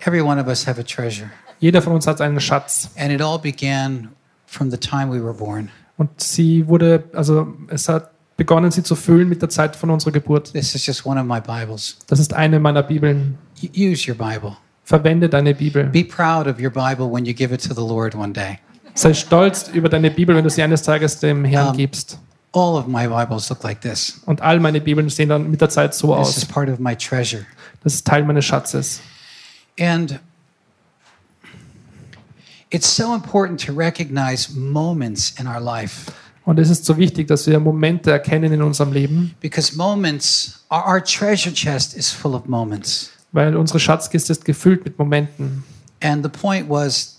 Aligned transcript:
Every 0.00 0.22
one 0.22 0.40
of 0.40 0.46
us 0.48 0.66
have 0.66 0.80
a 0.80 0.84
treasure. 0.84 1.30
Jeder 1.60 1.82
von 1.82 1.92
uns 1.92 2.06
hat 2.06 2.20
einen 2.20 2.40
Schatz. 2.40 2.90
And 2.96 3.10
it 3.12 3.20
all 3.20 3.38
began 3.38 4.10
from 4.46 4.70
the 4.70 4.76
time 4.78 5.10
we 5.10 5.22
were 5.22 5.34
born. 5.34 5.70
Und 5.96 6.20
sie 6.20 6.66
wurde, 6.68 7.04
also 7.12 7.48
es 7.68 7.88
hat 7.88 8.10
begonnen, 8.36 8.70
sie 8.70 8.84
zu 8.84 8.94
füllen 8.94 9.28
mit 9.28 9.42
der 9.42 9.48
Zeit 9.48 9.74
von 9.74 9.90
unserer 9.90 10.12
Geburt. 10.12 10.52
This 10.52 10.74
is 10.74 10.86
just 10.86 11.04
one 11.04 11.20
of 11.20 11.26
my 11.26 11.40
Bibles. 11.40 11.98
Das 12.06 12.20
ist 12.20 12.32
eine 12.32 12.60
meiner 12.60 12.84
Bibeln. 12.84 13.36
Use 13.76 14.08
your 14.08 14.16
Bible. 14.16 14.56
Verwende 14.84 15.28
deine 15.28 15.54
Bibel. 15.54 15.84
Be 15.84 16.04
proud 16.04 16.46
of 16.46 16.60
your 16.60 16.70
Bible 16.70 17.10
when 17.12 17.26
you 17.26 17.34
give 17.34 17.52
it 17.52 17.60
to 17.66 17.74
the 17.74 17.80
Lord 17.80 18.14
one 18.14 18.32
day. 18.32 18.58
Sei 18.94 19.12
stolz 19.12 19.68
über 19.68 19.88
deine 19.88 20.10
Bibel, 20.10 20.34
wenn 20.36 20.44
du 20.44 20.50
sie 20.50 20.62
eines 20.62 20.82
Tages 20.82 21.18
dem 21.18 21.44
Herrn 21.44 21.70
Um, 21.70 21.76
gibst. 21.76 22.18
All 22.52 22.76
of 22.76 22.86
my 22.86 23.06
Bibles 23.08 23.50
look 23.50 23.62
like 23.64 23.80
this. 23.80 24.22
Und 24.26 24.40
all 24.40 24.60
meine 24.60 24.80
Bibeln 24.80 25.08
sehen 25.10 25.28
dann 25.28 25.50
mit 25.50 25.60
der 25.60 25.68
Zeit 25.68 25.94
so 25.94 26.16
This 26.16 26.36
is 26.36 26.42
aus. 26.44 26.46
part 26.46 26.68
of 26.70 26.78
my 26.78 26.96
treasure. 26.96 27.44
Das 27.82 27.94
ist 27.94 28.06
Teil 28.06 28.24
meines 28.24 28.44
Schatzes. 28.44 29.00
And 29.78 30.20
it's 32.70 32.86
so 32.88 33.14
important 33.14 33.64
to 33.66 33.72
recognize 33.72 34.52
moments 34.54 35.38
in 35.38 35.46
our 35.46 35.60
life 35.60 36.12
Und 36.48 36.58
es 36.58 36.70
ist 36.70 36.86
so 36.86 36.96
wichtig, 36.96 37.28
dass 37.28 37.46
wir 37.46 37.60
Momente 37.60 38.10
erkennen 38.10 38.54
in 38.54 38.62
unserem 38.62 38.90
Leben, 38.90 39.34
because 39.40 39.76
moments, 39.76 40.64
our, 40.70 40.82
our 40.86 41.04
treasure 41.04 41.52
chest 41.52 41.94
is 41.94 42.10
full 42.10 42.34
of 42.34 42.46
moments. 42.46 43.10
weil 43.32 43.54
unsere 43.54 43.78
Schatzkiste 43.78 44.32
ist 44.32 44.46
gefüllt 44.46 44.82
mit 44.84 44.98
Momenten. 44.98 45.62
And 46.02 46.24
the 46.24 46.30
point 46.30 46.66
was 46.70 47.18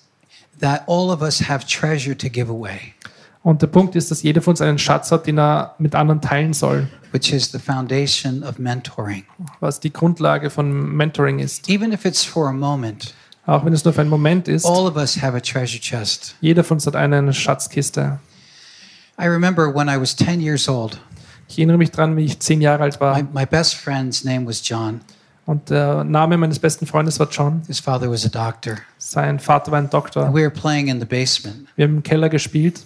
that 0.59 0.81
all 0.87 1.11
of 1.11 1.21
us 1.21 1.47
have 1.47 1.67
treasure 1.67 2.17
to 2.17 2.27
give 2.27 2.49
away, 2.49 2.95
Und 3.41 3.61
der 3.61 3.67
Punkt 3.67 3.95
ist, 3.95 4.11
dass 4.11 4.21
jeder 4.21 4.41
von 4.41 4.51
uns 4.51 4.61
einen 4.61 4.77
Schatz 4.77 5.11
hat, 5.11 5.25
den 5.25 5.39
er 5.39 5.75
mit 5.79 5.95
anderen 5.95 6.19
teilen 6.21 6.53
soll, 6.53 6.87
which 7.13 7.31
is 7.31 7.51
the 7.51 7.59
foundation 7.59 8.43
of 8.43 8.59
mentoring. 8.59 9.23
was 9.61 9.79
die 9.79 9.93
Grundlage 9.93 10.49
von 10.49 10.95
Mentoring 10.95 11.39
ist. 11.39 11.69
Even 11.69 11.91
if 11.93 12.03
it's 12.05 12.23
for 12.25 12.49
a 12.49 12.53
moment, 12.53 13.13
Auch 13.45 13.63
wenn 13.65 13.71
es 13.73 13.83
nur 13.85 13.93
für 13.93 14.01
einen 14.01 14.09
Moment 14.09 14.47
ist, 14.47 14.65
all 14.65 14.85
of 14.85 14.95
us 14.97 15.21
have 15.21 15.35
a 15.35 15.39
treasure 15.39 15.79
chest. 15.79 16.35
jeder 16.41 16.63
von 16.63 16.75
uns 16.75 16.85
hat 16.85 16.95
eine 16.97 17.33
Schatzkiste. 17.33 18.19
I 19.19 19.25
remember 19.27 19.73
when 19.73 19.87
I 19.87 19.99
was 19.99 20.15
10 20.15 20.41
years 20.41 20.67
old, 20.67 20.99
Ich 21.47 21.57
erinnere 21.57 21.77
mich 21.77 21.91
dran, 21.91 22.15
wie 22.17 22.25
ich 22.25 22.39
zehn 22.39 22.59
Jahre 22.61 22.83
alt 22.83 22.99
war. 23.01 23.15
my, 23.17 23.25
my 23.33 23.45
best 23.45 23.75
friend's 23.75 24.23
name 24.25 24.45
was 24.45 24.61
John. 24.67 24.99
Und 25.45 25.69
der 25.71 26.03
Name 26.03 26.37
meines 26.37 26.59
besten 26.59 26.85
Freundes 26.85 27.19
war 27.19 27.27
John. 27.31 27.61
His 27.67 27.79
father 27.79 28.11
was 28.11 28.23
a 28.25 28.29
doctor. 28.29 28.75
Sein 28.99 29.39
Vater 29.39 29.71
war 29.71 29.79
ein 29.79 29.85
And 29.85 29.93
Doktor. 29.93 30.29
we 30.31 30.41
were 30.41 30.51
playing 30.51 30.89
in 30.89 30.99
the 30.99 31.05
basement. 31.07 31.67
Wir 31.75 31.85
haben 31.85 31.95
im 31.95 32.03
Keller 32.03 32.29
gespielt. 32.29 32.81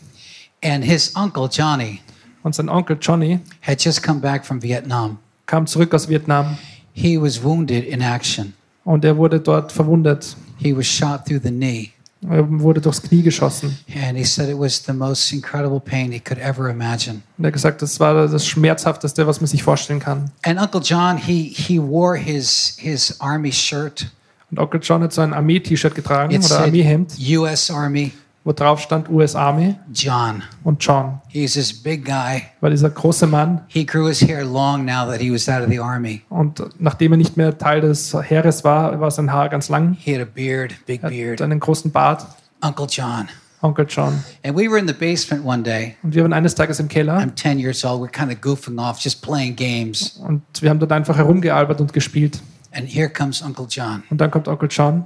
And 0.63 0.83
his 0.83 1.15
uncle, 1.15 1.49
Johnny, 1.51 1.99
Und 2.43 2.55
sein 2.55 2.69
Onkel 2.69 2.97
Johnny 2.99 3.39
had 3.61 3.83
just 3.83 4.03
come 4.03 4.19
back 4.19 4.45
from 4.45 4.61
Vietnam. 4.61 5.17
kam 5.45 5.65
zurück 5.65 5.93
aus 5.93 6.09
Vietnam. 6.09 6.57
He 6.93 7.19
was 7.19 7.43
wounded 7.43 7.85
in 7.85 8.01
action. 8.01 8.53
Und 8.83 9.05
er 9.05 9.17
wurde 9.17 9.39
dort 9.39 9.71
verwundet. 9.71 10.35
He 10.57 10.75
was 10.75 10.85
shot 10.85 11.25
through 11.25 11.41
the 11.43 11.51
knee. 11.51 11.91
Er 12.29 12.45
wurde 12.47 12.79
durchs 12.79 13.01
Knie 13.01 13.21
geschossen. 13.21 13.77
And 13.93 14.17
he 14.17 14.23
said 14.23 14.49
it 14.49 14.57
was 14.57 14.83
the 14.85 14.93
most 14.93 15.31
incredible 15.33 15.79
pain 15.79 16.11
he 16.11 16.19
could 16.19 16.39
ever 16.39 16.69
imagine. 16.69 17.21
Und 17.37 17.45
er 17.45 17.47
hat 17.47 17.53
gesagt, 17.53 17.81
das 17.81 17.99
war 17.99 18.27
das 18.27 18.45
Schmerzhafteste, 18.45 19.27
was 19.27 19.41
man 19.41 19.47
sich 19.47 19.63
vorstellen 19.63 19.99
kann. 19.99 20.31
And 20.43 20.59
Uncle 20.59 20.81
John, 20.81 21.17
he, 21.17 21.43
he 21.43 21.81
wore 21.81 22.17
his, 22.17 22.75
his 22.77 23.19
army 23.19 23.51
shirt. 23.51 24.07
Und 24.51 24.59
Onkel 24.59 24.79
John 24.81 25.01
hat 25.01 25.11
so 25.11 25.21
ein 25.21 25.33
Armee-T-Shirt 25.33 25.95
getragen 25.95 26.31
It 26.31 26.39
oder 26.39 26.47
said 26.47 26.65
Armeehemd, 26.65 27.13
U.S. 27.37 27.71
Army 27.71 28.11
wo 28.43 28.51
drauf 28.51 28.79
stand 28.81 29.09
US 29.09 29.35
Army 29.35 29.75
John. 29.93 30.43
und 30.63 30.83
John. 30.83 31.21
He's 31.29 31.53
this 31.53 31.71
big 31.73 32.05
guy. 32.05 32.43
War 32.61 32.69
dieser 32.69 32.89
große 32.89 33.25
Mann. 33.27 33.61
He 33.67 33.85
grew 33.85 34.07
his 34.07 34.21
hair 34.21 34.43
long 34.43 34.83
now 34.85 35.05
that 35.05 35.19
he 35.21 35.31
was 35.31 35.47
out 35.47 35.61
of 35.61 35.69
the 35.69 35.79
army. 35.79 36.21
Und 36.29 36.61
nachdem 36.79 37.13
er 37.13 37.17
nicht 37.17 37.37
mehr 37.37 37.57
Teil 37.57 37.81
des 37.81 38.13
Heeres 38.13 38.63
war, 38.63 38.99
war 38.99 39.11
sein 39.11 39.31
Haar 39.31 39.49
ganz 39.49 39.69
lang. 39.69 39.93
He 39.99 40.13
had 40.13 40.21
a 40.21 40.29
beard, 40.31 40.73
big 40.85 41.03
Er 41.03 41.09
beard. 41.09 41.39
hat 41.41 41.45
einen 41.49 41.59
großen 41.59 41.91
Bart. 41.91 42.25
Uncle 42.61 42.87
John. 42.89 43.27
Onkel 43.61 43.85
John. 43.87 44.21
And 44.43 44.57
we 44.57 44.67
were 44.69 44.77
in 44.77 44.87
the 44.87 44.93
basement 44.93 45.45
one 45.45 45.63
day. 45.63 45.95
Und 46.03 46.13
wir 46.13 46.23
waren 46.23 46.33
eines 46.33 46.53
Tages 46.53 46.81
im 46.81 46.89
Keller 46.89 47.17
I'm 47.17 47.33
10 47.33 47.59
years 47.59 47.85
old. 47.85 48.01
We're 48.01 48.11
kind 48.11 48.29
of 48.29 48.41
goofing 48.41 48.77
off, 48.77 48.99
just 48.99 49.21
playing 49.21 49.55
games. 49.55 50.19
und 50.21 50.41
wir 50.61 50.69
haben 50.69 50.79
dort 50.79 50.91
einfach 50.91 51.15
herumgealbert 51.15 51.79
und 51.79 51.93
gespielt. 51.93 52.41
And 52.73 52.85
here 52.89 53.07
comes 53.07 53.41
Uncle 53.41 53.67
John. 53.69 54.03
Und 54.09 54.19
dann 54.19 54.29
kommt 54.31 54.49
Onkel 54.49 54.67
John 54.69 55.05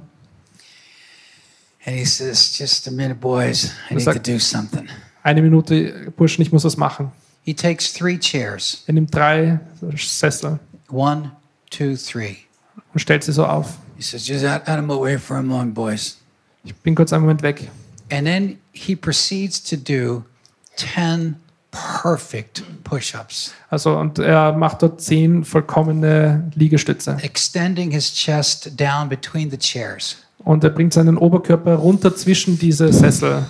And 1.84 1.96
he 1.96 2.04
says, 2.04 2.56
Just 2.58 2.86
a 2.88 2.90
minute, 2.90 3.20
boys. 3.20 3.72
I 3.90 3.94
need 3.94 3.94
Looks 3.94 4.04
to 4.04 4.10
like- 4.12 4.22
do 4.24 4.38
something. 4.38 4.88
Eine 5.22 5.42
Minute, 5.42 6.12
Burschen, 6.16 6.42
ich 6.42 6.52
muss 6.52 6.64
was 6.64 6.76
machen. 6.76 7.12
He 7.44 7.54
takes 7.54 7.92
three 7.92 8.18
chairs 8.18 8.82
Er 8.86 8.94
nimmt 8.94 9.14
drei 9.14 9.58
Sessel 9.96 10.58
one, 10.90 11.32
two, 11.70 11.96
three. 11.96 12.36
und 12.94 13.00
stellt 13.00 13.24
sie 13.24 13.32
so 13.32 13.44
auf. 13.46 13.78
He 13.96 14.02
says, 14.02 14.26
Just 14.26 14.44
out, 14.44 14.68
out 14.68 14.78
of 14.78 14.84
my 14.86 14.94
way 14.94 15.18
for 15.18 15.36
a 15.36 15.42
moment, 15.42 15.74
boys. 15.74 16.18
Ich 16.64 16.74
bin 16.76 16.94
kurz 16.94 17.12
einen 17.12 17.22
Moment 17.22 17.42
weg. 17.42 17.70
And 18.10 18.26
then 18.26 18.58
he 18.72 18.94
proceeds 18.96 19.62
to 19.64 19.76
do 19.76 20.24
10 20.76 21.36
perfect 21.70 22.62
push 22.84 23.14
ups, 23.14 23.52
Also, 23.70 23.98
und 23.98 24.18
er 24.18 24.52
macht 24.52 24.82
dort 24.82 25.00
zehn 25.02 25.44
vollkommene 25.44 26.50
Liegestütze. 26.54 27.18
extending 27.22 27.90
his 27.90 28.10
chest 28.14 28.70
down 28.80 29.08
between 29.08 29.50
the 29.50 29.58
chairs. 29.58 30.16
Und 30.48 30.64
er 30.64 30.70
bringt 30.70 30.94
seinen 30.94 31.18
Oberkörper 31.18 31.74
runter 31.74 32.16
zwischen 32.16 32.58
diese 32.58 32.90
Sessel. 32.90 33.44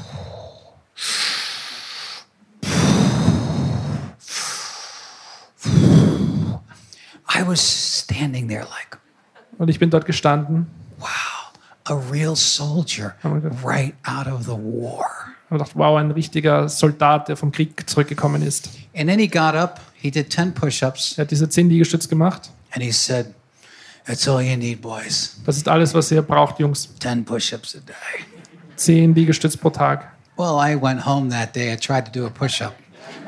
I 7.29 7.43
was 7.47 7.61
standing 7.61 8.49
there 8.49 8.63
like, 8.71 8.99
Und 9.59 9.69
ich 9.69 9.79
bin 9.79 9.91
dort 9.91 10.07
gestanden 10.07 10.67
wow, 10.99 11.53
a 11.85 11.95
real 12.11 12.35
soldier 12.37 13.15
right 13.65 13.95
out 14.05 14.27
of 14.27 14.45
the 14.45 14.53
war. 14.57 15.07
und 15.51 15.59
dachte, 15.59 15.73
wow, 15.77 15.97
ein 15.97 16.11
richtiger 16.11 16.69
Soldat, 16.69 17.29
der 17.29 17.37
vom 17.37 17.53
Krieg 17.53 17.89
zurückgekommen 17.89 18.43
ist. 18.43 18.69
And 18.95 19.09
then 19.09 19.19
he 19.19 19.29
got 19.29 19.55
up, 19.55 19.81
he 19.95 20.11
did 20.11 20.33
10 20.33 20.53
push 20.55 20.83
ups, 20.83 21.17
Er 21.17 21.23
hat 21.23 21.31
diese 21.31 21.49
zehn 21.49 21.69
Liegestütze 21.69 22.09
gemacht. 22.09 22.51
and 22.73 22.83
he 22.83 22.91
said, 22.91 23.35
That's 24.09 24.27
all 24.27 24.43
you 24.43 24.57
need, 24.57 24.81
boys. 24.83 25.37
Das 25.47 25.57
ist 25.57 25.69
alles, 25.69 25.95
was 25.95 26.11
ihr 26.11 26.23
braucht, 26.23 26.59
Jungs. 26.59 26.89
10 26.99 27.25
push 27.25 27.53
ups 27.53 27.77
a 27.77 27.81
day. 27.81 27.95
Zehn 28.75 29.15
Liegestütze 29.15 29.59
pro 29.59 29.71
Tag. 29.71 30.11
Well, 30.37 30.57
I 30.59 30.75
went 30.81 31.05
home 31.07 31.31
that 31.31 31.55
day. 31.55 31.73
I 31.73 31.77
tried 31.77 32.07
to 32.07 32.11
do 32.13 32.27
a 32.27 32.31
push 32.31 32.61
up. 32.63 32.75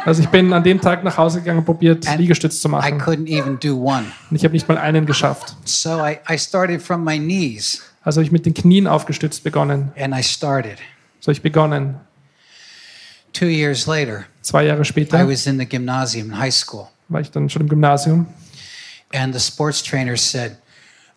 Also 0.07 0.23
ich 0.23 0.29
bin 0.31 0.51
an 0.55 0.65
dem 0.65 0.81
Tag 0.81 1.05
nach 1.05 1.19
Hause 1.19 1.41
gegangen 1.41 1.59
und 1.59 1.65
probiert, 1.67 2.09
And 2.09 2.19
Liegestütze 2.19 2.59
zu 2.59 2.69
I 2.69 2.71
machen. 2.71 2.99
couldn't 3.01 3.29
even 3.29 3.59
do 3.61 3.77
one. 3.77 4.07
Und 4.31 4.37
ich 4.37 4.45
habe 4.45 4.55
nicht 4.55 4.67
mal 4.67 4.79
einen 4.79 5.05
geschafft. 5.05 5.55
So 5.65 5.99
I, 6.03 6.19
I 6.29 6.39
started 6.39 6.81
from 6.81 7.05
my 7.05 7.19
knees, 7.19 7.83
Also 8.03 8.19
habe 8.21 8.25
ich 8.25 8.33
mit 8.33 8.47
den 8.47 8.55
Knien 8.55 8.87
aufgestützt 8.87 9.45
begonnen. 9.45 9.93
and 9.99 10.15
I 10.17 10.23
started. 10.23 10.79
So 11.21 11.27
habe 11.27 11.33
ich 11.33 11.43
begonnen. 11.43 11.97
Two 13.35 13.47
years 13.49 13.87
later, 13.87 14.25
Zwei 14.41 14.65
Jahre 14.65 14.81
I 14.81 14.85
später 14.85 15.29
was 15.29 15.47
in 15.47 15.59
the 15.59 15.67
gymnasium 15.67 16.29
in 16.31 16.39
high 16.39 16.53
school, 16.55 16.89
war 17.09 17.21
ich 17.21 17.31
dann 17.31 17.51
schon 17.51 17.63
im 17.63 17.69
Gymnasium. 17.69 18.27
and 19.13 19.35
the 19.35 19.41
sports 19.41 19.83
trainer 19.83 20.17
said, 20.17 20.57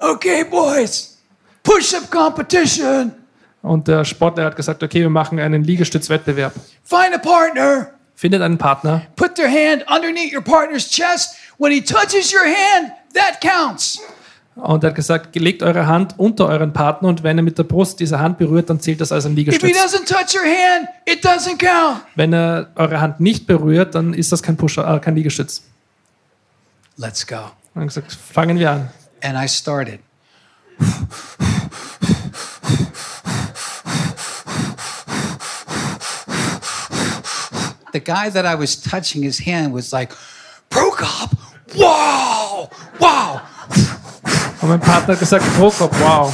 Okay, 0.03 0.43
boys, 0.43 1.17
push 1.63 1.93
up 1.93 2.11
competition. 2.11 3.13
Und 3.61 3.87
der 3.87 4.03
Sportler 4.03 4.43
hat 4.43 4.55
gesagt, 4.57 4.83
okay, 4.83 4.99
wir 4.99 5.09
machen 5.09 5.39
einen 5.39 5.63
Liegestützwettbewerb. 5.63 6.51
Find 6.83 7.13
a 7.13 7.17
partner. 7.17 7.91
Findet 8.13 8.41
einen 8.41 8.57
Partner, 8.57 9.03
Put 9.15 9.35
their 9.35 9.47
hand 9.49 9.85
underneath 9.89 10.33
your 10.33 10.41
partner's 10.43 10.89
chest. 10.89 11.35
When 11.57 11.71
he 11.71 11.81
touches 11.81 12.33
your 12.33 12.43
hand, 12.43 12.91
that 13.13 13.39
counts. 13.41 13.99
Und 14.55 14.83
er 14.83 14.89
hat 14.89 14.95
gesagt, 14.95 15.35
legt 15.37 15.63
eure 15.63 15.87
Hand 15.87 16.15
unter 16.17 16.47
euren 16.49 16.73
Partner 16.73 17.07
und 17.07 17.23
wenn 17.23 17.37
er 17.37 17.43
mit 17.43 17.57
der 17.57 17.63
Brust 17.63 17.99
diese 18.01 18.19
Hand 18.19 18.37
berührt, 18.37 18.69
dann 18.69 18.81
zählt 18.81 18.99
das 18.99 19.11
als 19.13 19.25
ein 19.25 19.31
If 19.31 19.37
he 19.37 19.43
Liegestütz. 19.45 19.77
doesn't 19.77 20.05
touch 20.05 20.35
your 20.35 20.43
hand, 20.43 20.89
it 21.05 21.25
doesn't 21.25 21.57
count. 21.57 22.03
Wenn 22.15 22.33
er 22.33 22.67
eure 22.75 22.99
Hand 22.99 23.21
nicht 23.21 23.47
berührt, 23.47 23.95
dann 23.95 24.13
ist 24.13 24.33
das 24.33 24.43
kein, 24.43 24.57
Push 24.57 24.77
äh, 24.79 24.99
kein 24.99 25.15
Liegestütz. 25.15 25.63
Let's 26.97 27.25
go. 27.25 27.35
Und 27.37 27.43
er 27.75 27.81
hat 27.81 27.87
gesagt, 27.87 28.11
fangen 28.11 28.59
wir 28.59 28.69
an. 28.69 28.89
And 29.23 29.37
I 29.37 29.47
started. 29.47 29.99
The 37.93 37.99
guy 37.99 38.29
that 38.29 38.45
I 38.45 38.55
was 38.55 38.75
touching 38.75 39.23
his 39.23 39.39
hand 39.39 39.71
was 39.73 39.93
like, 39.93 40.11
Prokop, 40.69 41.37
wow, 41.77 42.69
wow. 42.99 43.41
Und 44.61 44.69
mein 44.69 44.79
Partner 44.79 45.13
hat 45.13 45.19
gesagt, 45.19 45.45
Prokop, 45.55 45.91
wow. 46.01 46.33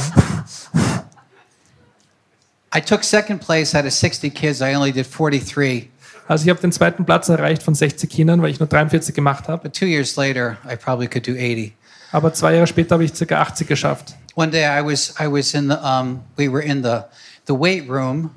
I 2.72 2.80
took 2.80 3.04
second 3.04 3.40
place 3.40 3.74
out 3.74 3.84
of 3.84 3.92
60 3.92 4.30
kids. 4.30 4.62
I 4.62 4.74
only 4.74 4.92
did 4.92 5.06
43. 5.06 5.90
Also 6.28 6.44
ich 6.44 6.50
habe 6.50 6.60
den 6.60 6.72
zweiten 6.72 7.04
Platz 7.04 7.28
erreicht 7.28 7.62
von 7.62 7.74
60 7.74 8.08
Kindern, 8.08 8.40
weil 8.40 8.50
ich 8.50 8.60
nur 8.60 8.68
43 8.68 9.14
gemacht 9.14 9.48
habe. 9.48 9.64
But 9.64 9.74
two 9.74 9.86
years 9.86 10.16
later, 10.16 10.58
I 10.64 10.76
probably 10.76 11.08
could 11.08 11.26
do 11.26 11.36
80. 11.36 11.74
Aber 12.12 12.32
zwei 12.32 12.54
Jahre 12.54 12.66
später 12.66 12.94
habe 12.94 13.04
ich 13.04 13.12
ca. 13.14 13.40
80 13.40 13.66
geschafft. 13.68 14.14
One 14.34 14.50
day 14.50 14.64
I 14.64 14.84
was 14.84 15.14
I 15.20 15.26
was 15.30 15.54
in 15.54 15.68
the 15.68 15.76
um, 15.76 16.20
we 16.36 16.50
were 16.50 16.62
in 16.62 16.82
the 16.82 17.00
the 17.46 17.52
weight 17.54 17.88
room 17.88 18.30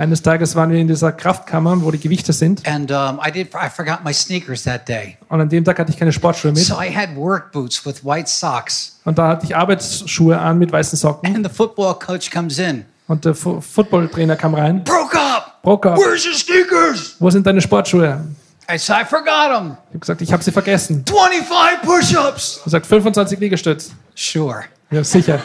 Eines 0.00 0.22
Tages 0.22 0.54
waren 0.54 0.70
wir 0.70 0.78
in 0.78 0.86
dieser 0.86 1.10
Kraftkammer, 1.10 1.82
wo 1.82 1.90
die 1.90 1.98
Gewichte 1.98 2.32
sind. 2.32 2.64
And 2.68 2.88
um, 2.92 3.18
I 3.26 3.32
did. 3.32 3.48
I 3.52 3.68
forgot 3.68 4.04
my 4.04 4.12
sneakers 4.14 4.62
that 4.62 4.88
day, 4.88 5.16
Und 5.28 5.40
an 5.40 5.48
dem 5.48 5.64
Tag 5.64 5.76
hatte 5.80 5.90
ich 5.90 5.98
keine 5.98 6.12
Sportschuhe 6.12 6.52
mit. 6.52 6.60
so 6.62 6.74
I 6.80 6.88
had 6.94 7.16
work 7.16 7.50
boots 7.50 7.84
with 7.84 8.04
white 8.04 8.28
socks. 8.28 9.00
Und 9.04 9.18
da 9.18 9.26
hatte 9.28 9.46
ich 9.46 9.56
Arbeitsschuhe 9.56 10.38
an 10.38 10.56
mit 10.60 10.70
weißen 10.70 10.96
Socken. 10.96 11.34
And 11.34 11.44
the 11.44 11.52
football 11.52 11.94
coach 11.98 12.30
comes 12.30 12.60
in. 12.60 12.84
Und 13.08 13.24
der 13.24 13.34
Fu- 13.34 13.60
Footballtrainer 13.60 14.36
kam 14.36 14.54
rein. 14.54 14.84
Broke 14.84 15.18
up. 15.18 15.60
Broker, 15.62 15.96
Where's 15.96 16.24
your 16.24 16.34
sneakers? 16.34 17.16
wo 17.18 17.28
sind 17.30 17.44
deine 17.44 17.60
Sportschuhe? 17.60 18.20
I 18.70 18.76
said, 18.78 18.96
I 19.00 19.04
forgot 19.04 19.50
them. 19.50 19.76
Ich 19.88 19.88
habe 19.94 19.98
gesagt, 20.00 20.20
ich 20.22 20.32
habe 20.32 20.42
sie 20.42 20.52
vergessen. 20.52 21.04
25 21.06 21.80
push-ups. 21.82 22.60
Er 22.66 22.70
sagt 22.70 22.86
25 22.86 23.38
Liegestütz. 23.40 23.92
Sure. 24.14 24.64
Ja, 24.90 25.02
sicher. 25.02 25.40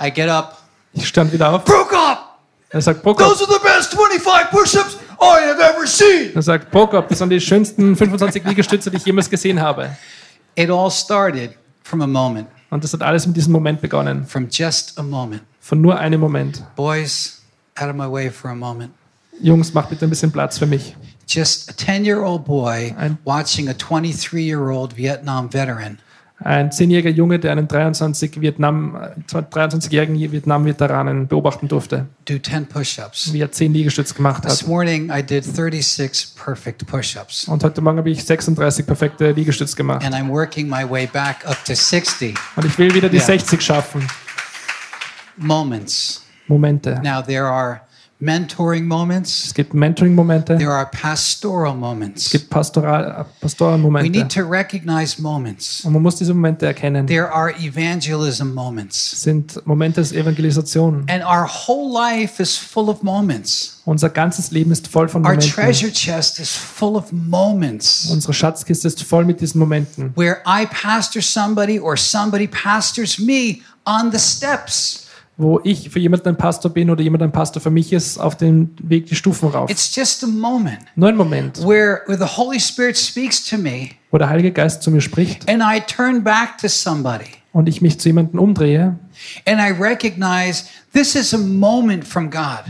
I 0.00 0.10
get 0.10 0.28
up. 0.28 0.58
Ich 0.92 1.06
stand 1.08 1.32
wieder 1.32 1.50
auf. 1.52 1.64
Broke 1.64 1.94
up. 1.96 2.38
Er 2.70 2.80
sagt, 2.82 3.02
Broker, 3.02 3.24
Those 3.24 3.44
are 3.44 3.52
the 3.52 3.60
best 3.62 3.94
25 3.94 4.50
push-ups 4.50 4.98
I 5.20 5.48
have 5.48 5.60
ever 5.60 5.86
seen. 5.86 6.32
er 6.34 6.42
sagt, 6.42 6.70
Broker, 6.70 7.02
das 7.02 7.18
sind 7.18 7.30
die 7.30 7.40
schönsten 7.40 7.96
25 7.96 8.44
Liegestütze, 8.44 8.90
die 8.90 8.98
ich 8.98 9.04
jemals 9.06 9.28
gesehen 9.30 9.60
habe. 9.60 9.96
It 10.54 10.70
all 10.70 10.90
started 10.90 11.52
from 11.82 12.02
a 12.02 12.06
moment, 12.06 12.46
Und 12.70 12.84
das 12.84 12.92
hat 12.92 13.02
alles 13.02 13.26
mit 13.26 13.36
diesem 13.36 13.52
Moment 13.52 13.80
begonnen. 13.80 14.26
from 14.26 14.48
just 14.50 14.98
a 14.98 15.02
moment. 15.02 15.42
Von 15.60 15.80
nur 15.80 15.98
einem 15.98 16.20
Moment. 16.20 16.62
Boys, 16.76 17.40
out 17.80 17.88
of 17.88 17.96
my 17.96 18.10
way 18.10 18.30
for 18.30 18.50
a 18.50 18.54
moment. 18.54 18.92
Jungs, 19.40 19.72
macht 19.74 19.90
bitte 19.90 20.06
ein 20.06 20.10
bisschen 20.10 20.32
Platz 20.32 20.58
für 20.58 20.66
mich. 20.66 20.96
Just 21.26 21.70
a 21.70 21.76
10 21.76 22.04
year 22.04 22.22
old 22.22 22.44
boy 22.44 22.94
Ein- 22.98 23.18
watching 23.24 23.68
a 23.68 23.74
23 23.74 24.32
year 24.32 24.60
old 24.70 24.96
Vietnam 24.96 25.52
veteran 25.52 25.98
Ein 26.40 26.70
zehnjähriger 26.70 27.10
Junge, 27.10 27.38
der 27.40 27.50
einen 27.52 27.66
23 27.66 28.40
Vietnam, 28.40 28.94
äh, 28.96 29.10
23-jährigen 29.28 30.14
Vietnam-Veteranen 30.30 31.26
beobachten 31.26 31.66
durfte, 31.66 32.06
do 32.26 32.38
10 32.38 32.66
push 32.66 32.98
ups. 33.00 33.32
wie 33.32 33.40
er 33.42 33.50
10 33.50 33.74
Liegestütze 33.74 34.14
gemacht 34.14 34.44
This 34.44 34.62
hat. 34.62 34.68
morning 34.68 35.10
I 35.10 35.20
did 35.22 35.44
36 35.44 36.36
perfect 36.36 36.86
push 36.86 37.16
ups. 37.16 37.46
Und 37.48 37.64
heute 37.64 37.80
Morgen 37.80 37.98
habe 37.98 38.10
ich 38.10 38.24
36 38.24 38.86
perfekte 38.86 39.32
Liegestütze 39.32 39.76
gemacht. 39.76 40.04
And 40.06 40.14
I'm 40.14 40.28
working 40.30 40.68
my 40.68 40.88
way 40.88 41.06
back 41.06 41.44
up 41.44 41.62
to 41.64 41.74
60 41.74 42.34
Und 42.56 42.64
ich 42.64 42.78
will 42.78 42.94
wieder 42.94 43.08
die 43.08 43.16
Ja. 43.18 43.24
60 43.24 43.60
schaffen. 43.60 44.06
moments. 45.36 46.24
Momente. 46.46 47.00
Now, 47.02 47.20
there 47.20 47.46
are 47.46 47.80
mentoring 48.20 48.84
moments, 48.86 49.44
Es 49.46 49.54
gibt 49.54 49.74
Mentoring-Momente, 49.74 50.56
there 50.56 50.72
are 50.72 50.86
pastoral 50.90 51.74
es 51.74 51.78
moments. 51.80 52.30
gibt 52.30 52.50
Pastoral, 52.50 53.26
äh, 53.42 53.46
We 54.02 54.08
need 54.10 54.28
to 54.34 54.42
recognize 54.42 55.20
moments. 55.22 55.84
Und 55.84 55.92
man 55.92 56.02
muss 56.02 56.16
diese 56.16 56.34
Momente 56.34 56.66
erkennen. 56.66 57.06
There 57.06 57.32
are 57.32 57.52
evangelism 57.60 58.52
moments. 58.54 59.12
Es 59.12 59.22
sind 59.22 59.64
Momente 59.66 60.00
des 60.00 60.12
Evangelisation. 60.12 61.06
And 61.08 61.22
our 61.22 61.46
whole 61.48 61.92
life 61.92 62.42
is 62.42 62.56
full 62.56 62.88
of 62.88 63.02
moments. 63.04 63.80
Unser 63.84 64.10
ganzes 64.10 64.50
Leben 64.50 64.72
ist 64.72 64.88
voll 64.88 65.08
von 65.08 65.24
Our 65.24 65.32
Momenten. 65.34 65.50
treasure 65.52 65.92
chest 65.92 66.40
is 66.40 66.50
full 66.56 66.96
of 66.96 67.10
moments 67.12 68.10
Unsere 68.10 68.34
Schatzkiste 68.34 68.88
ist 68.88 69.02
voll 69.04 69.24
mit 69.24 69.40
diesen 69.40 69.58
Momenten, 69.60 70.12
where 70.16 70.42
I 70.44 70.66
pastor 70.66 71.22
somebody 71.22 71.78
or 71.78 71.96
somebody 71.96 72.48
pastors 72.48 73.18
me 73.18 73.60
on 73.84 74.10
the 74.10 74.18
steps. 74.18 75.06
Wo 75.38 75.60
ich 75.62 75.88
für 75.88 76.00
jemanden 76.00 76.28
ein 76.28 76.36
Pastor 76.36 76.70
bin 76.70 76.90
oder 76.90 77.00
jemand 77.00 77.22
ein 77.22 77.30
Pastor 77.30 77.62
für 77.62 77.70
mich 77.70 77.92
ist, 77.92 78.18
auf 78.18 78.36
dem 78.36 78.70
Weg 78.82 79.06
die 79.06 79.14
Stufen 79.14 79.48
rauf. 79.48 79.70
It's 79.70 79.94
just 79.94 80.22
a 80.24 80.26
moment 80.26 80.80
Nur 80.96 81.08
ein 81.08 81.16
Moment, 81.16 81.58
where, 81.64 82.02
where 82.06 82.18
the 82.18 82.36
Holy 82.36 82.60
Spirit 82.60 82.98
speaks 82.98 83.42
to 83.48 83.56
me 83.56 83.90
wo 84.10 84.18
der 84.18 84.28
Heilige 84.28 84.52
Geist 84.52 84.82
zu 84.82 84.90
mir 84.90 85.00
spricht 85.00 85.48
and 85.48 85.62
I 85.62 85.80
turn 85.80 86.22
back 86.22 86.58
to 86.58 86.68
somebody 86.68 87.26
und 87.52 87.68
ich 87.68 87.80
mich 87.80 87.98
zu 88.00 88.08
jemandem 88.08 88.40
umdrehe 88.40 88.98
and 89.46 89.60
I 89.60 89.70
recognize 89.70 90.64
this 90.92 91.14
is 91.14 91.32
a 91.32 91.38
moment 91.38 92.04
from 92.04 92.30
God. 92.30 92.64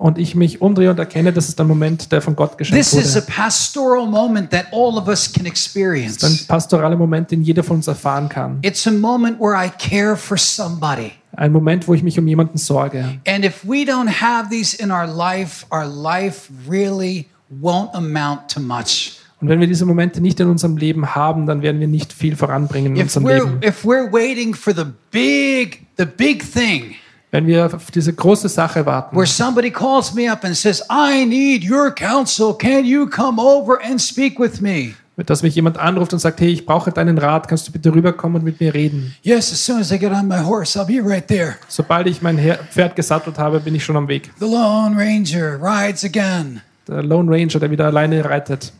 Und 0.00 0.16
ich 0.16 0.34
mich 0.34 0.62
umdrehe 0.62 0.88
und 0.90 0.98
erkenne, 0.98 1.30
das 1.30 1.48
ist 1.50 1.60
ein 1.60 1.66
Moment, 1.66 2.10
der 2.10 2.22
von 2.22 2.34
Gott 2.34 2.56
geschenkt 2.56 2.82
This 2.82 2.94
is 2.94 3.16
a 3.16 3.20
wurde. 3.20 3.32
pastoral 3.32 4.06
moment 4.06 4.50
that 4.50 4.64
all 4.72 4.96
of 4.96 5.06
us 5.08 5.30
can 5.30 5.44
Ein 5.44 6.38
pastoraler 6.48 6.96
Moment, 6.96 7.30
den 7.30 7.42
jeder 7.42 7.62
von 7.62 7.76
uns 7.76 7.86
erfahren 7.86 8.30
kann. 8.30 8.60
It's 8.62 8.86
a 8.86 8.90
moment 8.90 9.38
where 9.38 9.54
I 9.54 9.68
care 9.68 10.16
for 10.16 10.38
somebody. 10.38 11.12
Ein 11.36 11.52
Moment, 11.52 11.86
wo 11.86 11.92
ich 11.92 12.02
mich 12.02 12.18
um 12.18 12.26
jemanden 12.26 12.56
sorge. 12.56 13.20
And 13.28 13.44
if 13.44 13.62
we 13.62 13.84
don't 13.84 14.08
have 14.22 14.48
these 14.48 14.74
in 14.74 14.90
our 14.90 15.06
life, 15.06 15.66
our 15.70 15.86
life 15.86 16.50
really 16.66 17.26
won't 17.60 17.92
amount 17.92 18.48
to 18.54 18.58
much. 18.60 19.18
Und 19.42 19.50
wenn 19.50 19.60
wir 19.60 19.66
diese 19.66 19.84
Momente 19.84 20.22
nicht 20.22 20.40
in 20.40 20.48
unserem 20.48 20.78
Leben 20.78 21.14
haben, 21.14 21.44
dann 21.44 21.60
werden 21.60 21.78
wir 21.78 21.88
nicht 21.88 22.14
viel 22.14 22.36
voranbringen 22.36 22.96
in 22.96 23.06
If 23.06 23.16
unserem 23.16 23.26
we're 23.26 23.44
Leben. 23.44 23.60
if 23.62 23.84
we're 23.84 24.10
waiting 24.10 24.54
for 24.54 24.74
the 24.74 24.86
big 25.10 25.86
the 25.98 26.06
big 26.06 26.42
thing 26.42 26.94
Wenn 27.30 27.46
wir 27.46 27.66
auf 27.66 27.90
diese 27.90 28.12
große 28.12 28.48
Sache 28.48 28.84
warten, 28.86 29.16
where 29.16 29.26
somebody 29.26 29.70
calls 29.70 30.12
me 30.14 30.30
up 30.30 30.44
and 30.44 30.56
says, 30.56 30.82
"I 30.90 31.24
need 31.24 31.68
your 31.68 31.94
counsel. 31.94 32.54
Can 32.54 32.84
you 32.84 33.06
come 33.06 33.40
over 33.40 33.80
and 33.82 34.00
speak 34.00 34.38
with 34.38 34.60
me?" 34.60 34.94
dass 35.26 35.42
mich 35.42 35.54
jemand 35.54 35.78
anruft 35.78 36.12
und 36.12 36.18
sagt, 36.18 36.40
hey, 36.40 36.48
ich 36.48 36.66
brauche 36.66 36.92
deinen 36.92 37.18
Rat, 37.18 37.48
kannst 37.48 37.68
du 37.68 37.72
bitte 37.72 37.92
rüberkommen 37.94 38.38
und 38.38 38.44
mit 38.44 38.60
mir 38.60 38.72
reden? 38.74 39.14
Yes, 39.22 39.52
as 39.52 39.64
soon 39.64 39.80
as 39.80 39.90
I 39.90 39.98
get 39.98 40.12
on 40.12 40.26
my 40.28 40.38
horse, 40.38 40.78
I'll 40.78 40.86
be 40.86 41.00
right 41.02 41.26
there. 41.26 41.56
Sobald 41.68 42.06
ich 42.06 42.22
mein 42.22 42.38
Pferd 42.38 42.96
gesattelt 42.96 43.38
habe, 43.38 43.60
bin 43.60 43.74
ich 43.74 43.84
schon 43.84 43.96
am 43.96 44.08
Weg. 44.08 44.30
The 44.38 44.46
Lone 44.46 44.96
Ranger 44.96 45.58
rides 45.60 46.04
again. 46.04 46.62
Der 46.88 47.02
Lone 47.02 47.30
Ranger, 47.30 47.60
der 47.60 47.70
wieder 47.70 47.86
alleine 47.86 48.24
reitet. 48.24 48.72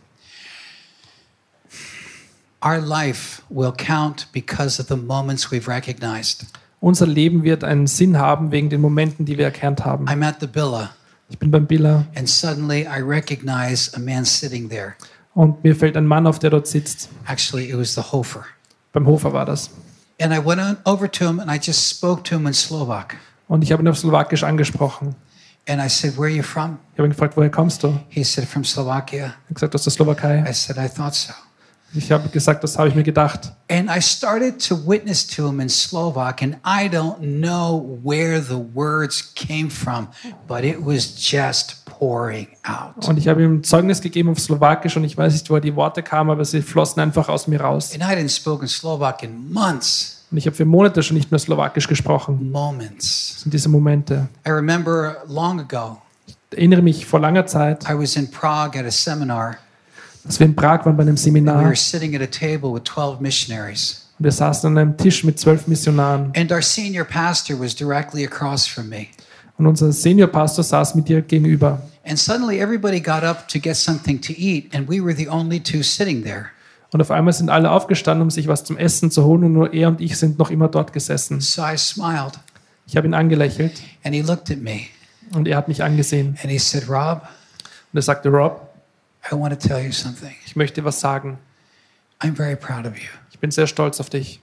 Our 2.63 2.79
life 2.79 3.43
will 3.49 3.73
count 3.73 4.29
because 4.33 4.81
of 4.81 4.89
the 4.89 4.97
moments 4.97 5.51
we've 5.51 5.67
recognized. 5.67 6.47
Unser 6.81 7.07
Leben 7.07 7.43
wird 7.45 7.63
einen 7.63 7.87
Sinn 7.87 8.19
haben 8.19 8.53
wegen 8.53 8.71
den 8.71 8.81
Momenten, 8.81 9.27
die 9.27 9.37
wir 9.39 9.45
erkannt 9.45 9.85
haben. 9.85 10.09
I'm 10.09 10.27
at 10.27 10.37
the 10.41 10.47
Billa, 10.47 10.91
Ich 11.29 11.39
bin 11.39 11.51
beim 11.51 11.67
Billa 11.67 12.07
and 12.17 12.29
suddenly 12.29 12.83
I 12.83 13.01
recognize 13.03 13.93
a 13.95 13.99
man 14.01 14.25
sitting 14.25 14.69
there. 14.69 14.95
und 15.35 15.63
mir 15.63 15.77
fällt 15.77 15.97
ein 15.97 16.07
Mann 16.07 16.27
auf, 16.27 16.39
der 16.39 16.51
dort 16.51 16.67
sitzt. 16.67 17.09
Actually, 17.27 17.71
it 17.71 17.77
was 17.79 17.95
the 17.95 18.01
Hofer. 18.01 18.45
Beim 18.93 19.07
Hofer 19.07 19.33
war 19.33 19.45
das. 19.45 19.71
And 20.21 20.33
I 20.35 20.39
went 20.45 20.61
over 20.85 21.11
to 21.11 21.27
him 21.27 21.39
and 21.39 21.51
I 21.51 21.59
just 21.63 21.89
spoke 21.89 22.23
to 22.25 22.37
him 22.37 22.47
in 22.47 22.53
Slovak. 22.55 23.17
Und 23.49 23.63
ich 23.63 23.73
habe 23.73 23.83
ihn 23.83 23.89
auf 23.89 23.99
Slowakisch 23.99 24.43
angesprochen. 24.45 25.15
And 25.69 25.81
I 25.85 25.89
said, 25.89 26.17
Where 26.17 26.25
are 26.29 26.35
you 26.35 26.43
from? 26.43 26.79
Ich 26.95 26.99
habe 26.99 27.09
ihn 27.09 27.13
gefragt, 27.13 27.37
woher 27.37 27.51
kommst 27.51 27.83
du? 27.83 27.89
Er 27.89 28.01
He 28.09 28.25
said, 28.25 28.47
From 28.47 28.65
Slovakia. 28.65 29.27
hat 29.49 29.55
gesagt, 29.55 29.75
aus 29.75 29.85
der 29.85 29.93
Slowakei. 29.93 30.45
I 30.49 30.53
said, 30.55 30.77
I 30.79 30.89
thought 30.89 31.15
so. 31.15 31.33
Ich 31.93 32.13
habe 32.13 32.29
gesagt, 32.29 32.63
das 32.63 32.79
habe 32.79 32.89
ich 32.89 32.95
mir 32.95 33.03
gedacht. 33.03 33.53
And 33.69 33.89
I 33.91 34.01
started 34.01 34.65
to 34.69 34.77
witness 34.87 35.27
to 35.29 35.49
him 35.49 35.59
in 35.61 35.69
Slovak, 35.69 36.41
and 36.43 36.57
I 36.65 36.89
don't 36.89 37.19
know 37.19 37.99
where 38.05 38.41
the 38.41 38.59
words 38.75 39.35
came 39.35 39.71
from, 39.71 40.09
but 40.47 40.63
it 40.63 40.77
was 40.81 41.15
just 41.19 41.85
pouring 41.87 42.47
out. 42.65 43.07
Und 43.09 43.19
ich 43.19 43.27
habe 43.29 43.43
ihm 43.43 43.63
Zeugnis 43.65 44.01
gegeben 44.01 44.31
auf 44.31 44.39
Slowakisch 44.39 44.97
und 44.97 45.05
ich 45.05 45.17
weiß 45.17 45.33
nicht, 45.33 45.51
woher 45.51 45.61
die 45.61 45.75
Worte 45.75 46.03
kamen, 46.03 46.31
aber 46.31 46.45
sie 46.45 46.63
flossen 46.63 47.01
einfach 47.03 47.29
aus 47.29 47.47
mir 47.49 47.61
raus. 47.61 47.93
And 47.93 48.03
I 48.03 48.07
hadn't 48.07 48.35
spoken 48.35 48.69
Slovak 48.69 49.23
in 49.25 49.53
months, 49.53 50.25
Und 50.31 50.39
ich 50.39 50.47
habe 50.47 50.55
für 50.55 50.65
Monate 50.65 51.03
schon 51.03 51.17
nicht 51.17 51.33
mehr 51.33 51.41
Slowakisch 51.41 51.89
gesprochen. 51.89 52.53
moments. 52.53 53.33
Das 53.35 53.43
sind 53.43 53.53
diese 53.55 53.69
Momente. 53.69 54.29
I 54.47 54.51
remember 54.51 55.17
long 55.27 55.59
ago, 55.59 55.99
Ich 56.27 56.37
erinnere 56.57 56.83
mich 56.83 57.05
vor 57.05 57.19
langer 57.19 57.47
Zeit, 57.47 57.85
I 57.91 57.95
was 57.99 58.15
in 58.17 58.31
Prague 58.31 58.79
at 58.79 58.87
a 58.87 58.91
seminar, 58.93 59.57
dass 60.25 60.39
wir 60.39 60.47
in 60.47 60.55
Prag 60.57 60.85
waren 60.87 60.97
bei 60.97 61.03
einem 61.03 61.15
we 61.15 61.19
Seminar 61.21 61.65
were 61.65 61.77
sitting 61.77 62.15
at 62.15 62.23
a 62.23 62.27
table 62.27 62.73
with 62.75 62.83
12 62.85 63.21
missionaries. 63.21 64.07
und 64.19 64.25
wir 64.25 64.33
saßen 64.33 64.69
an 64.71 64.79
einem 64.79 64.97
Tisch 64.97 65.25
mit 65.25 65.39
zwölf 65.39 65.67
Missionaren. 65.67 66.33
And 66.37 66.51
our 66.53 66.63
senior 66.63 67.05
pastor 67.05 67.59
was 67.59 67.75
directly 67.75 68.25
across 68.27 68.67
from 68.67 68.89
me. 68.89 69.07
Und 69.59 69.67
unser 69.67 69.93
Seniorpastor 69.93 70.65
saß 70.65 70.95
mir 70.95 71.03
direkt 71.03 71.29
gegenüber. 71.29 71.83
And 72.07 72.19
suddenly 72.19 72.59
everybody 72.61 72.99
got 72.99 73.23
up 73.23 73.47
to 73.49 73.59
get 73.59 73.77
something 73.77 74.19
to 74.23 74.33
eat, 74.33 74.75
and 74.75 74.89
we 74.89 75.03
were 75.05 75.15
the 75.15 75.29
only 75.29 75.61
two 75.61 75.83
sitting 75.83 76.23
there. 76.23 76.47
Und 76.93 77.01
auf 77.03 77.11
einmal 77.11 77.33
sind 77.35 77.51
alle 77.51 77.71
aufgestanden, 77.71 78.23
um 78.23 78.31
sich 78.31 78.49
was 78.49 78.65
zum 78.65 78.77
Essen 78.79 79.11
zu 79.11 79.25
holen 79.25 79.45
und 79.45 79.53
nur 79.53 79.73
er 79.75 79.89
und 79.89 80.01
ich 80.01 80.17
sind 80.17 80.39
noch 80.39 80.51
immer 80.51 80.69
dort 80.69 80.93
gesessen. 80.95 81.41
So 81.41 81.63
I 81.63 81.77
smiled, 81.77 82.39
Ich 82.87 82.97
habe 82.97 83.07
ihn 83.07 83.13
angelächelt 83.15 83.81
and 84.03 84.15
he 84.15 84.23
looked 84.23 84.51
at 84.51 84.59
me, 84.63 84.81
und 85.35 85.47
er 85.47 85.59
hat 85.59 85.69
mich 85.69 85.83
angesehen. 85.83 86.37
and 86.43 86.51
he 86.51 86.59
said, 86.59 86.89
Rob, 86.89 87.23
Und 87.93 87.99
er 87.99 88.03
sagte, 88.03 88.31
Rob, 88.31 88.70
ich 90.47 90.57
möchte 90.57 90.85
was 90.85 91.01
sagen. 91.01 91.39
I'm 92.21 92.35
very 92.35 92.57
proud 92.57 92.87
of 92.87 92.97
you. 92.99 93.09
Ich 93.31 93.39
bin 93.39 93.51
sehr 93.51 93.67
stolz 93.67 94.01
auf 94.01 94.11
dich. 94.11 94.41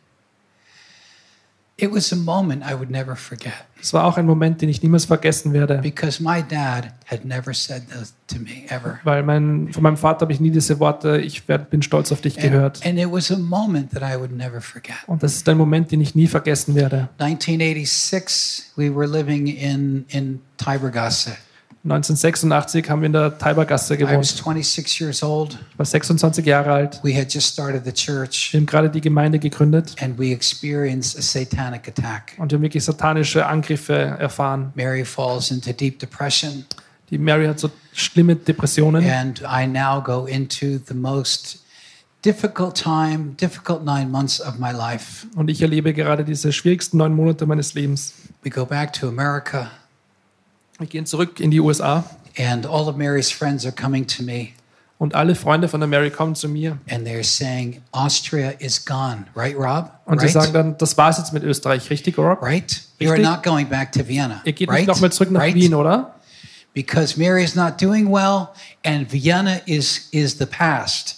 It 1.80 1.94
was 1.94 2.12
a 2.12 2.16
moment 2.16 2.64
I 2.66 2.74
would 2.74 2.90
never 2.90 3.16
forget 3.16 3.54
Es 3.80 3.94
war 3.94 4.06
auch 4.06 4.18
ein 4.18 4.26
Moment, 4.26 4.64
den 4.64 4.70
ich 4.70 4.82
niemals 4.82 5.06
vergessen 5.06 5.54
werde, 5.54 5.78
because 5.78 6.24
my 6.24 6.42
dad 6.42 6.92
had 7.06 7.24
never 7.24 7.54
said 7.54 7.84
that 7.90 8.08
to 8.28 8.40
me 8.40 8.66
ever. 8.70 9.00
weil 9.04 9.22
mein, 9.22 9.72
von 9.72 9.84
meinem 9.84 9.98
Vater 9.98 10.22
habe 10.22 10.34
ich 10.34 10.40
nie 10.40 10.50
diese 10.50 10.80
Worte, 10.80 11.20
ich 11.20 11.44
bin 11.46 11.84
stolz 11.84 12.12
auf 12.12 12.22
dich 12.22 12.38
And, 12.40 12.50
gehört. 12.52 12.84
and 12.84 12.98
it 12.98 13.12
was 13.12 13.30
a 13.32 13.38
moment 13.38 13.92
that 13.92 14.02
I 14.02 14.18
would 14.20 14.32
never 14.36 14.60
forget. 14.60 14.96
Und 15.06 15.22
das 15.22 15.36
ist 15.36 15.48
ein 15.48 15.58
Moment, 15.58 15.92
den 15.92 16.02
ich 16.02 16.16
nie 16.16 16.26
vergessen 16.26 16.74
werde. 16.74 17.10
1986, 17.20 18.72
we 18.76 18.90
were 18.90 19.06
living 19.06 19.46
in, 19.46 20.06
in 20.10 20.40
Tibergasse. 20.58 21.38
1986 21.90 22.90
haben 22.90 23.02
wir 23.02 23.06
in 23.08 23.14
der 23.14 23.38
Taibergasse 23.38 23.96
I 23.96 24.02
was 24.04 24.10
gewohnt. 24.10 24.26
26 24.26 25.00
years 25.00 25.24
old. 25.24 25.58
Ich 25.72 25.80
war 25.80 25.86
26 25.86 26.46
Jahre 26.46 26.72
alt. 26.72 27.00
We 27.04 27.16
had 27.18 27.34
just 27.34 27.48
started 27.54 27.86
the 27.86 27.92
church, 27.94 28.50
Wir 28.52 28.60
haben 28.60 28.66
gerade 28.66 28.90
die 28.90 29.02
Gemeinde 29.02 29.40
gegründet 29.40 29.96
and 30.02 30.18
we 30.20 30.32
experienced 30.32 31.18
a 31.18 31.22
satanic 31.22 31.88
attack. 31.88 32.34
und 32.38 32.52
wir 32.52 32.58
haben 32.58 32.64
wirklich 32.64 32.84
satanische 32.84 33.46
Angriffe 33.46 33.94
erfahren. 33.94 34.72
Mary 34.76 35.06
falls 35.06 35.50
into 35.52 35.72
deep 35.72 36.00
depression, 36.00 36.66
Die 37.10 37.18
Mary 37.18 37.46
hat 37.48 37.58
so 37.60 37.70
schlimme 37.94 38.36
Depressionen 38.36 39.10
and 39.10 39.42
I 39.42 39.66
now 39.66 40.02
go 40.04 40.26
into 40.26 40.80
the 40.88 40.94
most 40.94 41.64
difficult 42.26 42.76
time, 42.76 43.36
difficult 43.40 43.86
nine 43.86 44.10
months 44.12 44.42
of 44.42 44.60
my 44.60 44.72
life. 44.72 45.26
und 45.36 45.50
ich 45.50 45.62
erlebe 45.62 45.94
gerade 45.94 46.26
diese 46.26 46.52
schwierigsten 46.52 46.98
neun 46.98 47.14
Monate 47.16 47.46
meines 47.46 47.74
Lebens. 47.76 48.14
We 48.44 48.50
go 48.50 48.66
back 48.66 48.92
to 48.94 49.08
America, 49.08 49.72
Wir 50.80 50.88
gehen 50.88 51.06
zurück 51.06 51.40
in 51.40 51.50
die 51.52 51.60
USA 51.60 52.04
and 52.38 52.66
all 52.66 52.88
of 52.88 52.98
Mary's 52.98 53.32
friends 53.32 53.66
are 53.66 53.74
coming 53.74 54.06
to 54.06 54.22
me, 54.24 54.50
und 55.00 55.14
alle 55.14 55.36
Freunde 55.36 55.68
von 55.68 55.80
der 55.80 55.88
Mary 55.88 56.10
kommen 56.10 56.36
zu 56.36 56.48
mir 56.48 56.78
and 56.90 57.08
they're 57.08 57.24
saying, 57.24 57.82
Austria 57.92 58.54
is 58.60 58.84
gone, 58.84 59.26
right, 59.36 59.56
Rob? 59.56 59.92
und 60.06 60.20
sie 60.20 60.26
right? 60.26 60.34
sagen 60.34 60.54
dann, 60.54 60.78
das 60.78 60.98
war's 60.98 61.18
jetzt 61.18 61.34
mit 61.34 61.44
Österreich, 61.44 61.90
richtig, 61.90 62.18
Rob? 62.18 62.42
right? 62.42 62.82
You 63.00 63.12
are 63.12 63.20
not 63.20 63.44
going 63.44 63.68
back 63.68 63.92
to 63.94 64.08
Vienna, 64.08 64.42
Ihr 64.46 64.54
geht 64.54 64.70
right? 64.70 64.80
nicht 64.80 64.88
nochmal 64.88 65.12
zurück 65.12 65.32
nach 65.32 65.42
right? 65.42 65.56
Wien, 65.56 65.74
oder? 65.74 66.14
Because 66.74 67.18
Mary 67.18 67.44
is 67.44 67.56
not 67.56 67.82
doing 67.82 68.12
well, 68.12 68.50
and 68.86 69.12
Vienna 69.12 69.62
is 69.66 70.10
is 70.12 70.38
the 70.38 70.46
past. 70.46 71.17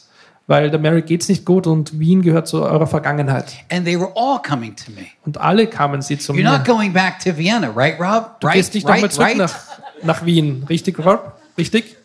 Weil 0.50 0.72
der 0.72 0.80
Mary 0.80 1.04
geht's 1.04 1.30
nicht 1.30 1.46
gut 1.46 1.68
und 1.68 2.00
Wien 2.00 2.24
gehört 2.24 2.48
zu 2.48 2.64
eurer 2.64 2.88
Vergangenheit. 2.88 3.54
And 3.70 3.86
they 3.86 4.00
were 4.00 4.12
all 4.16 4.42
coming 4.42 4.76
to 4.76 4.92
me. 4.92 5.06
Und 5.24 5.38
alle 5.38 5.68
kamen 5.68 6.02
sie 6.02 6.18
zu 6.18 6.34
You're 6.34 6.38
mir. 6.38 6.58
not 6.58 6.66
going 6.66 6.92
back 6.92 7.20
to 7.20 7.38
Vienna, 7.38 7.70
right, 7.70 8.00
Rob? 8.00 8.40
Du 8.40 8.48
right, 8.48 8.56
gehst 8.56 8.74
nicht 8.74 8.88
nochmal 8.88 9.02
right, 9.02 9.14
zurück 9.14 9.28
right. 9.28 9.38
nach, 9.38 9.56
nach 10.02 10.26
Wien, 10.26 10.66
richtig, 10.68 10.98
Rob? 10.98 11.40
Richtig? 11.56 11.96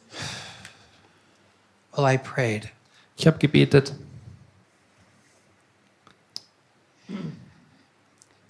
Well, 1.96 2.04
I 2.04 2.18
prayed. 2.18 2.68
Ich 3.16 3.26
habe 3.26 3.38
gebetet. 3.38 3.94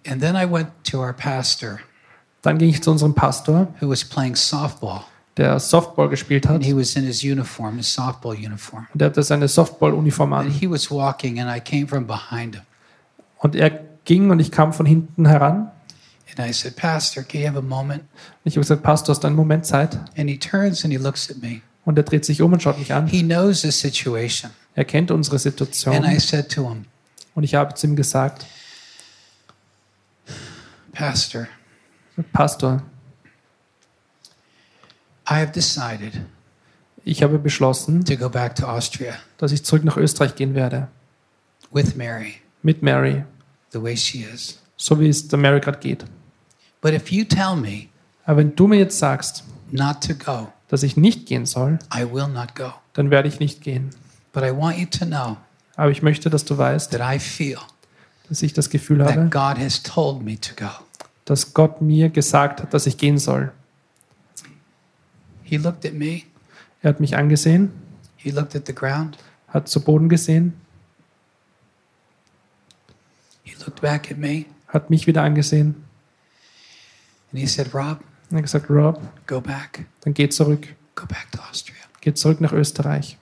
And 0.04 0.20
then 0.20 0.34
I 0.34 0.44
went 0.44 0.70
to 0.90 0.98
our 0.98 1.12
pastor 1.12 1.78
Dann 2.42 2.58
ging 2.58 2.70
ich 2.70 2.82
zu 2.82 2.90
unserem 2.90 3.14
Pastor, 3.14 3.68
who 3.80 3.88
was 3.88 4.04
playing 4.04 4.34
softball. 4.34 5.02
Der 5.36 5.58
Softball 5.58 6.08
gespielt 6.08 6.46
hat. 6.46 6.56
And 6.56 6.64
he 6.64 6.74
was 6.76 6.94
in 6.96 7.04
his 7.04 7.22
uniform, 7.24 7.76
his 7.76 7.92
softball 7.92 8.34
uniform. 8.36 8.86
Und 8.92 9.00
der 9.00 9.06
hatte 9.08 9.22
seine 9.22 9.48
Softball-Uniform 9.48 10.32
And 10.32 10.46
an. 10.48 10.52
he 10.52 10.70
was 10.70 10.90
walking, 10.90 11.40
and 11.40 11.50
I 11.54 11.60
came 11.60 11.86
from 11.86 12.06
behind 12.06 12.54
him. 12.56 12.62
Und 13.38 13.56
er 13.56 13.70
ging 14.04 14.30
und 14.30 14.40
ich 14.40 14.50
kam 14.50 14.72
von 14.72 14.86
hinten 14.86 15.26
heran. 15.26 15.70
And 16.36 16.48
I 16.48 16.52
said, 16.52 16.76
Pastor, 16.76 17.22
can 17.22 17.40
you 17.40 17.46
have 17.48 17.58
a 17.58 17.62
moment? 17.62 18.00
Und 18.02 18.08
ich 18.44 18.54
habe 18.54 18.62
gesagt, 18.62 18.82
Pastor, 18.82 19.12
hast 19.14 19.22
du 19.22 19.26
einen 19.28 19.36
Moment 19.36 19.66
Zeit? 19.66 19.96
And 20.16 20.28
he 20.28 20.38
turns 20.38 20.84
and 20.84 20.92
he 20.92 20.98
looks 20.98 21.30
at 21.30 21.38
me. 21.42 21.60
Und 21.84 21.98
er 21.98 22.04
dreht 22.04 22.24
sich 22.24 22.40
um 22.42 22.52
und 22.52 22.62
schaut 22.62 22.78
mich 22.78 22.92
an. 22.92 23.06
He 23.06 23.22
knows 23.22 23.60
the 23.62 23.70
situation. 23.70 24.50
Er 24.74 24.84
kennt 24.84 25.10
unsere 25.10 25.36
And 25.36 25.44
I 25.46 25.48
Situation. 25.50 26.20
said 26.20 26.50
to 26.50 26.68
him, 26.68 26.86
Und 27.34 27.44
ich 27.44 27.54
habe 27.54 27.74
zu 27.74 27.86
ihm 27.86 27.94
gesagt, 27.96 28.46
Pastor, 30.92 31.46
Pastor, 32.32 32.82
I 35.31 35.35
have 35.35 35.52
decided 35.52 36.21
ich 37.07 37.23
habe 37.23 37.38
beschlossen, 37.38 38.04
to 38.04 38.16
go 38.16 38.28
back 38.28 38.54
to 38.57 38.66
Austria 38.66 39.14
dass 39.38 39.52
ich 39.52 39.64
zurück 39.64 39.85
nach 39.85 39.97
Österreich 39.97 40.35
gehen 40.35 40.54
werde. 40.54 40.88
with 41.71 41.95
Mary 41.97 42.35
Mit 42.62 42.83
Mary. 42.83 43.25
the 43.73 43.83
way 43.83 43.97
she 43.97 44.23
is. 44.23 44.59
So 44.76 44.99
wie 45.00 45.09
es 45.09 45.28
der 45.28 45.38
Mary 45.38 45.61
gerade 45.61 45.78
geht. 45.78 46.04
But 46.81 46.93
if 46.95 47.11
you 47.11 47.25
tell 47.25 47.57
me 47.57 47.88
Aber 48.25 48.38
wenn 48.38 48.57
du 48.57 48.66
mir 48.66 48.78
jetzt 48.78 48.99
sagst, 48.99 49.45
not 49.71 50.00
to 50.07 50.14
go, 50.14 50.49
dass 50.69 50.83
ich 50.83 50.97
nicht 50.97 51.26
gehen 51.26 51.47
soll, 51.47 51.78
I 51.95 52.04
will 52.11 52.28
not 52.28 52.54
go. 52.54 52.73
dann 52.95 53.11
werde 53.11 53.28
ich 53.28 53.38
nicht 53.40 53.61
gehen. 53.62 53.90
But 54.33 54.43
I 54.45 54.50
want 54.57 54.78
you 54.78 54.87
to 54.87 55.04
know 55.07 55.37
Aber 55.76 55.90
ich 55.90 56.02
möchte, 56.02 56.31
dass 56.31 56.45
du 56.45 56.57
weißt, 56.57 56.90
that 56.93 57.00
I 57.02 57.19
feel 57.19 57.59
dass 58.28 58.43
ich 58.43 58.52
das 58.54 58.71
Gefühl 58.71 59.04
habe, 59.04 59.12
that 59.14 59.31
God 59.31 59.62
has 59.62 59.83
told 59.83 60.23
me 60.23 60.38
to 60.40 60.54
go. 60.57 60.71
dass 61.26 61.52
Gott 61.54 61.81
mir 61.83 62.09
gesagt 62.09 62.62
hat, 62.62 62.73
dass 62.73 62.87
ich 62.87 62.97
gehen 62.97 63.19
soll. 63.19 63.52
He 65.44 65.56
looked 65.58 65.84
at 65.84 65.92
me, 65.94 66.22
Er 66.82 66.90
hat 66.90 67.00
mich 67.00 67.16
angesehen, 67.16 67.70
he 68.16 68.30
looked 68.30 68.54
at 68.56 68.66
the 68.66 68.74
ground, 68.74 69.16
hat 69.48 69.68
zu 69.68 69.80
Boden 69.80 70.08
gesehen, 70.08 70.52
he 73.42 73.54
looked 73.64 73.80
back 73.80 74.10
at 74.10 74.18
me, 74.18 74.46
hat 74.68 74.90
mich 74.90 75.06
wieder 75.06 75.22
angesehen 75.22 75.84
and 77.32 77.40
he 77.40 77.46
said, 77.46 77.74
Rob, 77.74 78.00
und 78.30 78.36
hat 78.36 78.42
gesagt, 78.44 78.70
Rob, 78.70 79.00
go 79.26 79.40
back, 79.40 79.86
dann 80.02 80.14
geh 80.14 80.28
zurück. 80.28 80.68
go 80.94 81.06
back 81.06 81.30
to 81.32 81.40
Austria. 81.50 81.76
Geh 82.00 82.14
zurück 82.14 82.40
nach 82.40 82.52
Österreich. 82.52 83.16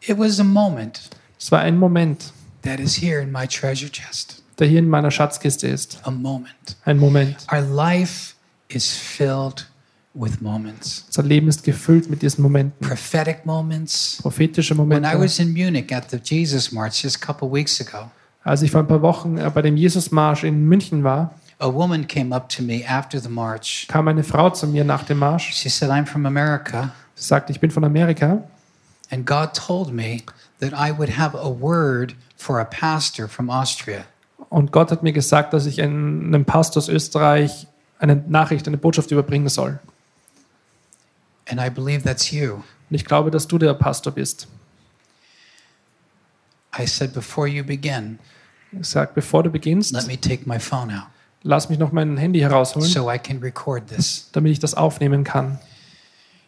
It 0.00 0.18
was 0.18 0.40
a 0.40 0.44
moment 0.44 1.10
Es 1.38 1.50
war 1.52 1.60
ein 1.60 1.78
Moment, 1.78 2.32
that 2.62 2.80
is 2.80 2.96
here 3.02 3.20
in 3.20 3.30
my 3.30 3.46
treasure 3.46 3.90
chest. 3.90 4.42
der 4.58 4.66
hier 4.66 4.78
in 4.80 4.88
meiner 4.88 5.10
Schatzkiste 5.10 5.68
ist. 5.68 6.00
A 6.04 6.10
moment. 6.10 6.76
Ein 6.84 6.98
Moment. 6.98 7.46
Our 7.52 7.60
life 7.62 8.34
is 8.68 8.90
filled 8.92 9.69
with 10.14 10.40
moments, 10.40 11.04
Unser 11.08 11.22
Leben 11.22 11.48
ist 11.48 11.62
gefüllt 11.62 12.10
mit 12.10 12.22
diesen 12.22 12.42
Momenten. 12.42 12.86
prophetic 12.86 13.46
moments. 13.46 14.18
Prophetische 14.22 14.76
When 14.76 14.84
I 14.90 15.00
Momente. 15.00 15.20
was 15.20 15.38
in 15.38 15.52
Munich 15.52 15.92
at 15.94 16.10
the 16.10 16.18
Jesus 16.22 16.72
March 16.72 17.02
just 17.02 17.22
a 17.22 17.26
couple 17.26 17.50
weeks 17.50 17.80
ago, 17.80 18.10
Als 18.42 18.62
ich 18.62 18.70
vor 18.70 18.80
ein 18.80 18.86
paar 18.88 19.02
Wochen 19.02 19.36
äh, 19.38 19.50
bei 19.54 19.62
dem 19.62 19.76
Jesusmarsch 19.76 20.44
in 20.44 20.64
München 20.66 21.04
war, 21.04 21.34
a 21.58 21.66
woman 21.72 22.06
came 22.06 22.34
up 22.34 22.48
to 22.48 22.62
me 22.62 22.82
after 22.88 23.20
the 23.20 23.28
march. 23.28 23.86
kam 23.88 24.08
eine 24.08 24.24
Frau 24.24 24.50
zu 24.50 24.66
mir 24.66 24.82
nach 24.84 25.04
dem 25.04 25.18
Marsch. 25.18 25.52
She 25.52 25.68
said, 25.68 25.90
I'm 25.90 26.06
from 26.06 26.24
America, 26.26 26.92
Sie 27.14 27.24
sagte, 27.24 27.52
ich 27.52 27.60
bin 27.60 27.70
von 27.70 27.84
Amerika 27.84 28.42
and 29.10 29.26
God 29.26 29.54
told 29.54 29.92
me 29.92 30.22
that 30.60 30.72
I 30.72 30.90
would 30.96 31.18
have 31.18 31.36
a 31.36 31.48
word 31.50 32.14
for 32.36 32.58
a 32.60 32.64
pastor 32.64 33.28
from 33.28 33.50
Austria. 33.50 34.04
und 34.48 34.72
Gott 34.72 34.90
hat 34.90 35.02
mir 35.04 35.12
gesagt, 35.12 35.52
dass 35.52 35.66
ich 35.66 35.80
einem 35.82 36.44
Pastor 36.46 36.80
aus 36.82 36.88
Österreich 36.88 37.66
eine 37.98 38.16
Nachricht, 38.16 38.66
eine 38.66 38.78
Botschaft 38.78 39.10
überbringen 39.10 39.48
soll. 39.50 39.78
And 41.50 41.60
I 41.60 41.68
believe 41.68 42.04
that's 42.04 42.30
you. 42.30 42.62
Und 42.88 42.96
ich 42.96 43.04
glaube, 43.04 43.30
dass 43.30 43.46
du 43.46 43.58
der 43.58 43.74
Pastor 43.74 44.12
bist. 44.12 44.48
I 46.78 46.86
said, 46.86 47.12
Before 47.12 47.48
you 47.48 47.64
begin, 47.64 48.18
Ich 48.72 48.88
sage, 48.88 49.10
bevor 49.14 49.42
du 49.42 49.50
beginnst, 49.50 49.92
let 49.92 50.06
me 50.06 50.20
take 50.20 50.48
my 50.48 50.58
phone 50.58 50.90
out 50.92 51.08
lass 51.42 51.68
mich 51.68 51.78
noch 51.78 51.92
mein 51.92 52.16
Handy 52.16 52.40
herausholen, 52.40 52.88
so 52.88 53.10
I 53.10 53.18
can 53.18 53.38
record 53.38 53.86
this. 53.88 54.28
damit 54.32 54.52
ich 54.52 54.58
das 54.58 54.74
aufnehmen 54.74 55.24
kann. 55.24 55.58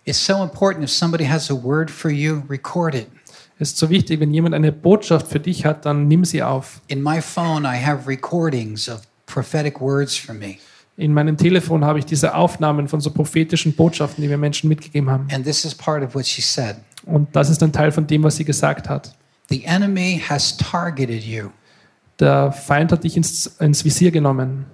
It's 0.04 0.25
so 0.25 0.42
important 0.42 0.85
if 0.85 0.90
somebody 0.90 1.25
has 1.25 1.50
a 1.50 1.54
word 1.54 1.90
for 1.90 2.11
you, 2.11 2.42
record 2.49 2.94
it. 2.94 3.06
Es 3.59 3.71
ist 3.71 3.78
so 3.78 3.90
wichtig, 3.90 4.18
wenn 4.18 4.35
jemand 4.35 4.54
eine 4.54 4.73
Botschaft 4.73 5.28
für 5.28 5.38
dich 5.38 5.64
hat, 5.64 5.87
dann 5.87 6.09
nimm 6.09 6.25
sie 6.25 6.42
auf. 6.42 6.80
In 6.88 7.02
my 7.02 7.21
phone, 7.21 7.64
I 7.64 7.76
have 7.80 8.09
recordings 8.09 8.88
of 8.88 9.02
prophetic 9.26 9.80
words 9.80 10.16
for 10.16 10.35
me. 10.35 10.59
In 10.96 11.14
meinem 11.14 11.37
Telefon 11.37 11.84
habe 11.84 11.99
ich 11.99 12.04
diese 12.04 12.34
Aufnahmen 12.34 12.87
von 12.87 13.00
so 13.00 13.11
prophetischen 13.11 13.75
Botschaften, 13.75 14.22
die 14.22 14.28
mir 14.28 14.37
Menschen 14.37 14.68
mitgegeben 14.68 15.08
haben. 15.11 15.26
And 15.32 15.44
this 15.44 15.64
is 15.64 15.75
part 15.75 16.04
of 16.04 16.14
what 16.14 16.26
she 16.26 16.42
said. 16.42 16.76
Und 17.04 17.34
das 17.34 17.49
ist 17.49 17.62
ein 17.62 17.72
Teil 17.72 17.92
von 17.92 18.06
dem, 18.06 18.22
was 18.22 18.37
sie 18.37 18.44
gesagt 18.44 18.88
hat. 18.88 19.14
The 19.49 19.64
enemy 19.64 20.22
has 20.28 20.56
targeted 20.56 21.25
you. 21.25 21.50
Der 22.20 22.52
Feind 22.52 22.92
hat 22.92 23.04
dich 23.04 23.16
ins, 23.16 23.46
ins 23.58 23.84
Visier 23.84 24.11
genommen. 24.11 24.66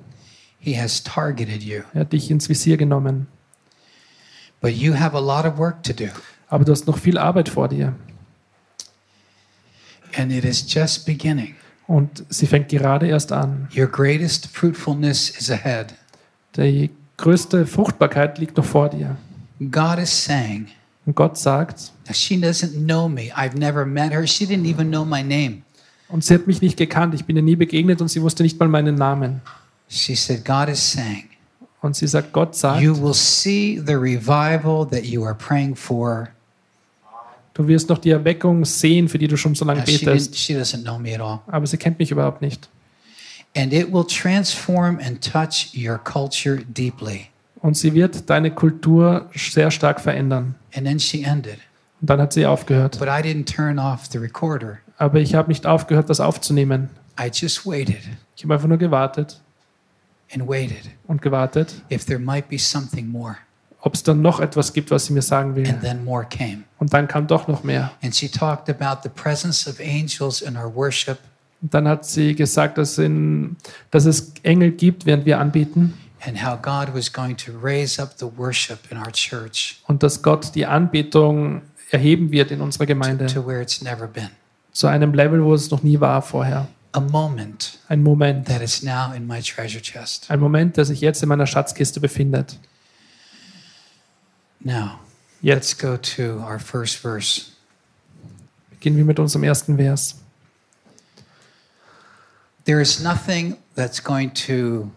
He 0.59 0.79
has 0.79 1.03
targeted 1.03 1.63
you. 1.63 1.83
Er 1.95 2.01
hat 2.01 2.13
dich 2.13 2.31
ins 2.31 2.49
Visier 2.49 2.77
genommen. 2.77 3.29
But 4.61 4.73
you 4.73 4.95
have 4.99 5.17
a 5.17 5.21
lot 5.21 5.45
of 5.45 5.57
work 5.57 5.83
to 5.85 5.93
do. 5.93 6.09
Aber 6.49 6.65
du 6.65 6.73
hast 6.73 6.87
noch 6.87 6.99
viel 6.99 7.17
Arbeit 7.17 7.49
vor 7.49 7.69
dir. 7.69 7.95
And 10.17 10.33
it 10.33 10.45
is 10.45 10.65
just 10.67 11.07
beginning. 11.07 11.55
Und 11.87 12.25
sie 12.29 12.47
fängt 12.47 12.69
gerade 12.69 13.07
erst 13.07 13.33
an. 13.33 13.69
Your 13.75 13.87
greatest 13.87 14.49
fruitfulness 14.49 15.31
is 15.31 15.51
ahead. 15.51 15.95
Die 16.57 16.91
größte 17.17 17.67
Fruchtbarkeit 17.67 18.39
liegt 18.39 18.57
noch 18.57 18.65
vor 18.65 18.89
dir. 18.89 19.17
God 19.71 19.99
is 19.99 20.25
saying, 20.25 20.69
Und 21.07 21.17
Gott 21.17 21.37
sagt, 21.39 21.93
she 22.13 22.37
doesn't 22.37 22.85
know 22.85 23.09
me. 23.09 23.31
I've 23.35 23.57
never 23.57 23.85
met 23.85 24.13
her. 24.13 24.27
She 24.27 24.45
didn't 24.45 24.67
even 24.67 24.89
know 24.91 25.05
my 25.05 25.23
name. 25.23 25.63
und 26.09 26.25
sie 26.25 26.35
hat 26.35 26.47
mich 26.47 26.63
nicht 26.63 26.77
gekannt, 26.77 27.15
ich 27.15 27.25
bin 27.27 27.37
ihr 27.37 27.43
nie 27.43 27.57
begegnet 27.57 28.01
und 28.01 28.09
sie 28.09 28.23
wusste 28.23 28.43
nicht 28.43 28.59
mal 28.59 28.69
meinen 28.69 28.95
Namen. 28.95 29.41
She 29.89 30.15
said, 30.15 30.45
God 30.45 30.69
is 30.69 30.93
saying, 30.93 31.25
Und 31.81 31.97
sie 31.97 32.07
sagt, 32.07 32.33
Gott 32.33 32.55
sagt, 32.57 32.81
you 32.83 32.95
will 33.01 33.15
see 33.15 33.81
the 33.85 33.95
revival 33.95 34.87
that 34.91 35.05
you 35.05 35.25
are 35.25 35.35
praying 35.35 35.75
for. 35.77 36.29
du 37.55 37.67
wirst 37.67 37.89
noch 37.89 37.99
die 37.99 38.11
Erweckung 38.11 38.65
sehen, 38.65 39.09
für 39.09 39.19
die 39.19 39.27
du 39.29 39.37
schon 39.37 39.55
so 39.55 39.65
lange 39.65 39.83
betest. 39.83 40.37
she 40.37 40.55
doesn't 40.55 40.83
know 40.83 40.99
me 40.99 41.15
at 41.15 41.21
all. 41.21 41.41
Aber 41.49 41.67
sie 41.67 41.77
kennt 41.77 41.99
mich 41.99 42.11
überhaupt 42.11 42.41
nicht. 42.43 42.69
And 43.59 43.73
it 43.73 43.93
will 43.93 44.07
transform 44.07 45.01
and 45.01 45.21
touch 45.21 45.75
your 45.75 45.99
culture 45.99 46.63
deeply. 46.65 47.31
Und 47.61 47.77
sie 47.77 47.93
wird 47.93 48.31
deine 48.31 48.53
Kultur 48.53 49.29
sehr 49.35 49.73
stark 49.73 50.01
verändern. 50.01 50.55
And 50.77 50.87
then 50.87 51.01
she 51.01 51.25
ended. 51.25 51.59
Und 52.01 52.09
dann 52.09 52.21
hat 52.21 52.33
sie 52.33 52.47
aufgehört. 52.47 53.01
But 53.01 53.09
I 53.09 53.21
didn't 53.21 53.53
turn 53.53 53.81
off 53.81 54.07
the 54.07 54.19
recorder. 54.19 54.79
Aber 54.97 55.19
ich 55.19 55.35
habe 55.35 55.49
nicht 55.49 55.67
aufgehört, 55.67 56.09
das 56.09 56.21
aufzunehmen. 56.21 56.91
I 57.21 57.31
just 57.33 57.67
waited 57.67 57.99
Ich 58.37 58.45
habe 58.45 58.55
einfach 58.55 58.69
nur 58.69 58.79
gewartet 58.79 59.41
and 60.33 60.47
waited 60.47 60.91
und 61.09 61.21
gewartet, 61.21 61.75
if 61.91 62.05
there 62.05 62.21
might 62.21 62.49
be 62.49 62.59
something 62.59 63.09
more. 63.09 63.39
ob 63.81 63.95
es 63.95 64.05
dann 64.05 64.23
noch 64.23 64.39
etwas 64.39 64.73
gibt, 64.73 64.93
was 64.93 65.07
sie 65.07 65.13
mir 65.13 65.23
sagen 65.23 65.57
will. 65.57 65.69
And 65.69 65.81
then 65.81 66.05
more 66.05 66.25
came. 66.25 66.63
Und 66.79 66.93
dann 66.93 67.09
kam 67.09 67.27
doch 67.27 67.49
noch 67.49 67.65
mehr. 67.65 67.91
And 68.05 68.15
she 68.15 68.29
talked 68.29 68.69
about 68.69 69.01
the 69.03 69.09
presence 69.09 69.69
of 69.69 69.81
angels 69.81 70.43
in 70.43 70.57
our 70.57 70.73
worship 70.73 71.19
Und 71.61 71.75
dann 71.75 71.89
hat 71.89 72.05
sie 72.07 72.35
gesagt, 72.37 72.79
dass, 72.79 72.99
in, 72.99 73.57
dass 73.91 74.05
es 74.05 74.33
Engel 74.45 74.71
gibt, 74.73 75.07
während 75.07 75.27
wir 75.27 75.39
anbieten. 75.41 75.95
and 76.27 76.37
how 76.45 76.57
God 76.61 76.93
was 76.95 77.13
going 77.13 77.37
to 77.37 77.53
raise 77.63 78.01
up 78.03 78.15
the 78.19 78.27
worship 78.37 78.79
in 78.91 78.99
our 78.99 79.13
church 79.13 79.81
Und 79.87 80.03
dass 80.03 80.21
Gott 80.23 80.53
die 80.57 80.67
Anbetung 80.67 81.63
erheben 81.93 82.33
wird 82.33 82.51
in 82.51 82.61
unserer 82.61 82.87
Gemeinde. 82.87 83.27
to 83.27 83.47
where 83.47 83.61
it's 83.63 83.81
never 83.83 84.07
been. 84.09 84.31
Zu 84.73 84.89
einem 84.89 85.15
Level, 85.15 85.43
wo 85.45 85.55
es 85.55 85.71
noch 85.71 85.83
nie 85.83 85.99
war 86.01 86.21
vorher. 86.23 86.67
A 86.93 87.01
moment 87.01 87.79
Ein 87.89 88.03
Moment. 88.03 88.47
that 88.49 88.61
is 88.63 88.83
now 88.83 89.13
in 89.15 89.27
my 89.27 89.41
treasure 89.41 89.81
chest. 89.83 90.29
Ein 90.31 90.41
Moment, 90.41 90.77
der 90.77 90.85
sich 90.85 91.01
jetzt 91.01 91.23
in 91.23 91.29
meiner 91.29 91.47
Schatzkiste 91.47 92.01
befindet. 92.01 92.59
Now, 94.61 94.99
Jetzt 95.41 95.73
let's 95.73 95.79
go 95.79 95.97
to 95.97 96.41
our 96.45 96.59
first 96.59 96.97
verse. 96.97 97.43
beginnen 98.71 98.97
wir 98.97 99.05
mit 99.05 99.19
unserem 99.21 99.45
ersten 99.45 99.77
Vers. 99.77 100.17
There 102.69 102.83
is 102.83 103.03
nothing 103.03 103.57
that's 103.75 104.05
going 104.05 104.35
to 104.47 104.91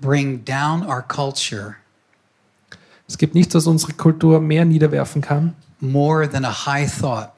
bring 0.00 0.44
down 0.46 0.82
our 0.82 1.02
culture 1.02 1.76
Es 3.06 3.18
gibt 3.18 3.34
nichts, 3.34 3.54
was 3.54 3.66
unsere 3.66 3.92
Kultur 3.92 4.40
mehr 4.40 4.64
niederwerfen 4.64 5.20
kann, 5.20 5.54
more 5.78 6.26
than 6.26 6.46
a 6.46 6.66
high 6.66 6.88
thought 6.88 7.32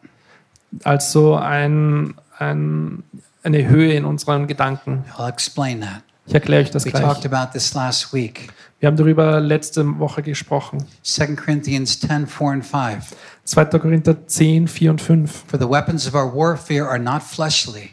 als 0.85 1.11
so 1.11 1.35
ein, 1.35 2.15
ein, 2.39 3.03
eine 3.43 3.67
Höhe 3.69 3.95
in 3.95 4.05
unseren 4.05 4.47
Gedanken. 4.47 5.05
I'll 5.17 5.29
explain 5.29 5.81
that. 5.81 6.03
Ich 6.27 6.35
erkläre 6.35 6.63
euch 6.63 6.71
das 6.71 6.85
We 6.85 6.93
talked 6.93 7.23
gleich. 7.23 7.33
about 7.33 7.53
this 7.53 7.75
last 7.75 8.13
week. 8.13 8.53
Wir 8.81 8.87
haben 8.87 8.97
darüber 8.97 9.41
letzte 9.41 9.99
Woche 9.99 10.23
gesprochen. 10.23 10.87
2 11.03 11.35
Corinthians 11.35 11.99
10 11.99 12.29
4 12.29 12.53
and 12.53 12.65
5. 12.65 13.17
2. 13.45 13.65
Korinther 13.81 14.27
10, 14.27 14.69
4 14.69 14.91
und 14.93 15.01
5. 15.01 15.45
For 15.49 15.59
the 15.59 15.69
weapons 15.69 16.07
of 16.07 16.15
our 16.15 16.33
warfare 16.33 16.87
are 16.87 16.99
not 16.99 17.23
fleshly, 17.23 17.91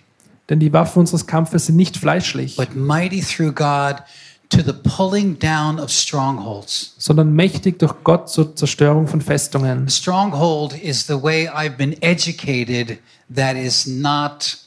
Denn 0.50 0.60
die 0.60 0.72
Waffen 0.74 1.00
unseres 1.00 1.26
Kampfes 1.26 1.68
sind 1.68 1.76
nicht 1.76 1.98
fleischlich, 1.98 2.56
but 2.56 2.76
mighty 2.76 3.22
through 3.22 3.52
God 3.52 4.04
to 4.50 4.62
the 4.62 4.74
pulling 4.74 5.40
down 5.40 5.80
of 5.80 5.90
strongholds. 5.90 6.94
sondern 6.98 7.34
mächtig 7.34 7.80
durch 7.80 7.94
Gott 8.04 8.30
zur 8.30 8.56
Zerstörung 8.56 9.08
von 9.08 9.22
Festungen. 9.22 9.90
Stronghold 9.90 10.74
is 10.82 11.08
the 11.08 11.22
way 11.22 11.50
I've 11.50 11.78
been 11.78 12.00
educated 12.02 13.00
that 13.34 13.56
is 13.56 13.88
not, 13.88 14.58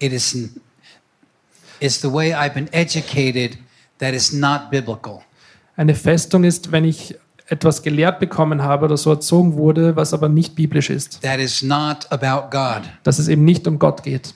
it 0.00 0.12
is, 0.12 0.36
is 1.80 2.00
the 2.00 2.12
way 2.12 2.34
I've 2.34 2.54
been 2.54 2.68
educated 2.72 3.56
that 3.98 4.14
is 4.14 4.32
not 4.32 4.70
biblical. 4.70 5.20
Eine 5.76 5.94
Festung 5.94 6.42
ist, 6.42 6.72
wenn 6.72 6.84
ich 6.84 7.14
etwas 7.46 7.82
gelehrt 7.82 8.18
bekommen 8.18 8.62
habe 8.62 8.86
oder 8.86 8.96
so 8.96 9.10
erzogen 9.10 9.54
wurde, 9.54 9.94
was 9.94 10.12
aber 10.12 10.28
nicht 10.28 10.56
biblisch 10.56 10.90
ist. 10.90 11.22
That 11.22 11.38
is 11.38 11.62
not 11.62 12.10
about 12.10 12.50
God. 12.50 12.82
Dass 13.04 13.20
es 13.20 13.28
eben 13.28 13.44
nicht 13.44 13.66
um 13.68 13.78
Gott 13.78 14.02
geht. 14.02 14.34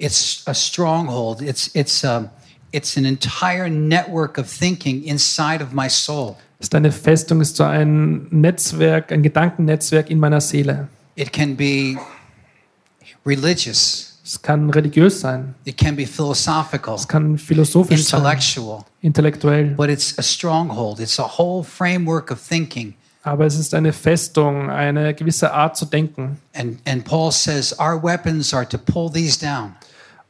It's 0.00 0.42
a 0.46 0.54
stronghold. 0.54 1.42
It's, 1.42 1.70
it's, 1.74 2.02
um, 2.04 2.30
it's 2.72 2.96
an 2.96 3.04
entire 3.04 3.68
network 3.68 4.38
of 4.38 4.48
thinking 4.48 5.04
inside 5.04 5.62
of 5.62 5.74
my 5.74 5.88
soul. 5.88 6.36
Ist 6.58 6.74
eine 6.74 6.90
Festung, 6.90 7.40
ist 7.42 7.56
so 7.56 7.64
ein 7.64 8.26
Netzwerk, 8.30 9.12
ein 9.12 9.22
Gedankennetzwerk 9.22 10.10
in 10.10 10.18
meiner 10.18 10.40
Seele. 10.40 10.88
It 11.16 11.32
can 11.32 11.54
be 11.54 11.98
religious. 13.26 14.06
Es 14.24 14.40
kann 14.40 14.70
religiös 14.70 15.20
sein, 15.20 15.54
It 15.64 15.76
can 15.76 15.96
be 15.96 16.06
philosophical, 16.06 16.94
es 16.94 17.08
kann 17.08 17.36
philosophisch 17.36 18.04
sein, 18.04 18.20
intellectual, 18.20 18.84
intellektuell. 19.02 19.74
but 19.76 19.90
it's 19.90 20.16
a 20.18 20.22
stronghold. 20.22 21.00
It's 21.00 21.18
a 21.18 21.26
whole 21.38 21.64
framework 21.64 22.30
of 22.30 22.40
thinking. 22.40 22.94
Aber 23.22 23.44
es 23.46 23.58
ist 23.58 23.74
eine 23.74 23.92
Festung, 23.92 24.70
eine 24.70 25.14
gewisse 25.14 25.52
Art 25.52 25.76
zu 25.76 25.84
denken. 25.84 26.38
And, 26.54 26.78
and 26.86 27.04
Paul 27.04 27.32
says 27.32 27.74
our 27.78 28.00
weapons 28.00 28.54
are 28.54 28.66
to 28.68 28.78
pull 28.78 29.10
these 29.10 29.36
down, 29.38 29.74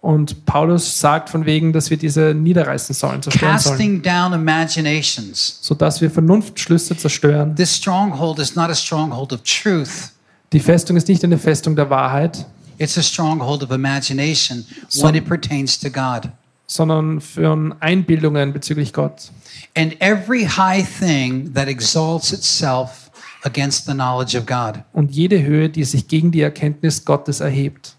Und 0.01 0.47
Paulus 0.47 0.99
sagt 0.99 1.29
von 1.29 1.45
wegen, 1.45 1.75
dass 1.75 1.91
wir 1.91 1.99
diese 1.99 2.33
niederreißen 2.35 2.95
sollen, 2.95 3.23
zerstören 3.23 3.59
sollen, 3.59 3.77
casting 3.77 4.03
down 4.03 4.33
imaginations. 4.33 5.59
sodass 5.61 6.01
wir 6.01 6.11
Vernunftschlüsse 6.11 6.97
zerstören. 6.97 7.55
This 7.55 7.77
stronghold 7.77 8.39
is 8.39 8.57
not 8.57 8.71
a 8.71 8.75
stronghold 8.75 9.33
of 9.33 9.41
truth. 9.43 10.13
Die 10.53 10.61
Festung 10.61 10.97
ist 10.97 11.07
nicht 11.09 11.23
eine 11.23 11.39
Festung 11.39 11.77
der 11.77 11.91
Wahrheit, 11.91 12.47
It's 12.79 12.97
a 12.97 13.03
stronghold 13.03 13.63
of 13.63 13.71
imagination 13.71 14.65
when 15.03 15.15
it 15.15 15.27
pertains 15.27 15.79
to 15.79 15.91
God. 15.91 16.31
sondern 16.67 17.21
für 17.21 17.77
Einbildungen 17.81 18.55
bezüglich 18.55 18.95
Gott. 18.95 19.31
And 19.77 20.01
every 20.01 20.47
high 20.47 20.83
thing 20.99 21.53
that 21.53 21.69
exalts 21.69 22.33
itself 22.33 23.11
against 23.43 23.85
the 23.85 23.93
knowledge 23.93 24.35
of 24.39 24.47
God. 24.47 24.83
Und 24.95 25.11
jede 25.11 25.43
Höhe, 25.43 25.69
die 25.69 25.85
sich 25.85 26.09
gegen 26.09 26.31
die 26.31 26.41
Erkenntnis 26.41 27.05
Gottes 27.05 27.41
erhebt. 27.41 27.97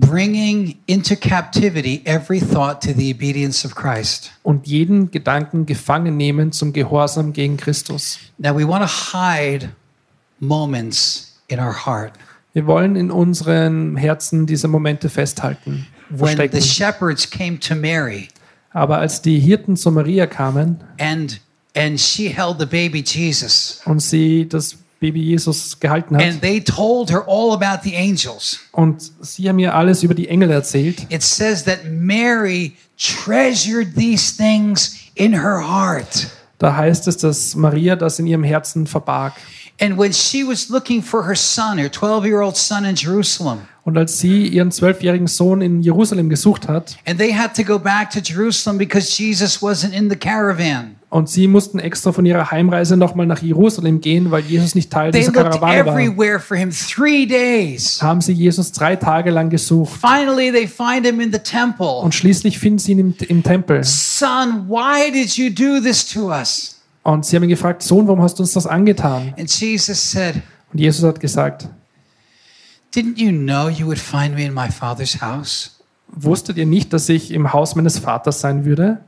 Bringing 0.00 0.78
into 0.86 1.16
captivity 1.16 2.02
every 2.04 2.38
thought 2.38 2.80
to 2.82 2.92
the 2.94 3.12
obedience 3.12 3.64
of 3.66 3.74
Christ. 3.74 4.30
Und 4.44 4.68
jeden 4.68 5.10
Gedanken 5.10 5.66
gefangen 5.66 6.16
nehmen 6.16 6.52
zum 6.52 6.72
Gehorsam 6.72 7.32
gegen 7.32 7.56
Christus. 7.56 8.18
Now 8.38 8.56
we 8.56 8.66
want 8.66 8.82
to 8.88 8.88
hide 9.12 9.70
moments 10.38 11.34
in 11.48 11.58
our 11.58 11.72
heart. 11.84 12.12
Wir 12.52 12.66
wollen 12.66 12.94
in 12.96 13.10
unseren 13.10 13.96
Herzen 13.96 14.46
diese 14.46 14.68
Momente 14.68 15.08
festhalten, 15.08 15.86
When 16.10 16.36
the 16.36 16.48
verstecken. 16.48 16.62
shepherds 16.62 17.28
came 17.30 17.58
to 17.58 17.74
Mary 17.74 18.28
Aber 18.72 18.98
als 18.98 19.20
die 19.20 19.38
Hirten 19.40 19.76
zu 19.76 19.90
Maria 19.90 20.26
kamen 20.26 20.78
and 21.00 21.40
and 21.76 21.98
she 22.00 22.28
held 22.28 22.58
the 22.58 22.66
baby 22.66 23.02
Jesus 23.04 23.80
und 23.84 24.00
sie 24.00 24.48
das 24.48 24.76
Baby 25.00 25.20
Jesus 25.22 25.78
gehalten 25.78 26.16
hat 26.16 26.24
and 26.24 26.40
they 26.40 26.60
told 26.60 27.10
her 27.10 27.22
all 27.26 27.52
about 27.52 27.88
the 27.88 27.94
angels. 27.96 28.58
und 28.72 29.12
sie 29.20 29.48
haben 29.48 29.58
ihr 29.60 29.74
alles 29.74 30.02
über 30.02 30.14
die 30.14 30.28
Engel 30.28 30.50
erzählt, 30.50 31.06
It 31.10 31.22
says 31.22 31.64
that 31.64 31.84
Mary 31.84 32.72
treasured 32.96 33.94
these 33.94 34.36
things 34.36 34.96
in 35.14 35.32
her 35.34 35.60
heart. 35.60 36.28
da 36.58 36.74
heißt 36.76 37.06
es, 37.06 37.16
dass 37.18 37.54
Maria 37.54 37.94
das 37.94 38.18
in 38.18 38.26
ihrem 38.26 38.42
Herzen 38.42 38.86
verbarg. 38.88 39.34
And 39.80 39.96
when 39.96 40.12
she 40.12 40.42
was 40.44 40.68
looking 40.70 41.02
for 41.02 41.24
her 41.26 41.36
son, 41.36 41.78
her 41.78 41.88
12-year-old 41.88 42.56
son 42.56 42.84
in 42.84 42.96
Jerusalem, 42.96 43.58
Und 43.84 43.96
als 43.96 44.18
sie 44.18 44.46
ihren 44.48 44.70
zwölfjährigen 44.70 45.28
Sohn 45.28 45.62
in 45.62 45.80
Jerusalem 45.82 46.28
gesucht 46.28 46.68
hat 46.68 46.96
and 47.06 47.18
they 47.18 47.32
had 47.32 47.54
to 47.54 47.62
go 47.62 47.78
back 47.78 48.10
to 48.10 48.18
Jerusalem 48.20 48.76
because 48.76 49.16
Jesus 49.22 49.62
wasn't 49.62 49.92
in 49.92 50.10
the 50.10 50.16
caravan. 50.16 50.96
und 51.10 51.30
sie 51.30 51.46
mussten 51.46 51.78
extra 51.78 52.12
von 52.12 52.26
ihrer 52.26 52.50
Heimreise 52.50 52.96
nochmal 52.98 53.26
nach 53.26 53.40
Jerusalem 53.40 54.00
gehen, 54.02 54.30
weil 54.30 54.42
Jesus 54.42 54.74
nicht 54.74 54.90
Teil 54.92 55.10
They 55.12 55.20
dieser 55.20 55.32
Karawane 55.32 55.86
war, 56.18 56.38
for 56.40 56.56
him 56.56 56.70
3 56.70 57.24
days. 57.26 58.02
haben 58.02 58.20
sie 58.20 58.32
Jesus 58.32 58.72
drei 58.72 58.96
Tage 58.96 59.30
lang 59.30 59.48
gesucht. 59.48 59.98
Finally, 60.00 60.52
they 60.52 60.66
find 60.66 61.06
him 61.06 61.20
in 61.20 61.32
the 61.32 61.38
temple. 61.38 62.00
Und 62.02 62.14
schließlich 62.14 62.58
finden 62.58 62.78
sie 62.78 62.92
ihn 62.92 62.98
im, 62.98 63.14
im 63.28 63.42
Tempel. 63.42 63.82
Son, 63.84 64.68
why 64.68 65.10
did 65.10 65.36
you 65.38 65.48
do 65.48 65.80
this 65.80 66.06
to 66.12 66.30
us? 66.30 66.77
Und 67.08 67.24
sie 67.24 67.36
haben 67.36 67.44
ihn 67.44 67.48
gefragt, 67.48 67.82
Sohn, 67.82 68.06
warum 68.06 68.20
hast 68.20 68.38
du 68.38 68.42
uns 68.42 68.52
das 68.52 68.66
angetan? 68.66 69.32
And 69.38 69.50
Jesus 69.50 70.10
said, 70.10 70.42
Und 70.70 70.78
Jesus 70.78 71.02
hat 71.04 71.18
gesagt, 71.18 71.66
Didn't 72.94 73.16
you 73.16 73.30
know 73.32 73.70
you 73.70 73.86
would 73.86 73.98
find 73.98 74.34
me 74.34 74.44
in 74.44 74.52
my 74.52 74.70
father's 74.70 75.18
house? 75.18 75.80
wusstet 76.08 76.58
ihr 76.58 76.66
nicht, 76.66 76.92
dass 76.92 77.08
ich 77.08 77.30
im 77.30 77.54
Haus 77.54 77.74
meines 77.76 77.98
Vaters 77.98 78.42
sein 78.42 78.66
würde? 78.66 79.02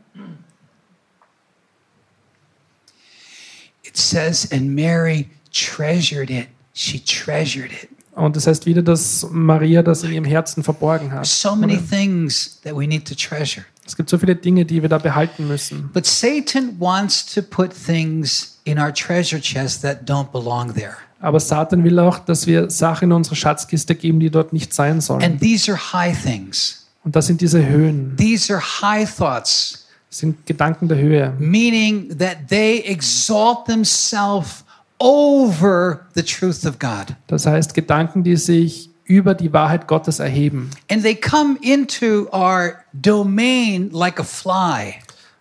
It 3.83 3.99
says, 3.99 4.51
and 4.51 4.75
Mary 4.75 5.29
treasured 5.53 6.31
it. 6.31 6.49
She 6.73 7.01
treasured 7.01 7.71
it. 7.71 7.91
Und 8.14 8.37
das 8.37 8.46
heißt 8.46 8.66
wieder, 8.66 8.83
dass 8.83 9.27
Maria 9.31 9.83
das 9.83 10.03
in 10.03 10.12
ihrem 10.12 10.25
Herzen 10.25 10.62
verborgen 10.62 11.12
hat. 11.12 11.27
So 11.27 11.55
many 11.55 11.79
things 11.79 12.61
that 12.62 12.75
we 12.77 12.87
need 12.87 13.07
to 13.09 13.14
treasure. 13.14 13.64
Es 13.87 13.96
gibt 13.96 14.09
so 14.11 14.18
viele 14.18 14.37
Dinge, 14.37 14.64
die 14.64 14.83
wir 14.83 14.88
da 14.88 14.99
behalten 14.99 15.49
müssen. 15.49 15.90
But 15.92 16.07
Satan 16.07 16.77
wants 16.79 17.27
to 17.35 17.42
put 17.42 17.70
things 17.73 18.59
in 18.64 18.79
our 18.79 18.92
treasure 18.92 19.40
chest 19.40 19.83
that 19.83 20.09
don't 20.09 20.31
belong 20.33 20.75
there. 20.75 20.94
Aber 21.20 21.38
Satan 21.40 21.85
will 21.85 21.99
auch, 21.99 22.18
dass 22.18 22.46
wir 22.46 22.70
Sachen 22.70 23.07
in 23.11 23.12
unsere 23.12 23.37
Schatzkiste 23.37 23.94
geben, 23.94 24.20
die 24.20 24.31
dort 24.31 24.53
nicht 24.53 24.73
sein 24.73 25.01
sollen. 25.01 25.23
And 25.23 25.40
these 25.40 25.70
are 25.70 25.92
high 25.92 26.16
things. 26.20 26.87
Und 27.05 27.16
das 27.16 27.27
sind 27.27 27.40
diese 27.40 27.64
Höhen, 27.66 28.14
These 28.16 28.53
are 28.55 28.62
high 28.83 29.09
thoughts, 29.11 29.87
das 30.11 30.18
sind 30.18 30.44
Gedanken 30.46 30.87
der 30.88 30.99
Höhe. 30.99 31.33
meaning 31.38 32.16
that 32.18 32.49
they 32.49 32.81
exalt 32.85 33.64
themselves 33.66 34.64
over 35.01 36.07
the 36.15 36.23
truth 36.23 36.65
of 36.65 36.79
God. 36.79 37.17
Das 37.27 37.47
heißt 37.47 37.75
Gedanken, 37.75 38.23
die 38.23 38.37
sich 38.37 38.91
über 39.05 39.35
die 39.35 39.53
Wahrheit 39.53 39.89
Gottes 39.89 40.21
erheben. 40.21 40.71
And 40.89 41.03
they 41.03 41.17
come 41.17 41.59
into 41.63 42.29
our 42.33 42.75
domain 42.93 43.91
like 43.93 44.21
a 44.21 44.25
fly. 44.25 44.95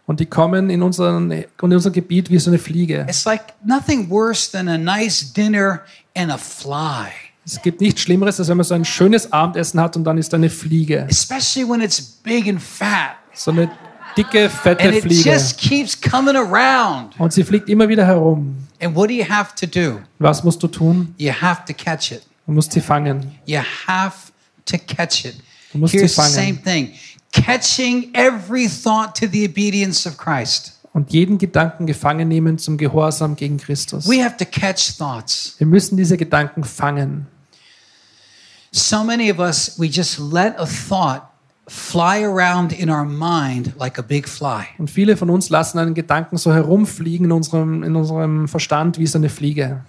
Und 0.07 0.19
die 0.19 0.25
kommen 0.25 0.71
in, 0.71 0.81
unseren, 0.81 1.29
in 1.29 1.45
unser 1.61 1.91
Gebiet 1.91 2.31
wie 2.31 2.39
so 2.39 2.49
eine 2.49 2.57
Fliege. 2.57 3.05
It's 3.07 3.25
like 3.25 3.53
nothing 3.63 4.09
worse 4.09 4.51
than 4.51 4.67
a 4.67 4.77
nice 4.77 5.31
dinner 5.33 5.81
and 6.17 6.31
a 6.31 6.37
fly, 6.37 7.09
Es 7.45 7.61
gibt 7.61 7.79
nichts 7.79 8.01
Schlimmeres, 8.01 8.39
als 8.39 8.49
wenn 8.49 8.57
man 8.57 8.63
so 8.63 8.73
ein 8.73 8.85
schönes 8.85 9.31
Abendessen 9.31 9.79
hat 9.79 9.95
und 9.95 10.03
dann 10.03 10.17
ist 10.17 10.33
da 10.33 10.37
eine 10.37 10.49
Fliege. 10.49 11.05
especially 11.09 11.67
when 11.69 11.81
it's 11.81 12.01
big 12.01 12.47
and 12.49 12.59
fat. 12.59 13.17
So 13.35 13.51
eine 13.51 13.69
dicke, 14.15 14.49
fette 14.49 14.83
And 14.83 14.95
it 14.95 15.03
Fliege. 15.03 15.23
just 15.23 15.57
keeps 15.57 15.99
coming 15.99 16.35
around. 16.35 17.19
Und 17.19 17.33
sie 17.33 17.43
fliegt 17.43 17.69
immer 17.69 17.87
wieder 17.87 18.05
herum. 18.05 18.55
And 18.81 18.95
what 18.95 19.09
do 19.09 19.13
you 19.13 19.25
have 19.27 19.53
to 19.55 19.65
do? 19.65 19.99
Was 20.19 20.43
musst 20.43 20.61
du 20.63 20.67
tun? 20.67 21.13
You 21.17 21.31
have 21.31 21.63
to 21.65 21.73
catch 21.73 22.11
it. 22.11 22.21
Du 22.45 22.53
musst 22.53 22.71
sie 22.71 22.81
fangen. 22.81 23.35
You 23.45 23.59
have 23.87 24.15
to 24.65 24.77
catch 24.77 25.25
it. 25.25 25.35
Du 25.71 25.79
musst 25.79 25.93
Here's 25.93 26.15
sie 26.15 26.21
fangen. 26.21 26.31
same 26.33 26.57
thing 26.63 26.93
catching 27.31 28.09
every 28.13 28.67
thought 28.67 29.15
to 29.15 29.27
the 29.27 29.45
obedience 29.45 30.07
of 30.07 30.17
Christ. 30.17 30.75
Und 30.93 31.11
jeden 31.11 31.37
Gedanken 31.37 31.85
gefangen 31.85 32.27
nehmen 32.27 32.57
zum 32.57 32.77
Gehorsam 32.77 33.35
gegen 33.35 33.57
Christus. 33.57 34.07
We 34.09 34.23
have 34.23 34.37
to 34.37 34.45
catch 34.45 34.97
thoughts. 34.97 35.55
Wir 35.59 35.67
müssen 35.67 35.97
diese 35.97 36.17
Gedanken 36.17 36.63
fangen. 36.63 37.27
So 38.71 39.03
many 39.03 39.31
of 39.31 39.39
us, 39.39 39.77
we 39.77 39.87
just 39.87 40.19
let 40.19 40.57
a 40.59 40.65
thought 40.65 41.23
fly 41.69 42.23
around 42.23 42.73
in 42.73 42.89
our 42.89 43.05
mind 43.05 43.73
like 43.79 43.97
a 43.99 44.01
big 44.01 44.27
fly. 44.27 44.65
Und 44.77 44.89
viele 44.89 45.15
von 45.15 45.29
uns 45.29 45.49
lassen 45.49 45.79
einen 45.79 45.93
Gedanken 45.93 46.37
so 46.37 46.53
herumfliegen 46.53 47.25
in 47.25 47.31
unserem, 47.31 47.83
in 47.83 47.95
unserem 47.95 48.47
Verstand 48.47 48.97
wie 48.97 49.07
so 49.07 49.17
eine 49.17 49.29
Fliege. 49.29 49.81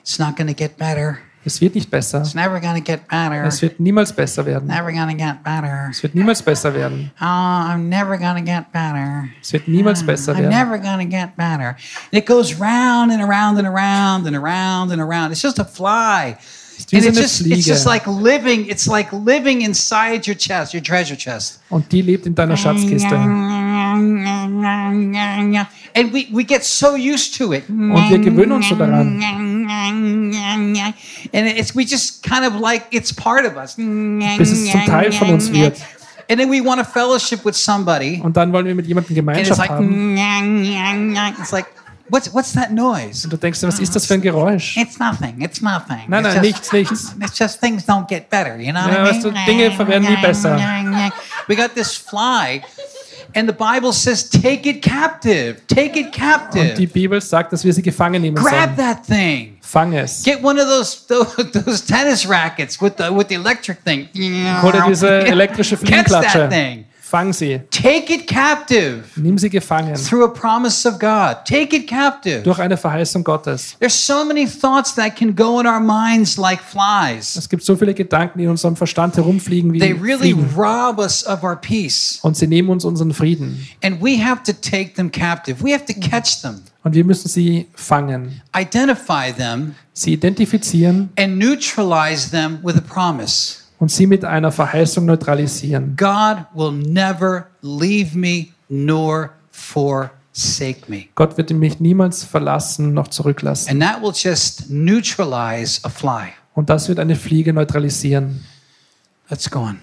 It's 0.00 0.18
not 0.18 0.36
going 0.36 0.48
to 0.48 0.54
get 0.54 0.76
better. 0.78 1.18
Es 1.44 1.60
wird 1.60 1.74
nicht 1.74 1.90
besser. 1.90 2.20
It's 2.20 2.34
never 2.34 2.60
to 2.60 2.80
get 2.80 3.08
better. 3.08 3.44
Es 3.44 3.60
wird 3.62 3.80
niemals 3.80 4.12
besser 4.12 4.46
werden. 4.46 4.68
Never 4.68 4.92
to 4.92 5.16
get 5.16 5.42
better. 5.42 5.88
Es 5.90 6.02
wird 6.02 6.14
niemals 6.14 6.40
besser 6.40 6.72
werden. 6.72 7.10
Oh, 7.20 7.24
I'm 7.24 7.88
never 7.88 8.16
to 8.16 8.40
get 8.40 8.70
better. 8.72 9.28
Es 9.40 9.52
wird 9.52 9.66
niemals 9.66 10.04
besser 10.04 10.32
I'm 10.32 10.42
werden. 10.42 10.50
never 10.50 10.78
going 10.78 10.98
to 11.00 11.16
get 11.16 11.36
better. 11.36 11.76
And 12.12 12.22
it 12.22 12.26
goes 12.26 12.54
round 12.54 13.10
and 13.10 13.20
around 13.20 13.58
and 13.58 13.66
around 13.66 14.26
and 14.26 14.36
around 14.36 14.92
and 14.92 15.00
around. 15.00 15.32
It's 15.32 15.42
just 15.42 15.58
a 15.58 15.64
fly. 15.64 16.38
Wie 16.92 16.98
And 16.98 17.06
it's 17.06 17.18
just, 17.18 17.46
it's 17.46 17.66
just 17.66 17.86
like 17.86 18.06
living, 18.06 18.68
it's 18.68 18.86
like 18.86 19.10
living 19.12 19.62
inside 19.62 20.26
your 20.26 20.36
chest, 20.36 20.74
your 20.74 20.82
treasure 20.82 21.16
chest. 21.16 21.60
Und 21.70 21.90
die 21.90 22.02
lebt 22.02 22.26
in 22.26 22.34
deiner 22.34 22.56
Schatzkiste. 22.56 23.14
And 25.94 26.12
we, 26.12 26.28
we 26.32 26.44
get 26.44 26.64
so 26.64 26.94
used 26.94 27.36
to 27.38 27.52
it. 27.54 27.68
Und 27.68 28.10
wir 28.10 28.18
gewöhnen 28.18 28.52
uns 28.52 28.68
so 28.68 28.74
daran. 28.74 29.22
And 29.22 30.76
it's 31.32 31.74
we 31.74 31.84
just 31.84 32.22
kind 32.22 32.44
of 32.44 32.60
like 32.60 32.84
it's 32.90 33.12
part 33.12 33.46
of 33.46 33.56
us. 33.56 33.76
Bis 33.76 34.52
es 34.52 34.70
zum 34.70 34.84
Teil 34.84 35.12
von 35.12 35.30
uns 35.30 35.50
wird. 35.50 35.80
And 36.28 36.38
then 36.38 36.50
we 36.50 36.60
want 36.62 36.80
a 36.80 36.84
fellowship 36.84 37.44
with 37.44 37.56
somebody. 37.56 38.20
Und 38.22 38.36
dann 38.36 38.52
wollen 38.52 38.66
wir 38.66 38.74
mit 38.74 38.86
jemandem 38.86 39.28
And 39.28 39.38
it's 39.38 39.58
like 39.58 39.70
haben. 39.70 40.16
it's 41.40 41.52
like 41.52 41.66
what's 42.12 42.32
what's 42.32 42.52
that 42.52 42.70
noise? 42.70 43.24
Und 43.24 43.32
du 43.32 43.36
denkst 43.36 43.58
dir, 43.60 43.66
was 43.66 43.80
ist 43.80 43.96
das 43.96 44.06
für 44.06 44.14
ein 44.14 44.20
Geräusch? 44.20 44.76
It's 44.76 44.98
nothing. 45.00 45.40
It's 45.40 45.60
nothing. 45.60 46.02
Nein, 46.06 46.24
It's 46.24 46.34
nein, 46.34 46.44
just- 46.44 46.72
nichts, 46.72 46.72
nichts. 46.72 47.16
It's 47.20 47.38
just 47.38 47.60
things 47.60 47.84
don't 47.88 48.06
get 48.06 48.28
better, 48.30 48.56
you 48.58 48.70
know 48.72 48.82
what 48.84 48.92
Ja, 48.92 49.04
I 49.04 49.08
weißt 49.10 49.24
du, 49.24 49.32
mean? 49.32 49.44
Dinge 49.46 49.76
werden 49.78 50.02
nie 50.08 50.16
besser. 50.22 50.56
We 51.48 51.56
got 51.56 51.74
this 51.74 51.96
fly, 51.96 52.62
and 53.34 53.48
the 53.48 53.54
Bible 53.54 53.92
says, 53.92 54.28
"Take 54.28 54.68
it 54.68 54.82
captive. 54.82 55.56
Take 55.66 55.98
it 55.98 56.06
Und 56.06 56.14
die 56.14 56.20
captive. 56.20 56.86
Bibel 56.92 57.20
sagt, 57.20 57.52
dass 57.52 57.64
wir 57.64 57.72
sie 57.72 57.82
gefangen 57.82 58.20
nehmen 58.22 58.36
Grab 58.36 58.52
sollen. 58.52 58.76
that 58.76 59.04
thing. 59.06 59.56
Fang 59.60 59.92
es. 59.94 60.22
Get 60.22 60.42
one 60.42 60.60
of 60.60 60.68
those 60.68 61.06
those, 61.08 61.50
those 61.64 61.84
tennis 61.84 62.28
rackets 62.28 62.80
with 62.80 62.92
the 62.98 63.10
with 63.14 63.26
the 63.28 63.34
electric 63.34 63.78
thing. 63.84 64.08
Hol 64.62 64.70
dir 64.72 64.84
diese 64.88 65.08
elektrische 65.26 65.76
Catch 65.76 66.10
that 66.10 66.24
Fliegenklatsche. 66.26 66.48
thing. 66.50 66.84
Fang 67.12 67.30
sie. 67.34 67.60
Take 67.70 68.10
it 68.10 68.26
captive 68.26 69.02
Nimm 69.16 69.36
sie 69.36 69.50
gefangen. 69.50 69.94
through 69.96 70.24
a 70.24 70.28
promise 70.32 70.88
of 70.88 70.98
God. 70.98 71.44
Take 71.46 71.76
it 71.76 71.86
captive. 71.86 72.40
Durch 72.42 72.58
eine 72.58 72.78
Verheißung 72.78 73.22
Gottes. 73.22 73.76
There's 73.80 73.92
so 74.06 74.24
many 74.24 74.46
thoughts 74.46 74.94
that 74.94 75.14
can 75.14 75.36
go 75.36 75.60
in 75.60 75.66
our 75.66 75.78
minds 75.78 76.38
like 76.38 76.62
flies. 76.62 77.36
Es 77.36 77.50
gibt 77.50 77.64
so 77.64 77.76
viele 77.76 77.92
Gedanken, 77.92 78.38
die 78.38 78.44
in 78.44 78.50
unserem 78.50 78.76
Verstand 78.76 79.14
herumfliegen 79.18 79.74
wie 79.74 79.78
They 79.78 79.92
really 79.92 80.32
Fliegen. 80.32 80.48
rob 80.56 80.98
us 80.98 81.26
of 81.26 81.42
our 81.42 81.54
peace. 81.56 82.18
Und 82.22 82.34
sie 82.38 82.46
nehmen 82.46 82.70
uns 82.70 82.82
unseren 82.86 83.12
Frieden. 83.12 83.66
And 83.84 84.00
we 84.02 84.16
have 84.24 84.42
to 84.44 84.54
take 84.54 84.94
them 84.94 85.10
captive. 85.12 85.62
We 85.62 85.74
have 85.74 85.84
to 85.84 85.92
catch 86.00 86.40
them, 86.40 86.62
Und 86.82 86.94
wir 86.94 87.04
müssen 87.04 87.28
sie 87.28 87.66
fangen. 87.74 88.40
identify 88.56 89.30
them, 89.36 89.74
Sie 89.92 90.14
identifizieren 90.14 91.10
and 91.18 91.36
neutralize 91.38 92.30
them 92.30 92.58
with 92.62 92.76
a 92.76 92.80
promise. 92.80 93.58
Und 93.82 93.90
sie 93.90 94.06
mit 94.06 94.24
einer 94.24 94.52
Verheißung 94.52 95.06
neutralisieren. 95.06 95.96
God 95.96 96.46
will 96.54 96.70
never 96.70 97.48
leave 97.62 98.16
me 98.16 98.50
nor 98.68 99.30
forsake 99.50 100.84
me. 100.86 101.06
Gott 101.16 101.36
wird 101.36 101.50
mich 101.50 101.80
niemals 101.80 102.22
verlassen 102.22 102.94
noch 102.94 103.08
zurücklassen. 103.08 103.68
And 103.70 103.82
that 103.82 104.00
will 104.00 104.12
just 104.14 104.70
neutralize 104.70 105.80
a 105.82 105.88
fly. 105.88 106.28
Und 106.54 106.70
das 106.70 106.88
wird 106.88 107.00
eine 107.00 107.16
Fliege 107.16 107.52
neutralisieren. 107.52 108.44
Let's 109.28 109.50
go 109.50 109.58
on. 109.58 109.80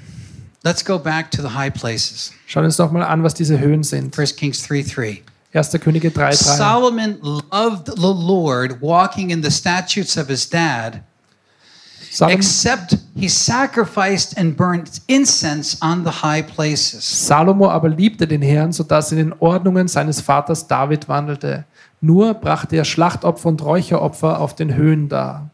Let's 0.63 0.85
go 0.85 0.97
back 0.97 1.29
to 1.31 1.41
the 1.41 1.53
high 1.53 1.73
places. 1.73 2.31
Schauen 2.47 2.63
wir 2.63 2.67
uns 2.67 2.77
doch 2.77 2.93
mal 2.93 3.03
an, 3.03 3.21
was 3.23 3.33
diese 3.33 3.59
Höhen 3.59 3.83
sind. 3.83 4.17
1 4.17 4.37
Kings 4.37 4.65
3 4.65 4.83
3. 4.83 5.21
1. 5.51 5.71
Könige 5.81 6.11
3, 6.11 6.29
3. 6.29 6.35
Solomon 6.35 7.17
loved 7.21 7.87
the 7.97 8.13
Lord, 8.13 8.81
walking 8.81 9.31
in 9.31 9.43
the 9.43 9.51
statutes 9.51 10.17
of 10.17 10.29
his 10.29 10.49
dad, 10.49 11.01
except 12.21 12.97
he 13.15 13.27
sacrificed 13.27 14.37
and 14.37 14.55
burnt 14.55 15.01
incense 15.07 15.77
on 15.81 16.03
the 16.03 16.23
high 16.23 16.41
places. 16.41 17.03
Salomo 17.27 17.69
aber 17.69 17.89
liebte 17.89 18.27
den 18.27 18.41
Herrn, 18.41 18.71
sodass 18.71 19.11
er 19.11 19.19
in 19.19 19.29
den 19.29 19.39
Ordnungen 19.39 19.87
seines 19.87 20.21
Vaters 20.21 20.67
David 20.67 21.07
wandelte. 21.07 21.65
Nur 22.01 22.33
brachte 22.33 22.77
er 22.77 22.85
Schlachtopfer 22.85 23.49
und 23.49 23.61
Räucheropfer 23.61 24.39
auf 24.39 24.55
den 24.55 24.75
Höhen 24.75 25.09
dar. 25.09 25.49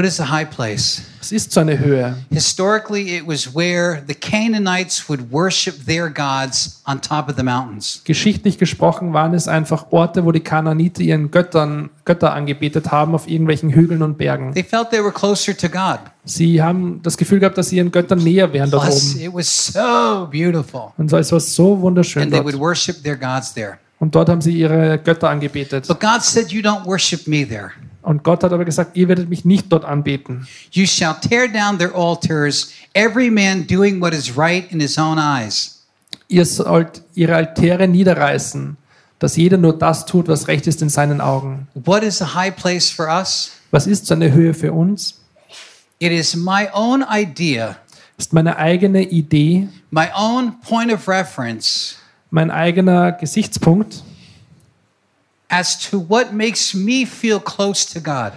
What 0.00 0.08
is 0.08 0.18
a 0.18 0.30
high 0.30 0.48
place? 0.48 1.02
Es 1.20 1.30
ist 1.30 1.52
so 1.52 1.60
eine 1.60 1.78
Höhe. 1.78 2.16
Historically, 2.30 3.18
it 3.18 3.26
was 3.26 3.54
where 3.54 4.02
the 4.08 4.14
Canaanites 4.14 5.06
would 5.10 5.30
worship 5.30 5.84
their 5.84 6.08
gods 6.08 6.80
on 6.86 7.02
top 7.02 7.28
of 7.28 7.36
the 7.36 7.42
mountains. 7.42 8.00
Geschichtlich 8.04 8.56
gesprochen 8.56 9.12
waren 9.12 9.34
es 9.34 9.46
einfach 9.46 9.88
Orte, 9.90 10.24
wo 10.24 10.32
die 10.32 10.40
Kanaaniter 10.40 11.02
ihren 11.02 11.30
Göttern, 11.30 11.90
Götter 12.06 12.32
angebetet 12.32 12.90
haben 12.90 13.14
auf 13.14 13.28
irgendwelchen 13.28 13.74
Hügeln 13.74 14.00
und 14.00 14.16
Bergen. 14.16 14.54
They 14.54 14.62
felt 14.64 14.88
they 14.88 15.04
were 15.04 15.12
closer 15.12 15.54
to 15.54 15.68
God. 15.68 15.98
Sie 16.24 16.62
haben 16.62 17.02
das 17.02 17.18
Gefühl 17.18 17.38
gehabt, 17.38 17.58
dass 17.58 17.68
sie 17.68 17.76
ihren 17.76 17.92
Göttern 17.92 18.20
näher 18.20 18.50
wären 18.54 18.70
dort 18.70 18.84
Plus, 18.86 19.16
oben. 19.16 19.24
it 19.26 19.34
was 19.34 19.66
so 19.66 20.26
beautiful. 20.32 20.94
Und 20.96 21.10
so, 21.10 21.18
es 21.18 21.30
war 21.30 21.40
so 21.40 21.78
wunderschön 21.78 22.22
And 22.22 22.32
they 22.32 22.42
would 22.42 22.54
dort. 22.54 22.62
worship 22.62 23.02
their 23.02 23.16
gods 23.18 23.52
there. 23.52 23.76
Und 23.98 24.14
dort 24.14 24.30
haben 24.30 24.40
sie 24.40 24.58
ihre 24.58 24.96
Götter 24.96 25.28
angebetet. 25.28 25.86
But 25.88 26.00
God 26.00 26.22
said, 26.22 26.50
You 26.50 26.62
don't 26.62 26.86
worship 26.86 27.26
me 27.26 27.46
there. 27.46 27.72
Und 28.02 28.24
Gott 28.24 28.42
hat 28.42 28.52
aber 28.52 28.64
gesagt, 28.64 28.96
ihr 28.96 29.08
werdet 29.08 29.28
mich 29.28 29.44
nicht 29.44 29.70
dort 29.70 29.84
anbeten. 29.84 30.46
You 30.72 30.86
shall 30.86 31.14
tear 31.20 31.48
down 31.48 31.78
their 31.78 31.94
altars, 31.94 32.72
every 32.94 33.30
man 33.30 33.66
doing 33.66 34.00
what 34.00 34.12
is 34.14 34.36
right 34.36 34.70
in 34.72 34.80
his 34.80 34.98
own 34.98 35.18
eyes. 35.18 35.84
Ihr 36.28 36.46
sollt 36.46 37.02
ihre 37.14 37.34
Altäre 37.34 37.88
niederreißen, 37.88 38.76
dass 39.18 39.36
jeder 39.36 39.58
nur 39.58 39.76
das 39.76 40.06
tut, 40.06 40.28
was 40.28 40.48
recht 40.48 40.66
ist 40.66 40.80
in 40.80 40.88
seinen 40.88 41.20
Augen. 41.20 41.68
What 41.74 42.02
is 42.02 42.22
a 42.22 42.34
high 42.34 42.54
place 42.54 42.90
for 42.90 43.06
us? 43.08 43.52
Was 43.70 43.86
ist 43.86 44.06
so 44.06 44.14
eine 44.14 44.32
Höhe 44.32 44.54
für 44.54 44.72
uns? 44.72 45.20
It 45.98 46.12
is 46.12 46.34
my 46.34 46.68
own 46.72 47.04
idea, 47.10 47.76
Ist 48.16 48.32
meine 48.32 48.56
eigene 48.56 49.02
Idee, 49.02 49.68
my 49.90 50.06
own 50.14 50.58
point 50.60 50.92
of 50.92 51.06
reference 51.08 51.96
mein 52.30 52.50
eigener 52.50 53.12
Gesichtspunkt, 53.12 54.04
as 55.50 55.78
to 55.90 55.98
what 56.08 56.32
makes 56.32 56.72
me 56.72 57.04
feel 57.04 57.38
close 57.38 57.86
to 57.92 58.00
God. 58.00 58.32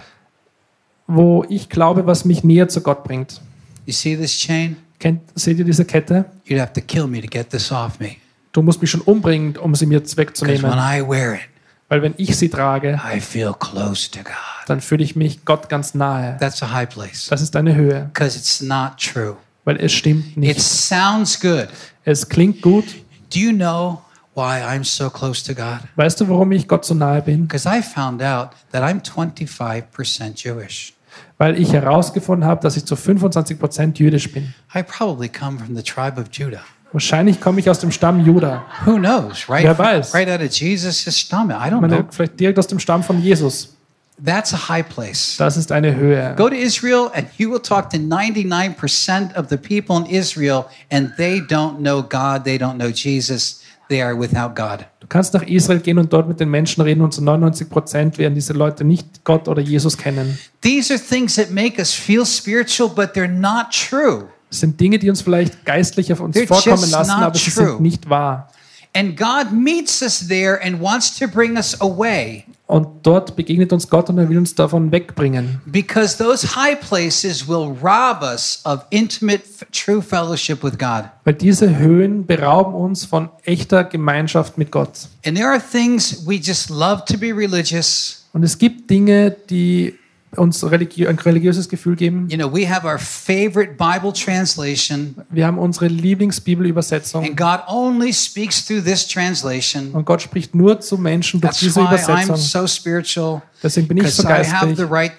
wo 1.07 1.45
ich 1.49 1.69
glaube, 1.69 2.05
was 2.07 2.25
mich 2.25 2.43
näher 2.43 2.67
zu 2.69 2.81
Gott 2.81 3.03
bringt. 3.03 3.41
You 3.85 3.93
see 3.93 4.15
this 4.15 4.37
chain? 4.37 4.77
Kennt, 4.99 5.21
seht 5.35 5.57
ihr 5.59 5.65
diese 5.65 5.83
Kette? 5.85 6.25
You'd 6.45 6.59
have 6.61 6.73
to 6.73 6.81
kill 6.81 7.07
me 7.07 7.21
to 7.21 7.27
get 7.27 7.49
this 7.49 7.71
off 7.71 7.99
me. 7.99 8.15
Du 8.53 8.61
musst 8.61 8.79
mich 8.81 8.89
schon 8.89 9.01
umbringen, 9.01 9.57
um 9.57 9.75
sie 9.75 9.85
mir 9.85 10.01
wegzunehmen. 10.15 10.63
when 10.63 10.77
I 10.79 11.01
wear 11.05 11.33
it, 11.35 11.41
Weil 11.89 12.01
wenn 12.01 12.13
ich 12.17 12.37
sie 12.37 12.49
trage, 12.49 12.99
I 13.13 13.19
feel 13.19 13.53
close 13.59 14.09
to 14.11 14.19
God. 14.23 14.33
dann 14.67 14.79
fühle 14.79 15.03
ich 15.03 15.15
mich 15.17 15.43
Gott 15.43 15.67
ganz 15.69 15.93
nahe. 15.93 16.37
That's 16.39 16.63
a 16.63 16.71
high 16.71 16.87
place. 16.87 17.27
Das 17.29 17.41
ist 17.41 17.55
eine 17.55 17.75
Höhe, 17.75 18.09
Because 18.13 18.37
it's 18.37 18.61
not 18.61 18.97
true. 18.97 19.35
weil 19.65 19.77
es 19.81 19.91
stimmt 19.91 20.27
It 20.31 20.37
nicht. 20.37 20.61
sounds 20.61 21.39
good. 21.39 21.67
Es 22.05 22.29
klingt 22.29 22.61
gut. 22.61 22.85
Do 23.33 23.39
you 23.39 23.51
know 23.51 24.01
why 24.35 24.61
I'm 24.61 24.83
so 24.83 25.09
close 25.09 25.43
to 25.45 25.53
God? 25.53 25.79
Weißt 25.95 26.19
du, 26.21 26.29
warum 26.29 26.51
ich 26.51 26.67
Gott 26.67 26.85
so 26.85 26.93
nahe 26.93 27.21
bin? 27.21 27.47
Because 27.47 27.67
I 27.67 27.81
found 27.81 28.21
out 28.21 28.49
that 28.71 28.83
I'm 28.83 29.01
25% 29.01 30.43
Jewish. 30.43 30.93
Weil 31.37 31.59
ich 31.59 31.73
herausgefunden 31.73 32.47
habe, 32.47 32.61
dass 32.61 32.77
ich 32.77 32.85
zu 32.85 32.95
25% 32.95 33.97
jüdisch 33.97 34.31
bin. 34.31 34.53
I 34.73 34.83
probably 34.83 35.29
come 35.29 35.59
from 35.59 35.75
the 35.75 35.83
tribe 35.83 36.19
of 36.19 36.27
Judah. 36.31 36.63
Wahrscheinlich 36.93 37.41
komme 37.41 37.59
ich 37.59 37.69
aus 37.69 37.79
dem 37.79 37.91
Stamm 37.91 38.23
Juda. 38.23 38.65
Who 38.85 38.97
knows, 38.97 39.49
right? 39.49 39.63
Wer 39.63 39.77
weiß? 39.77 40.13
Right 40.13 40.29
out 40.29 40.41
of 40.41 40.51
Jesus' 40.51 41.03
stomach. 41.05 41.57
I 41.59 41.69
don't 41.69 41.81
meine, 41.81 42.03
know. 42.03 42.07
vielleicht 42.11 42.39
direkt 42.39 42.59
aus 42.59 42.67
dem 42.67 42.79
Stamm 42.79 43.03
von 43.03 43.19
Jesus. 43.19 43.75
That's 44.23 44.53
a 44.53 44.69
high 44.69 44.87
place. 44.87 45.37
Das 45.37 45.57
ist 45.57 45.71
eine 45.71 45.95
Höhe. 45.95 46.35
Go 46.37 46.47
to 46.47 46.55
Israel 46.55 47.09
and 47.15 47.27
you 47.37 47.49
will 47.49 47.59
talk 47.59 47.89
to 47.89 47.97
99% 47.97 49.35
of 49.35 49.49
the 49.49 49.57
people 49.57 49.97
in 49.97 50.05
Israel 50.05 50.65
and 50.91 51.11
they 51.17 51.39
don't 51.39 51.79
know 51.79 52.03
God, 52.03 52.43
they 52.43 52.57
don't 52.57 52.75
know 52.75 52.91
Jesus, 52.91 53.62
they 53.89 54.01
are 54.01 54.17
without 54.19 54.55
God. 54.55 54.85
Du 54.99 55.07
kannst 55.07 55.33
nach 55.33 55.43
Israel 55.43 55.79
gehen 55.79 55.97
und 55.97 56.11
dort 56.11 56.27
mit 56.27 56.39
den 56.39 56.49
Menschen 56.49 56.81
reden 56.81 57.01
und 57.01 57.13
zu 57.13 57.21
99% 57.21 58.17
werden 58.17 58.35
diese 58.35 58.53
Leute 58.53 58.83
nicht 58.83 59.23
Gott 59.23 59.47
oder 59.47 59.61
Jesus 59.61 59.97
kennen. 59.97 60.37
These 60.61 60.93
are 60.93 61.01
things 61.01 61.35
that 61.35 61.51
make 61.51 61.77
us 61.77 61.93
feel 61.93 62.25
spiritual, 62.25 62.89
but 62.89 63.13
they're 63.13 63.27
not 63.27 63.67
true. 63.71 64.25
Das 64.49 64.59
sind 64.59 64.79
Dinge, 64.79 64.99
die 64.99 65.09
uns 65.09 65.21
vielleicht 65.21 65.65
geistlich 65.65 66.13
auf 66.13 66.19
uns 66.19 66.35
They're 66.35 66.47
vorkommen 66.47 66.89
lassen, 66.91 67.15
not 67.17 67.23
aber 67.23 67.37
sie 67.37 67.51
true. 67.51 67.67
sind 67.67 67.81
nicht 67.81 68.09
wahr. 68.09 68.49
And 68.95 69.17
God 69.17 69.51
meets 69.51 70.01
us 70.03 70.27
there 70.27 70.59
and 70.63 70.79
wants 70.79 71.17
to 71.17 71.27
bring 71.27 71.57
us 71.57 71.79
away 71.81 72.45
Und 72.67 72.87
dort 73.03 73.35
begegnet 73.35 73.73
uns 73.73 73.89
Gott 73.89 74.09
und 74.09 74.17
er 74.17 74.29
will 74.29 74.37
uns 74.37 74.55
davon 74.55 74.91
wegbringen. 74.91 75.61
because 75.65 76.17
those 76.17 76.55
high 76.55 76.75
places 76.79 77.47
will 77.47 77.75
rob 77.81 78.21
us 78.23 78.61
of 78.65 78.85
intimate, 78.89 79.43
true 79.71 80.01
fellowship 80.01 80.63
with 80.63 80.77
God. 80.77 81.05
Weil 81.23 81.33
diese 81.33 81.77
Höhen 81.77 82.25
berauben 82.25 82.73
uns 82.73 83.05
von 83.05 83.29
echter 83.43 83.83
Gemeinschaft 83.83 84.57
mit 84.57 84.71
Gott. 84.71 85.07
And 85.25 85.35
there 85.35 85.49
are 85.49 85.59
things 85.59 86.25
we 86.25 86.35
just 86.35 86.69
love 86.69 87.03
to 87.05 87.17
be 87.17 87.35
religious. 87.35 88.25
Und 88.33 88.43
es 88.43 88.57
gibt 88.57 88.89
Dinge, 88.89 89.31
die 89.49 89.95
uns 90.37 90.63
religiö 90.69 91.07
ein 91.09 91.17
religiöses 91.19 91.69
Gefühl 91.69 91.95
geben. 91.95 92.27
You 92.29 92.37
know, 92.37 92.51
we 92.53 92.69
have 92.69 92.85
our 92.87 92.97
favorite 92.99 93.73
Bible 93.77 94.11
translation, 94.13 95.15
Wir 95.29 95.45
haben 95.47 95.57
unsere 95.57 95.87
Lieblingsbibelübersetzung 95.87 97.25
and 97.25 97.37
God 97.37 97.59
only 97.67 98.13
speaks 98.13 98.65
through 98.65 98.81
this 98.83 99.07
translation. 99.07 99.91
und 99.91 100.05
Gott 100.05 100.21
spricht 100.21 100.55
nur 100.55 100.79
zu 100.79 100.97
Menschen 100.97 101.41
durch 101.41 101.51
That's 101.51 101.59
diese 101.59 101.81
why 101.81 101.85
I'm 101.85 102.23
Übersetzung. 102.25 102.35
so 102.37 102.67
spiritual. 102.67 103.41
Deswegen 103.63 103.87
bin 103.87 103.97
ich 103.97 104.13
so 104.13 104.23
geistlich. 104.23 104.79
right. 104.89 105.13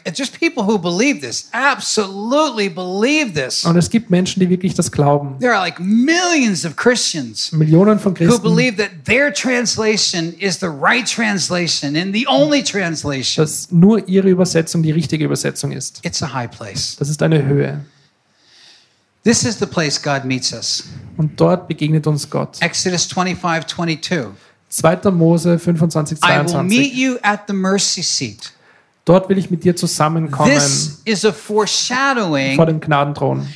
This. 3.35 3.65
Und 3.65 3.77
es 3.77 3.89
gibt 3.89 4.11
Menschen, 4.11 4.41
die 4.41 4.51
wirklich 4.51 4.75
das 4.75 4.93
glauben. 4.93 5.39
There 5.41 5.55
are 5.55 5.65
like 5.65 5.81
millions 5.81 6.67
of 6.67 6.77
Christians 6.77 7.51
Millionen 7.53 7.99
von 7.99 8.13
who 8.13 8.17
Christen, 8.17 8.43
believe 8.43 8.77
that 8.77 8.91
their 9.05 9.33
translation 9.33 10.35
is 10.39 10.61
the 10.61 10.67
right 10.67 11.07
translation 11.07 11.97
and 11.97 12.15
the 12.15 12.27
only 12.29 12.63
translation. 12.63 13.43
dass 13.43 13.71
nur 13.71 14.07
ihre 14.07 14.29
Übersetzung 14.29 14.83
die 14.83 14.93
richtige 14.93 15.25
Übersetzung 15.25 15.73
ist. 15.73 16.01
It's 16.05 16.23
a 16.23 16.33
high 16.33 16.51
place. 16.51 16.97
Das 16.99 17.09
ist 17.09 17.23
eine 17.23 17.45
Höhe. 17.45 17.81
This 19.25 19.43
is 19.45 19.59
the 19.59 19.67
place 19.67 20.01
God 20.01 20.27
meets 20.27 20.53
us. 20.53 20.85
Und 21.17 21.41
dort 21.41 21.67
begegnet 21.67 22.07
uns 22.07 22.29
Gott. 22.29 22.61
Exodus 22.61 23.07
25, 23.07 23.67
22. 23.75 24.27
2. 24.81 25.11
Mose 25.13 25.59
25, 25.59 26.19
I 26.23 26.39
will 26.39 26.63
meet 26.63 26.93
22. 26.93 26.97
you 26.97 27.19
at 27.23 27.47
the 27.47 27.53
mercy 27.53 28.03
seat. 28.03 28.53
Dort 29.05 29.29
will 29.29 29.39
ich 29.39 29.51
mit 29.51 29.65
dir 29.65 29.77
zusammenkommen 29.77 30.53
This 30.53 31.03
is 31.05 31.25
a 31.25 31.33
vor 31.33 31.67
foreshadowing 31.67 32.57
dem 32.67 32.81
Gnadenthron. 32.81 33.47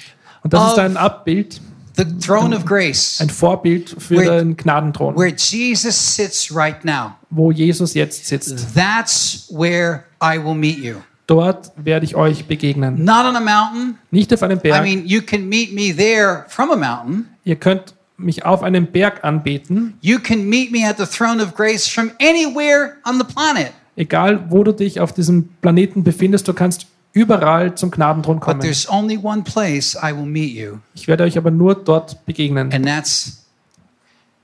Und 0.42 0.52
das 0.52 0.72
ist 0.72 0.78
ein 0.78 0.96
Abbild, 0.96 1.60
the 1.96 2.04
throne 2.04 2.54
of 2.54 2.64
grace 2.64 3.20
ein 3.20 3.30
Vorbild 3.30 3.96
für 3.98 4.18
Where- 4.18 4.38
den 4.38 4.56
Gnadenthron, 4.56 5.16
where 5.16 5.34
Jesus 5.36 5.96
sits 6.16 6.54
right 6.54 6.84
now. 6.84 7.12
wo 7.30 7.50
Jesus 7.50 7.94
jetzt 7.94 8.26
sitzt. 8.26 8.74
That's 8.74 9.46
where 9.50 10.04
I 10.22 10.38
will 10.38 10.54
meet 10.54 10.78
you. 10.78 10.96
Dort 11.26 11.72
werde 11.76 12.06
ich 12.06 12.14
euch 12.14 12.46
begegnen. 12.46 13.04
Not 13.04 13.26
on 13.26 13.36
a 13.36 13.40
mountain. 13.40 13.98
Nicht 14.10 14.32
auf 14.32 14.42
einem 14.42 14.58
I 14.58 14.62
Berg. 14.62 14.82
mean, 14.82 15.06
you 15.06 15.20
can 15.20 15.46
meet 15.48 15.74
me 15.74 15.94
there 15.94 16.44
from 16.48 16.70
a 16.70 16.76
mountain. 16.76 17.26
Ihr 17.44 17.56
könnt 17.56 17.94
mich 18.18 18.44
auf 18.44 18.62
einem 18.62 18.86
Berg 18.90 19.24
anbeten, 19.24 19.96
You 20.00 20.18
can 20.18 20.48
meet 20.48 20.70
me 20.72 20.86
at 20.88 20.98
the 20.98 21.06
throne 21.06 21.42
of 21.42 21.54
grace 21.54 21.88
from 21.88 22.10
anywhere 22.20 22.94
on 23.08 23.18
the 23.18 23.24
planet. 23.24 23.72
egal 23.96 24.50
wo 24.50 24.62
du 24.64 24.72
dich 24.72 25.00
auf 25.00 25.12
diesem 25.12 25.48
Planeten 25.62 26.04
befindest. 26.04 26.46
Du 26.48 26.52
kannst 26.52 26.86
überall 27.12 27.74
zum 27.74 27.90
Gnadenthron 27.90 28.36
But 28.36 28.44
kommen. 28.44 28.60
there's 28.60 28.88
only 28.88 29.18
one 29.20 29.42
place 29.42 29.94
I 29.96 30.12
will 30.14 30.26
meet 30.26 30.52
you, 30.54 30.78
Ich 30.94 31.08
werde 31.08 31.24
euch 31.24 31.38
aber 31.38 31.50
nur 31.50 31.74
dort 31.74 32.24
begegnen. 32.26 32.72
and 32.72 32.84
that's 32.84 33.44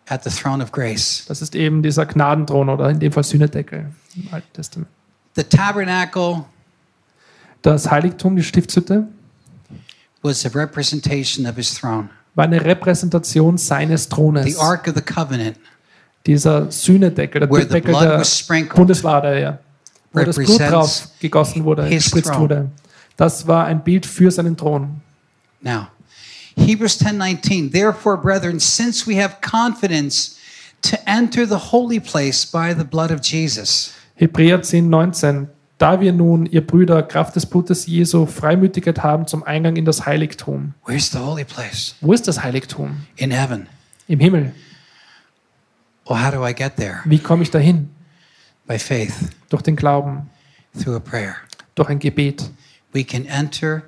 at 0.07 0.23
the 0.25 0.31
throne 0.31 0.63
of 0.63 0.71
grace. 0.73 1.25
Das 1.29 1.43
ist 1.43 1.55
eben 1.55 1.83
dieser 1.83 2.07
Gnadenthron 2.07 2.69
oder 2.69 2.91
in 2.91 2.99
dem 3.01 3.11
Fall 3.13 3.25
Sühnedeckel 3.25 3.87
im 4.17 4.29
Alten 4.33 4.53
Testament. 4.53 4.89
The 5.37 5.43
tabernacle 5.45 6.45
Das 7.63 7.91
Heiligtum, 7.91 8.37
die 8.37 8.43
Stiftshütte, 8.43 9.09
was 10.23 10.45
a 10.45 10.49
representation 10.51 11.47
of 11.47 11.57
his 11.57 11.75
throne. 11.75 12.09
War 12.35 12.45
eine 12.45 12.65
Repräsentation 12.65 13.59
seines 13.59 14.05
The 14.05 14.09
Thrones. 14.11 14.59
Ark 14.59 14.89
of 14.89 14.95
the 14.95 15.03
Covenant, 15.03 15.57
Dieser 16.27 16.71
Sühnedeckel, 16.71 17.47
der 17.47 17.61
the 17.61 17.69
Deckel 17.69 17.95
der 17.95 18.25
Bundeslade, 18.75 19.41
ja, 19.41 19.59
wo 20.13 20.21
das 20.21 20.37
Blut 20.37 20.61
drauf 20.61 21.09
gegossen 21.21 21.65
wurde, 21.65 21.89
gespritzt 21.89 22.37
wurde. 22.39 22.71
Das 23.17 23.47
war 23.47 23.67
ein 23.67 23.83
Bild 23.83 24.07
für 24.07 24.31
seinen 24.31 24.57
Thron. 24.57 25.01
Now, 25.61 25.87
Hebrews 26.57 26.99
10:19. 27.01 27.71
Therefore, 27.71 28.17
brethren, 28.17 28.59
since 28.59 29.07
we 29.07 29.23
have 29.23 29.37
confidence 29.41 30.37
to 30.83 30.97
enter 31.07 31.47
the 31.47 31.71
holy 31.73 32.01
place 32.01 32.45
by 32.45 32.75
the 32.77 32.85
blood 32.85 33.11
of 33.11 33.21
Jesus, 33.23 33.93
Hebräer 34.17 34.63
10, 34.63 34.89
19. 34.89 35.49
Da 35.79 36.01
wir 36.01 36.13
nun, 36.13 36.47
ihr 36.47 36.65
Brüder, 36.65 37.03
Kraft 37.03 37.35
des 37.35 37.47
Blutes 37.47 37.87
Jesu 37.87 38.27
Freimütigkeit 38.27 39.03
haben 39.03 39.27
zum 39.27 39.43
Eingang 39.43 39.77
in 39.77 39.85
das 39.85 40.07
Heiligtum. 40.07 40.75
where's 40.87 41.11
the 41.11 41.19
holy 41.19 41.45
place? 41.45 41.97
Wo 42.01 42.13
ist 42.13 42.29
das 42.29 42.43
Heiligtum? 42.43 42.99
In 43.17 43.31
heaven. 43.33 43.67
Im 44.07 44.21
Himmel. 44.21 44.55
Well, 46.07 46.23
how 46.23 46.31
do 46.31 46.47
I 46.47 46.53
get 46.55 46.77
there? 46.77 47.01
Wie 47.05 47.19
komme 47.19 47.43
ich 47.43 47.51
dahin? 47.51 47.91
By 48.67 48.79
faith, 48.79 49.15
Durch 49.51 49.63
den 49.63 49.77
Glauben, 49.77 50.31
through 50.79 50.97
a 50.97 51.01
prayer. 51.01 51.37
durch 51.75 51.89
ein 51.91 51.99
Gebet. 51.99 52.51
We 52.93 53.03
can 53.05 53.27
enter 53.27 53.83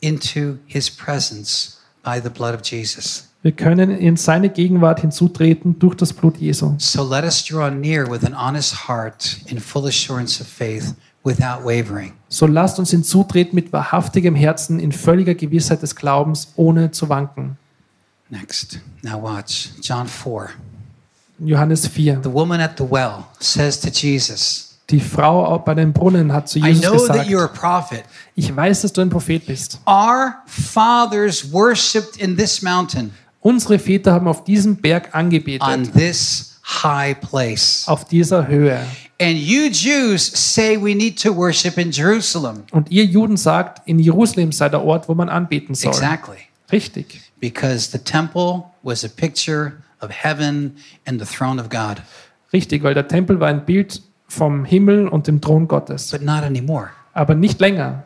into 0.00 0.58
his 0.66 0.88
presence 0.90 1.78
by 2.04 2.20
the 2.22 2.28
blood 2.30 2.54
of 2.54 2.60
Jesus. 2.64 3.30
Wir 3.42 3.52
können 3.52 3.90
in 3.90 4.16
seine 4.16 4.48
Gegenwart 4.48 5.00
hinzutreten 5.00 5.78
durch 5.78 5.96
das 5.96 6.12
Blut 6.12 6.36
Jesu. 6.38 6.74
So 6.78 7.02
let 7.02 7.24
us 7.24 7.44
draw 7.44 7.68
near 7.70 8.08
with 8.08 8.24
an 8.24 8.34
honest 8.34 8.88
heart 8.88 9.38
in 9.46 9.58
full 9.58 9.86
assurance 9.86 10.40
of 10.40 10.46
faith 10.46 10.94
without 11.24 11.64
wavering. 11.64 12.12
So 12.28 12.46
lasst 12.46 12.78
uns 12.78 12.90
hinzutreten 12.90 13.54
mit 13.54 13.72
wahrhaftigem 13.72 14.34
Herzen 14.34 14.78
in 14.78 14.92
völliger 14.92 15.34
Gewissheit 15.34 15.82
des 15.82 15.94
Glaubens, 15.96 16.52
ohne 16.56 16.90
zu 16.90 17.08
wanken. 17.08 17.56
Next. 18.30 18.80
Now 19.02 19.22
watch. 19.22 19.70
John 19.82 20.06
4. 20.08 20.50
Johannes 21.38 21.86
4. 21.86 22.20
The 22.22 22.32
woman 22.32 22.60
at 22.60 22.76
the 22.78 22.84
well 22.88 23.24
says 23.40 23.80
to 23.80 23.88
Jesus, 23.90 24.78
Die 24.90 25.00
Frau 25.00 25.58
bei 25.58 25.74
dem 25.74 25.92
Brunnen 25.92 26.32
hat 26.32 26.48
zu 26.48 26.58
I 26.58 26.68
Jesus 26.68 26.82
know 26.84 26.98
that 27.06 27.26
gesagt, 27.26 27.28
you're 27.30 27.44
a 27.44 27.48
prophet. 27.48 28.04
ich 28.34 28.54
weiß, 28.54 28.82
dass 28.82 28.92
du 28.92 29.00
ein 29.00 29.08
Prophet 29.10 29.46
bist. 29.46 29.78
Our 29.86 30.34
fathers 30.46 31.50
worshipped 31.52 32.16
in 32.18 32.36
this 32.36 32.62
mountain, 32.62 33.10
Unsere 33.40 33.78
Väter 33.78 34.12
haben 34.12 34.26
auf 34.28 34.44
diesem 34.44 34.76
Berg 34.76 35.08
on 35.08 35.20
angebetet, 35.20 35.92
this 35.94 36.58
high 36.64 37.14
place. 37.20 37.84
auf 37.86 38.04
dieser 38.06 38.46
Höhe. 38.46 38.80
And 39.20 39.38
you 39.38 39.70
Jews 39.70 40.22
say 40.22 40.76
we 40.76 40.94
need 40.94 41.16
to 41.22 41.32
worship 41.32 41.78
in 41.78 41.92
Jerusalem. 41.92 42.64
Und 42.72 42.90
ihr 42.90 43.04
Juden 43.04 43.36
sagt, 43.36 43.86
in 43.86 43.98
Jerusalem 43.98 44.50
sei 44.50 44.68
der 44.68 44.82
Ort, 44.82 45.08
wo 45.08 45.14
man 45.14 45.28
anbeten 45.28 45.74
soll. 45.74 45.92
Exactly. 45.92 46.38
Richtig. 46.72 47.20
Because 47.40 47.90
the 47.90 47.98
temple 47.98 48.64
was 48.82 49.04
a 49.04 49.08
picture 49.08 49.74
of 50.00 50.10
heaven 50.10 50.76
and 51.06 51.20
the 51.20 51.26
throne 51.26 51.60
of 51.60 51.68
God. 51.68 52.02
Richtig, 52.52 52.82
weil 52.82 52.94
der 52.94 53.06
Tempel 53.06 53.38
war 53.38 53.48
ein 53.48 53.64
Bild 53.64 54.02
vom 54.26 54.64
Himmel 54.64 55.08
und 55.08 55.26
dem 55.26 55.40
Thron 55.40 55.68
Gottes. 55.68 56.10
But 56.10 56.22
not 56.22 56.42
anymore. 56.42 56.90
Aber 57.12 57.34
nicht 57.34 57.60
länger. 57.60 58.04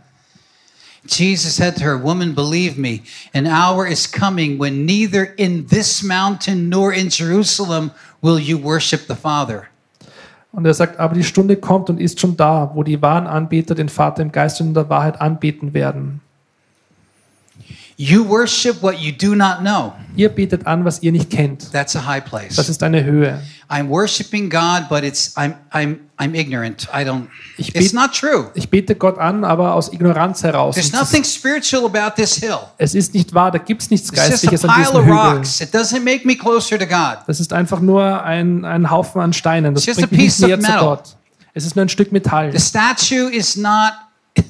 Jesus 1.06 1.56
said 1.56 1.76
to 1.76 1.84
her, 1.84 1.96
Woman, 1.96 2.34
believe 2.34 2.76
me, 2.76 3.02
an 3.32 3.46
hour 3.46 3.86
is 3.86 4.06
coming 4.06 4.58
when 4.58 4.84
neither 4.84 5.24
in 5.38 5.66
this 5.68 6.02
mountain 6.02 6.68
nor 6.68 6.92
in 6.92 7.08
Jerusalem 7.08 7.92
will 8.20 8.38
you 8.38 8.58
worship 8.58 9.06
the 9.06 9.14
Father. 9.14 9.68
Und 10.52 10.64
er 10.64 10.74
sagt, 10.74 10.98
aber 10.98 11.14
die 11.14 11.24
Stunde 11.24 11.56
kommt 11.56 11.90
und 11.90 12.00
ist 12.00 12.20
schon 12.20 12.36
da, 12.36 12.70
wo 12.74 12.82
die 12.82 13.02
wahren 13.02 13.26
Anbeter 13.26 13.74
den 13.74 13.88
Vater 13.88 14.22
im 14.22 14.32
Geist 14.32 14.60
und 14.60 14.68
in 14.68 14.74
der 14.74 14.88
Wahrheit 14.88 15.20
anbeten 15.20 15.74
werden. 15.74 16.20
You 18.00 18.24
worship 18.28 18.80
what 18.80 19.00
you 19.00 19.10
do 19.10 19.34
not 19.34 19.58
know. 19.58 19.92
Ihr 20.14 20.28
betet 20.28 20.68
an, 20.68 20.84
was 20.84 21.02
ihr 21.02 21.10
nicht 21.10 21.30
kennt. 21.30 21.72
That's 21.72 21.96
a 21.96 22.06
high 22.06 22.22
Das 22.22 22.30
place. 22.30 22.68
ist 22.68 22.80
eine 22.84 23.02
Höhe. 23.02 23.42
I'm 23.68 23.88
worshiping 23.88 24.48
God, 24.48 24.88
but 24.88 25.02
it's 25.02 25.36
I'm 25.36 25.54
I'm 25.72 25.96
I'm 26.16 26.32
ignorant. 26.34 26.86
I 26.94 27.02
don't 27.04 27.26
Ich 27.56 27.74
it's 27.74 27.86
bet- 27.90 27.94
not 27.94 28.14
true. 28.14 28.52
Ich 28.54 28.70
bete 28.70 28.94
Gott 28.94 29.18
an, 29.18 29.42
aber 29.42 29.74
aus 29.74 29.92
Ignoranz 29.92 30.44
heraus. 30.44 30.76
There's 30.76 30.92
nothing 30.92 31.24
spiritual 31.24 31.84
about 31.86 32.14
this 32.14 32.36
hill. 32.36 32.58
es 32.78 32.94
ist 32.94 33.14
nicht 33.14 33.34
wahr, 33.34 33.50
da 33.50 33.58
gibt 33.58 33.82
es 33.82 33.90
nichts 33.90 34.10
It's 34.10 34.16
Geistliches 34.16 34.64
an 34.64 34.80
diesem 34.80 35.04
Hügel. 35.04 35.40
It 35.42 35.74
doesn't 35.74 36.04
make 36.04 36.24
me 36.24 36.36
closer 36.36 36.78
to 36.78 36.86
God. 36.86 37.18
Das 37.26 37.40
ist 37.40 37.52
einfach 37.52 37.80
nur 37.80 38.22
ein, 38.22 38.64
ein 38.64 38.90
Haufen 38.92 39.20
an 39.20 39.32
Steinen. 39.32 39.74
Das 39.74 39.88
It's 39.88 39.96
bringt 39.96 40.12
mich 40.12 40.38
nicht 40.38 40.38
näher 40.38 40.60
zu. 40.60 40.78
Gott. 40.78 41.02
Es 41.52 41.66
ist 41.66 41.74
nur 41.74 41.84
ein 41.84 41.88
Stück 41.88 42.12
Metall. 42.12 42.52
The 42.56 42.60
statue 42.60 43.28
is 43.34 43.56
not 43.56 43.92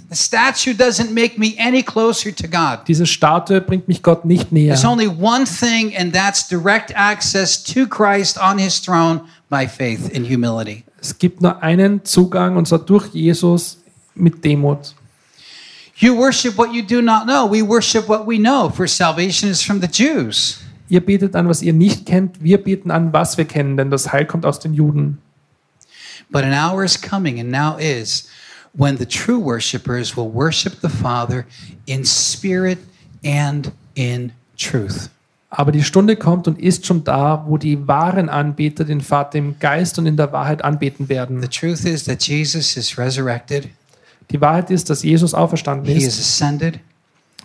the 0.09 0.17
statue 0.17 0.75
doesn't 0.75 1.13
make 1.13 1.39
me 1.39 1.55
any 1.59 1.83
closer 1.83 2.33
to 2.33 2.49
God. 2.49 2.87
Diese 2.87 3.07
Statue 3.07 3.61
bringt 3.61 3.89
mich 3.89 4.03
Gott 4.03 4.25
nicht 4.25 4.53
näher. 4.53 4.75
There's 4.75 4.85
only 4.85 5.09
one 5.09 5.45
thing, 5.45 5.95
and 5.97 6.13
that's 6.13 6.49
direct 6.49 6.93
access 6.95 7.63
to 7.65 7.87
Christ 7.87 8.39
on 8.39 8.59
his 8.59 8.81
throne 8.81 9.23
by 9.51 9.67
faith 9.67 10.15
and 10.15 10.27
humility. 10.27 10.85
Es 11.01 11.17
gibt 11.19 11.43
nur 11.43 11.63
einen 11.63 12.05
Zugang 12.05 12.57
und 12.57 12.67
zwar 12.67 12.81
durch 12.81 13.09
Jesus 13.15 13.79
mit 14.15 14.45
Demut. 14.45 14.95
You 15.97 16.17
worship 16.17 16.57
what 16.57 16.73
you 16.73 16.83
do 16.83 17.03
not 17.03 17.25
know. 17.27 17.47
We 17.51 17.63
worship 17.63 18.09
what 18.09 18.27
we 18.27 18.39
know, 18.39 18.71
for 18.71 18.87
salvation 18.87 19.51
is 19.51 19.63
from 19.63 19.81
the 19.81 19.89
Jews. 19.89 20.61
Ihr 20.89 21.05
betet 21.05 21.35
an, 21.37 21.49
was 21.49 21.61
ihr 21.61 21.73
nicht 21.73 22.07
kennt. 22.07 22.43
Wir 22.43 22.63
beten 22.63 22.91
an, 22.91 23.13
was 23.13 23.37
wir 23.37 23.45
kennen, 23.45 23.77
denn 23.77 23.91
das 23.91 24.13
Heil 24.13 24.25
kommt 24.25 24.47
aus 24.47 24.59
den 24.59 24.75
Juden. 24.75 25.19
But 26.31 26.45
an 26.45 26.53
hour 26.53 26.85
is 26.85 27.01
coming, 27.01 27.41
and 27.41 27.51
now 27.51 27.77
is, 27.79 28.29
when 28.79 28.97
the 28.97 29.05
true 29.07 29.39
worshipers 29.39 30.17
will 30.17 30.33
worship 30.33 30.81
the 30.81 30.89
Father 30.89 31.45
in 31.87 32.05
spirit 32.05 32.79
and 33.25 33.73
in 33.95 34.33
truth. 34.57 35.11
Aber 35.51 35.73
die 35.73 35.83
Stunde 35.83 36.17
kommt 36.17 36.47
und 36.47 36.59
ist 36.61 36.87
schon 36.87 37.05
da, 37.05 37.45
wo 37.49 37.57
die 37.57 37.89
wahren 37.89 38.29
Anbeter 38.29 38.85
den 38.85 39.01
Vater 39.01 39.39
im 39.39 39.59
Geist 39.59 39.99
und 39.99 40.07
in 40.07 40.17
der 40.17 40.31
Wahrheit 40.33 40.63
anbeten 40.63 41.09
werden. 41.09 41.41
The 41.41 41.49
truth 41.49 41.85
is 41.85 42.05
that 42.05 42.23
Jesus 42.23 42.77
is 42.77 42.97
resurrected, 42.99 43.69
Die 44.31 44.41
Wahrheit 44.43 44.71
ist, 44.71 44.91
dass 44.91 45.03
Jesus 45.03 45.33
auferstanden 45.33 45.87
he 45.87 45.95
is 46.05 46.19
ist, 46.19 46.21
ascended, 46.21 46.79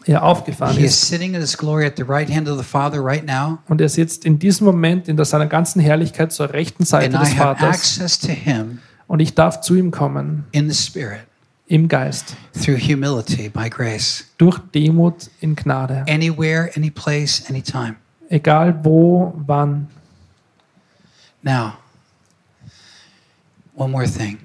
er 0.06 0.22
aufgefahren 0.22 0.76
he 0.76 0.84
is 0.84 0.92
ist. 1.02 1.08
sitting 1.08 1.34
in 1.34 1.40
his 1.40 1.58
glory 1.58 1.86
at 1.86 1.94
the 1.96 2.04
right 2.04 2.30
hand 2.30 2.50
of 2.50 2.58
the 2.58 2.64
Father 2.64 3.00
right 3.02 3.26
now, 3.26 3.58
und 3.70 3.80
er 3.80 3.88
sitzt 3.88 4.26
in 4.26 4.38
diesem 4.38 4.66
Moment 4.66 5.08
in 5.08 5.18
seiner 5.24 5.48
ganzen 5.48 5.80
Herrlichkeit 5.80 6.34
zur 6.34 6.52
rechten 6.52 6.84
Seite 6.84 7.06
and 7.18 7.26
I 7.26 7.30
des 7.30 7.40
have 7.40 7.56
Vaters. 7.58 7.76
access 7.78 8.20
to 8.20 8.28
him 8.34 8.80
und 9.08 9.20
ich 9.20 9.34
darf 9.36 9.62
zu 9.62 9.76
ihm 9.76 9.92
kommen 9.92 10.46
in 10.52 10.70
the 10.70 10.76
Spirit 10.76 11.22
im 11.68 11.88
Geist 11.88 12.36
through 12.54 12.78
humility 12.78 13.50
by 13.50 13.70
grace. 13.70 14.26
durch 14.38 14.60
Demut 14.74 15.30
in 15.40 15.56
Gnade. 15.56 16.06
Anywhere, 16.08 16.70
any 16.76 16.90
place, 16.90 17.44
anytime. 17.50 17.96
Egal 18.30 18.84
wo, 18.84 19.34
wann. 19.48 19.88
Now, 21.42 21.78
one 23.76 23.92
more 23.92 24.08
thing. 24.08 24.38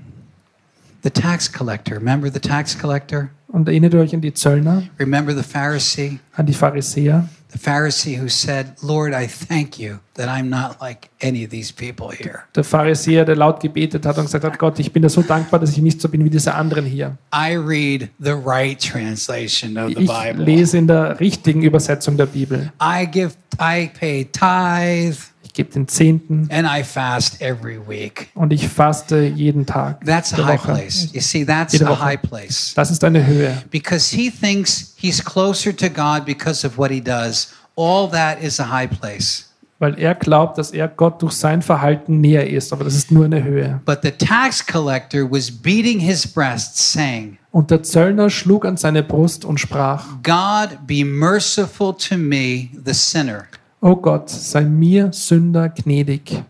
The 1.02 1.10
tax 1.10 1.48
collector, 1.48 1.94
remember 1.96 2.30
the 2.30 2.40
tax 2.40 2.74
collector? 2.74 3.30
Und 3.48 3.66
erinnert 3.68 3.94
euch 3.94 4.12
an 4.14 4.20
die 4.20 4.32
Zöllner, 4.34 4.82
Remember 4.98 5.34
the 5.34 5.42
Pharisee? 5.42 6.18
an 6.36 6.46
die 6.46 6.52
Pharisäer? 6.52 7.28
The 7.50 7.58
Pharisee 7.58 8.16
who 8.18 8.28
said, 8.28 8.74
Lord, 8.82 9.14
I 9.14 9.26
thank 9.26 9.78
you 9.78 10.00
that 10.14 10.28
I'm 10.28 10.50
not 10.50 10.82
like 10.82 11.08
any 11.22 11.44
of 11.44 11.50
these 11.50 11.72
people 11.72 12.10
here. 12.10 12.44
Der 12.54 12.62
Pharisäer, 12.62 13.24
der 13.24 13.36
laut 13.36 13.60
gebetet 13.60 14.04
hat 14.04 14.18
und 14.18 14.24
gesagt 14.26 14.44
hat, 14.44 14.58
Gott, 14.58 14.78
ich 14.78 14.92
bin 14.92 15.02
dir 15.02 15.08
so 15.08 15.22
dankbar, 15.22 15.58
dass 15.58 15.70
ich 15.70 15.78
nicht 15.78 16.00
so 16.00 16.08
bin 16.10 16.22
wie 16.24 16.30
diese 16.30 16.54
anderen 16.54 16.84
hier. 16.84 17.16
I 17.34 17.54
read 17.56 18.10
the 18.18 18.32
right 18.34 18.78
translation 18.78 19.78
of 19.78 19.88
the 19.96 20.02
Ich 20.02 20.10
Bible. 20.10 20.44
lese 20.44 20.76
in 20.76 20.86
der 20.88 21.18
richtigen 21.20 21.62
Übersetzung 21.62 22.18
der 22.18 22.26
Bibel. 22.26 22.70
I 22.82 23.06
give, 23.10 23.32
I 23.58 23.88
pay 23.98 24.26
tithe, 24.26 25.16
Ich 25.37 25.37
gebe 25.58 25.70
den 25.72 25.88
Zehnten 25.88 26.48
and 26.52 26.66
I 26.66 26.84
fast 26.84 27.42
every 27.42 27.80
week. 27.86 28.28
und 28.34 28.52
ich 28.52 28.68
faste 28.68 29.24
jeden 29.24 29.66
Tag. 29.66 30.04
That's 30.06 30.32
a 30.32 30.46
high 30.46 30.62
place. 30.62 31.08
You 31.12 31.20
see, 31.20 31.44
that's 31.44 31.80
a 31.82 32.00
high 32.00 32.20
place. 32.20 32.72
Das 32.76 32.92
ist 32.92 33.02
eine 33.02 33.26
Höhe. 33.26 33.60
Because 33.70 34.14
he 34.14 34.30
thinks 34.30 34.94
he's 34.96 35.22
closer 35.22 35.76
to 35.76 35.88
God 35.90 36.24
because 36.24 36.64
of 36.64 36.78
what 36.78 36.92
he 36.92 37.00
does. 37.00 37.52
All 37.76 38.08
that 38.10 38.40
is 38.40 38.60
a 38.60 38.70
high 38.70 38.88
place. 38.88 39.46
Weil 39.80 39.98
er 39.98 40.14
glaubt, 40.14 40.58
dass 40.58 40.70
er 40.72 40.88
Gott 40.88 41.22
durch 41.22 41.34
sein 41.34 41.62
Verhalten 41.62 42.20
näher 42.20 42.48
ist. 42.48 42.72
Aber 42.72 42.84
das 42.84 42.94
ist 42.94 43.10
nur 43.12 43.24
eine 43.24 43.42
Höhe. 43.42 43.80
But 43.84 44.00
the 44.02 44.10
tax 44.12 44.64
collector 44.64 45.28
was 45.28 45.50
beating 45.50 46.00
his 46.00 46.26
breast, 46.26 46.76
saying, 46.76 47.38
Und 47.50 47.70
der 47.70 47.82
Zöllner 47.82 48.30
schlug 48.30 48.64
an 48.64 48.76
seine 48.76 49.02
Brust 49.02 49.44
und 49.44 49.58
sprach, 49.58 50.04
God, 50.22 50.86
be 50.86 51.04
merciful 51.04 51.94
to 51.96 52.16
me, 52.16 52.68
the 52.84 52.92
sinner. 52.92 53.44
O 53.80 53.94
Gott, 53.94 54.28
sei 54.28 54.62
mir 54.62 55.12
Sünder 55.12 55.68
gnädig. 55.68 56.42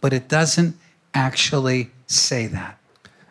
But 0.00 0.12
it 0.12 0.30
doesn't 0.30 0.74
actually 1.12 1.90
say 2.06 2.48
that. 2.48 2.76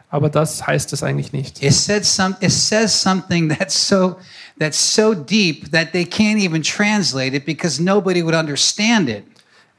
Aber 0.09 0.29
das 0.29 0.65
heißt 0.65 0.93
es 0.93 1.03
eigentlich 1.03 1.33
nicht. 1.33 1.61
It 1.61 1.73
said 1.73 2.05
some 2.05 2.35
it 2.39 2.51
says 2.51 2.93
something 2.93 3.49
that's 3.49 3.87
so 3.87 4.15
that's 4.57 4.77
so 4.77 5.13
deep 5.13 5.71
that 5.71 5.91
they 5.91 6.05
can't 6.05 6.39
even 6.39 6.63
translate 6.63 7.35
it 7.35 7.45
because 7.45 7.81
nobody 7.81 8.23
would 8.23 8.35
understand 8.35 9.09
it. 9.09 9.23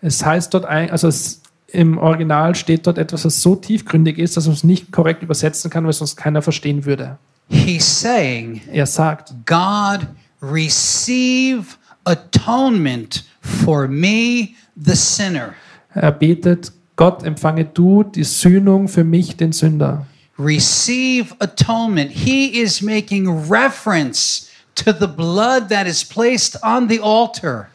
Es 0.01 0.25
heißt 0.25 0.55
dort, 0.55 0.65
ein, 0.65 0.91
also 0.91 1.09
es, 1.09 1.41
im 1.69 1.99
Original 1.99 2.55
steht 2.55 2.87
dort 2.87 2.99
etwas, 2.99 3.25
was 3.25 3.43
so 3.43 3.57
tiefgründig 3.57 4.19
ist, 4.19 4.37
dass 4.37 4.47
man 4.47 4.55
es 4.55 4.65
nicht 4.65 4.93
korrekt 4.93 5.23
übersetzen 5.23 5.71
kann, 5.71 5.85
weil 5.85 5.93
sonst 5.93 6.17
keiner 6.17 6.41
verstehen 6.41 6.85
würde. 6.85 7.19
He's 7.49 8.01
saying, 8.01 8.61
Er 8.71 8.87
sagt, 8.87 9.33
God, 9.47 10.07
receive 10.41 11.77
atonement 12.05 13.25
for 13.49 13.89
me, 13.89 14.55
the 14.77 14.95
sinner. 14.95 15.55
er 15.95 16.13
betet, 16.13 16.73
Gott, 16.97 17.23
empfange 17.23 17.65
du 17.65 18.03
die 18.03 18.25
Sühnung 18.25 18.89
für 18.89 19.05
mich, 19.05 19.37
den 19.37 19.53
Sünder. 19.53 20.07
Receive 20.39 21.35
atonement. 21.41 22.11
He 22.11 22.61
is 22.61 22.83
making 22.83 23.29
reference 23.51 24.49
to 24.75 24.93
the 24.93 25.07
blood 25.07 25.69
that 25.69 25.87
is 25.87 26.05
placed 26.05 26.57
on 26.63 26.89
the 26.89 27.01
altar. 27.01 27.69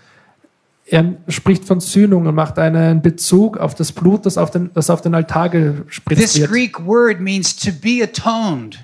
Er 0.86 1.16
spricht 1.30 1.66
von 1.66 1.80
Sühnung 1.80 2.28
und 2.28 2.36
macht 2.36 2.60
einen 2.60 3.02
Bezug 3.02 3.58
auf 3.58 3.74
das 3.74 3.92
Blut, 3.92 4.26
das 4.26 4.38
auf 4.38 4.52
den, 4.52 4.70
das 4.74 4.90
auf 4.90 5.02
den 5.02 5.16
Altar 5.16 5.50
gespritzt 5.50 6.22
This 6.22 6.40
wird. 6.40 6.52
Greek 6.52 6.86
word 6.86 7.22
means 7.22 7.56
to 7.56 7.72
be 7.72 8.04
atoned. 8.04 8.78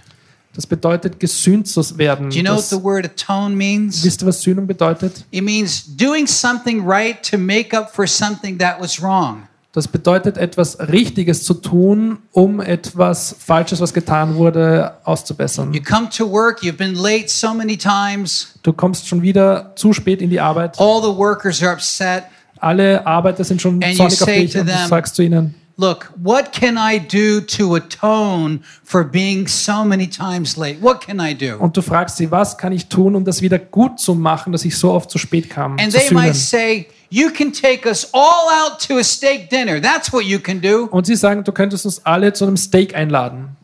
Das 0.59 0.67
bedeutet, 0.67 1.21
gesühnt 1.21 1.69
zu 1.69 1.79
werden. 1.97 2.29
Do 2.29 2.35
you 2.35 2.43
know 2.43 2.51
what 2.51 2.59
Das, 2.59 2.69
the 2.69 2.83
word 2.83 3.05
atone 3.05 3.55
means? 3.55 4.03
wisst 4.03 4.21
ihr, 4.21 4.27
was 4.27 4.41
Sühnung 4.41 4.67
bedeutet? 4.67 5.23
It 5.31 5.41
means 5.41 5.85
doing 5.95 6.27
something 6.27 6.85
right 6.85 7.15
to 7.31 7.37
make 7.37 7.73
up 7.73 7.89
for 7.95 8.05
something 8.05 8.57
that 8.57 8.75
was 8.81 9.01
wrong. 9.01 9.43
Das 9.71 9.87
bedeutet, 9.87 10.35
etwas 10.37 10.77
Richtiges 10.79 11.45
zu 11.45 11.53
tun, 11.53 12.17
um 12.33 12.59
etwas 12.59 13.33
Falsches, 13.39 13.79
was 13.79 13.93
getan 13.93 14.35
wurde, 14.35 14.91
auszubessern. 15.05 15.73
You 15.73 15.81
come 15.81 16.09
to 16.09 16.29
work, 16.29 16.61
you've 16.61 16.73
been 16.75 16.95
late 16.95 17.29
so 17.29 17.53
many 17.53 17.77
times, 17.77 18.49
Du 18.61 18.73
kommst 18.73 19.07
schon 19.07 19.21
wieder 19.21 19.71
zu 19.77 19.93
spät 19.93 20.21
in 20.21 20.29
die 20.29 20.41
Arbeit. 20.41 20.77
all 20.77 21.01
the 21.01 21.15
workers 21.17 21.63
are 21.63 21.71
upset. 21.71 22.23
Alle 22.59 23.07
Arbeiter 23.07 23.45
sind 23.45 23.61
schon 23.61 23.79
zornig 23.81 24.21
auf 24.21 24.27
dich 24.27 24.57
und 24.57 24.67
du 24.67 24.87
sagst 24.89 25.15
zu 25.15 25.21
ihnen, 25.23 25.55
Look, 25.79 26.11
what 26.21 26.51
can 26.51 26.77
I 26.77 26.99
do 26.99 27.39
to 27.39 27.75
atone 27.75 28.59
for 28.83 29.05
being 29.05 29.47
so 29.47 29.85
many 29.85 30.07
times 30.07 30.57
late? 30.57 30.81
What 30.81 30.99
can 30.99 31.21
I 31.21 31.33
do? 31.33 31.57
und 31.57 31.77
du 31.77 31.81
fragst 31.81 32.17
sie, 32.17 32.29
was 32.29 32.57
kann 32.57 32.73
ich 32.73 32.87
tun, 32.87 33.15
um 33.15 33.23
das 33.23 33.41
wieder 33.41 33.57
gut 33.57 33.97
zu 33.97 34.13
machen, 34.13 34.51
dass 34.51 34.65
ich 34.65 34.77
so 34.77 34.91
oft 34.91 35.09
zu 35.09 35.17
spät 35.17 35.49
kam? 35.49 35.77
And 35.79 35.93
they 35.93 36.11
might 36.11 36.35
say, 36.35 36.87
You 37.11 37.31
can 37.31 37.51
take 37.51 37.87
us 37.87 38.07
all 38.13 38.49
out 38.51 38.79
to 38.87 38.97
a 38.97 39.03
steak 39.03 39.49
dinner. 39.49 39.81
That's 39.81 40.11
what 40.11 40.25
you 40.25 40.39
can 40.39 40.61
do. 40.61 40.87
Und 40.91 41.07
sie 41.07 41.15
sagen, 41.15 41.43
du 41.43 41.51
könntest 41.51 41.85
uns 41.85 42.05
alle 42.05 42.33
zu 42.33 42.45
einem 42.45 42.57
Steak 42.57 42.93
einladen. 42.93 43.55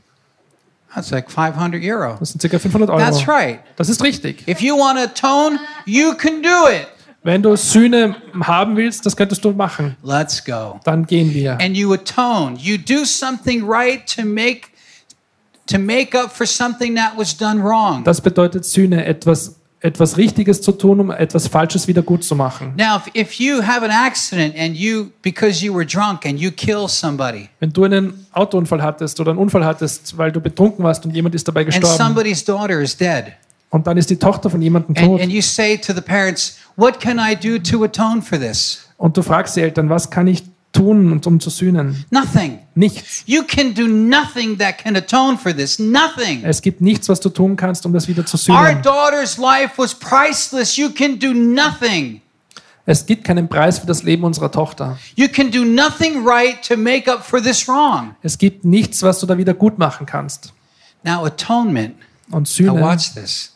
That's 0.96 1.12
like 1.12 1.30
500 1.30 1.84
euro. 1.84 2.16
Das 2.18 2.30
sind 2.30 2.42
ca. 2.42 2.58
500 2.58 2.90
Euro. 2.90 3.00
That's 3.00 3.28
right. 3.28 3.60
Das 3.76 3.90
ist 3.90 4.02
richtig. 4.02 4.48
If 4.48 4.62
you 4.62 4.78
want 4.78 4.98
to 4.98 5.04
atone, 5.04 5.60
you 5.86 6.14
can 6.14 6.42
do 6.42 6.70
it. 6.70 6.88
Wenn 7.26 7.42
du 7.42 7.56
Sühne 7.56 8.16
haben 8.40 8.78
willst, 8.78 9.04
das 9.04 9.18
könntest 9.18 9.44
du 9.44 9.50
machen. 9.50 9.96
Let's 10.04 10.46
go. 10.46 10.80
Dann 10.84 11.08
gehen 11.08 11.34
wir. 11.34 11.54
And 11.60 11.76
you 11.76 11.92
atone. 11.92 12.56
You 12.60 12.78
do 12.78 13.04
something 13.04 13.68
right 13.68 14.06
to 14.16 14.24
make 14.24 14.68
to 15.66 15.80
make 15.80 16.16
up 16.16 16.32
for 16.32 16.46
something 16.46 16.96
that 16.96 17.14
was 17.18 17.36
done 17.36 17.64
wrong. 17.64 18.04
Das 18.04 18.22
bedeutet 18.22 18.64
Sühne, 18.66 19.06
etwas, 19.06 19.56
etwas 19.80 20.18
Richtiges 20.18 20.62
zu 20.62 20.72
tun, 20.72 21.00
um 21.00 21.10
etwas 21.10 21.48
Falsches 21.48 21.88
wieder 21.88 22.04
gut 22.04 22.24
zu 22.24 22.36
machen. 22.36 22.76
Now, 22.78 23.02
if, 23.16 23.40
you 23.40 23.60
have 23.64 23.84
an 23.84 23.90
accident 23.90 24.56
and 24.56 24.76
you 24.76 25.08
because 25.24 25.66
you 25.66 25.74
were 25.74 25.84
drunk 25.84 26.28
and 26.28 26.40
you 26.40 26.52
kill 26.52 26.88
somebody 26.88 27.50
Wenn 27.60 27.74
du 27.74 27.86
einen 27.86 28.28
Autounfall 28.34 28.84
hattest 28.84 29.20
oder 29.20 29.32
einen 29.32 29.40
Unfall 29.40 29.66
hattest, 29.66 30.16
weil 30.16 30.32
du 30.32 30.40
betrunken 30.40 30.86
warst 30.86 31.04
und 31.04 31.16
jemand 31.16 31.34
ist 31.34 31.48
dabei 31.48 31.62
and 31.62 31.72
gestorben 31.72 31.98
somebody's 31.98 32.46
daughter 32.46 32.80
is 32.82 32.96
dead 32.96 33.34
und 33.76 33.88
dann 33.88 33.98
ist 33.98 34.10
die 34.10 34.16
Tochter 34.16 34.50
von 34.50 34.62
jemandem 34.62 34.96
and, 34.96 35.06
tot 35.06 35.22
and 35.22 35.32
you 35.32 35.42
say 35.42 35.78
to 35.78 35.94
the 35.94 36.00
parents, 36.00 36.58
"What 36.78 37.02
can 37.02 37.20
I 37.20 37.36
do 37.36 37.60
to 37.60 37.84
atone 37.84 38.22
for 38.22 38.40
this?" 38.40 38.88
und 38.98 39.18
du 39.18 39.22
fragst 39.22 39.58
die 39.58 39.62
Eltern, 39.62 39.90
was 39.90 40.10
kann 40.10 40.28
ich 40.28 40.44
tun, 40.72 41.22
um 41.26 41.40
zu 41.42 41.50
sühnen? 41.50 42.06
Nothing. 42.10 42.60
Nichts. 42.74 43.24
You 43.26 43.44
can 43.44 43.74
do 43.74 43.86
nothing 43.86 44.58
that 44.60 44.78
can 44.78 44.96
atone 44.96 45.38
for 45.38 45.54
this. 45.54 45.78
Nothing. 45.78 46.44
Es 46.46 46.62
gibt 46.62 46.80
nichts, 46.80 47.10
was 47.10 47.20
du 47.20 47.28
tun 47.30 47.58
kannst, 47.58 47.86
um 47.86 47.92
das 47.92 48.08
wieder 48.08 48.26
zu 48.26 48.38
Our 48.50 48.68
sühnen. 48.68 48.82
daughter's 48.82 49.38
life 49.38 49.74
was 49.76 49.94
priceless. 49.94 50.78
You 50.78 50.90
can 50.90 51.20
do 51.20 51.34
nothing. 51.34 52.22
Es 52.86 53.06
gibt 53.06 53.26
keinen 53.26 53.50
Preis 53.50 53.80
für 53.80 53.88
das 53.88 54.04
Leben 54.04 54.24
unserer 54.24 54.52
Tochter. 54.52 54.98
You 55.16 55.28
can 55.28 55.52
do 55.52 55.66
nothing 55.66 56.26
right 56.26 56.62
to 56.66 56.78
make 56.78 57.12
up 57.12 57.26
for 57.26 57.42
this 57.42 57.68
wrong. 57.68 58.16
Es 58.22 58.38
gibt 58.38 58.64
nichts, 58.64 59.04
was 59.04 59.20
du 59.20 59.26
da 59.26 59.38
wieder 59.38 59.54
gut 59.54 59.78
machen 59.78 60.06
kannst. 60.06 60.54
Now, 61.04 61.26
atonement. 61.26 61.96
Und 62.32 62.44
Now, 62.44 62.46
Sühne, 62.46 62.82
watch 62.82 63.14
this. 63.14 63.55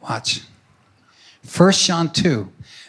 Watch. 0.00 0.42
1 1.56 1.72
John 1.72 2.12
2, 2.12 2.48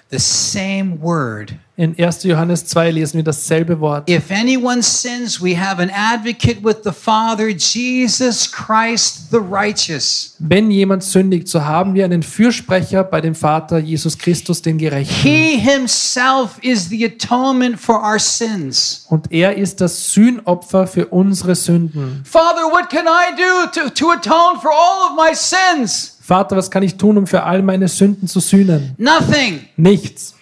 the 0.10 0.19
same 0.19 1.00
word. 1.00 1.60
in 1.82 1.95
1. 1.95 2.30
Johannes 2.30 2.65
2 2.65 2.91
lesen 2.91 3.17
wir 3.17 3.24
dasselbe 3.24 3.80
Wort. 3.80 4.08
If 4.08 4.30
anyone 4.30 4.84
sins, 4.84 5.41
we 5.41 5.58
have 5.58 5.82
an 5.82 5.89
advocate 5.89 6.63
with 6.63 6.84
the 6.84 6.91
Father, 6.91 7.47
Jesus 7.47 8.52
Christ 8.52 9.32
the 9.32 9.39
righteous. 9.39 10.36
Wenn 10.38 10.69
jemand 10.69 11.04
sündigt, 11.04 11.47
so 11.47 11.65
haben 11.65 11.95
wir 11.95 12.06
einen 12.06 12.21
Fürsprecher 12.21 13.04
bei 13.04 13.19
dem 13.19 13.34
Vater, 13.34 13.80
Jesus 13.80 14.15
Christus, 14.15 14.62
den 14.62 14.78
Gerechten. 14.78 15.12
He 15.12 15.58
himself 15.58 16.60
is 16.62 16.89
the 16.89 17.04
atonement 17.04 17.80
for 17.80 17.95
our 17.95 18.19
sins. 18.19 19.08
Und 19.10 19.32
er 19.32 19.58
ist 19.58 19.82
das 19.82 20.13
Sühnopfer 20.13 20.86
für 20.86 21.08
unsere 21.08 21.56
Sünden. 21.56 22.21
Father, 22.25 22.71
what 22.71 22.92
can 22.92 23.08
I 23.08 23.36
do 23.36 23.81
to, 23.81 23.90
to 23.90 24.12
atone 24.12 24.60
for 24.62 24.71
all 24.71 25.10
of 25.10 25.15
my 25.15 25.33
sins? 25.33 26.11
Vater, 26.22 26.56
was 26.56 26.69
kann 26.69 26.84
ich 26.84 26.96
tun, 26.96 27.17
um 27.17 27.28
für 27.28 27.44
all 27.44 27.62
meine 27.63 27.88
Sünden 27.88 28.28
zu 28.28 28.40
sühnen? 28.40 28.94
Nothing. 28.98 29.62
Nichts. 29.76 30.36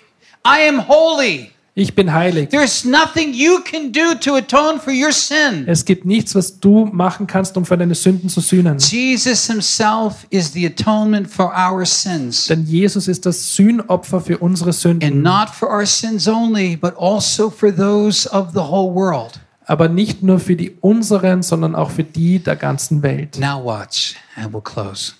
I 0.45 0.67
am 0.67 0.87
holy. 0.87 1.51
Ich 1.75 1.95
bin 1.95 2.11
heilig. 2.11 2.49
There's 2.49 2.83
nothing 2.83 3.33
you 3.33 3.59
can 3.63 3.93
do 3.93 4.13
to 4.19 4.35
atone 4.35 4.79
for 4.79 4.91
your 4.91 5.13
sin. 5.13 5.63
Es 5.65 5.85
gibt 5.85 6.03
nichts, 6.03 6.35
was 6.35 6.59
du 6.59 6.85
machen 6.91 7.25
kannst, 7.25 7.55
um 7.55 7.63
für 7.65 7.77
deine 7.77 7.95
Sünden 7.95 8.27
zu 8.29 8.41
sühnen. 8.41 8.77
Jesus 8.79 9.47
himself 9.47 10.27
is 10.29 10.51
the 10.51 10.65
atonement 10.65 11.29
for 11.29 11.53
our 11.55 11.85
sins. 11.85 12.47
Denn 12.47 12.65
Jesus 12.65 13.07
ist 13.07 13.25
das 13.25 13.55
Sühnopfer 13.55 14.19
für 14.19 14.39
unsere 14.39 14.71
And 14.71 14.75
Sünden. 14.77 15.21
not 15.21 15.49
for 15.49 15.69
our 15.69 15.85
sins 15.85 16.27
only, 16.27 16.75
but 16.75 16.95
also 16.99 17.49
for 17.49 17.73
those 17.73 18.29
of 18.29 18.49
the 18.51 18.59
whole 18.59 18.93
world. 18.93 19.39
Aber 19.65 19.87
nicht 19.87 20.21
nur 20.21 20.39
für 20.39 20.57
die 20.57 20.71
unseren, 20.81 21.43
sondern 21.43 21.75
auch 21.75 21.91
für 21.91 22.03
die 22.03 22.39
der 22.39 22.57
ganzen 22.57 23.03
Welt. 23.03 23.37
Now 23.39 23.63
watch, 23.63 24.15
and 24.35 24.53
we'll 24.53 24.61
close. 24.63 25.13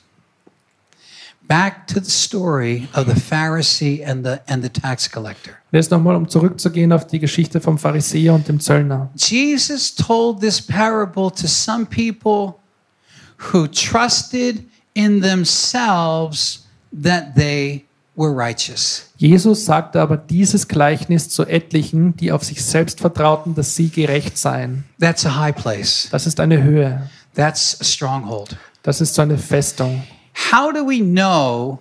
Back 1.50 1.88
to 1.88 2.00
the 2.00 2.12
story 2.12 2.88
of 2.94 3.08
the 3.08 3.20
Pharisee 3.20 4.06
and 4.06 4.24
the 4.24 4.40
and 4.48 4.64
the 4.64 4.70
tax 4.70 5.10
collector. 5.10 5.56
Jetzt 5.72 5.90
nochmal, 5.90 6.16
um 6.16 6.30
zurückzugehen 6.30 6.94
auf 6.94 7.08
die 7.08 7.18
Geschichte 7.18 7.60
vom 7.60 7.80
Pharisäer 7.80 8.36
und 8.36 8.48
dem 8.48 8.60
Zöllner. 8.60 9.10
Jesus 9.16 9.96
told 9.96 10.42
this 10.42 10.62
parable 10.62 11.32
to 11.32 11.48
some 11.48 11.88
people 11.88 12.60
who 13.52 13.66
trusted 13.66 14.64
in 14.94 15.22
themselves 15.22 16.68
that 16.92 17.34
they 17.36 17.84
were 18.16 18.32
righteous. 18.32 19.10
Jesus 19.18 19.66
sagte 19.66 20.00
aber 20.00 20.18
dieses 20.18 20.68
Gleichnis 20.68 21.30
zu 21.30 21.48
etlichen, 21.48 22.16
die 22.16 22.32
auf 22.32 22.44
sich 22.44 22.64
selbst 22.64 23.00
vertrauten, 23.00 23.56
dass 23.56 23.76
sie 23.76 23.90
gerecht 23.90 24.38
seien. 24.38 24.84
That's 25.00 25.26
a 25.26 25.36
high 25.36 25.56
place. 25.56 26.10
Das 26.12 26.28
ist 26.28 26.40
eine 26.40 26.62
Höhe. 26.62 27.10
That's 27.34 27.76
a 27.82 27.84
stronghold. 27.84 28.56
Das 28.84 29.02
ist 29.02 29.16
so 29.16 29.24
eine 29.24 29.40
Festung. 29.40 30.04
How 30.52 30.72
do 30.72 30.86
we 30.86 31.00
know 31.00 31.80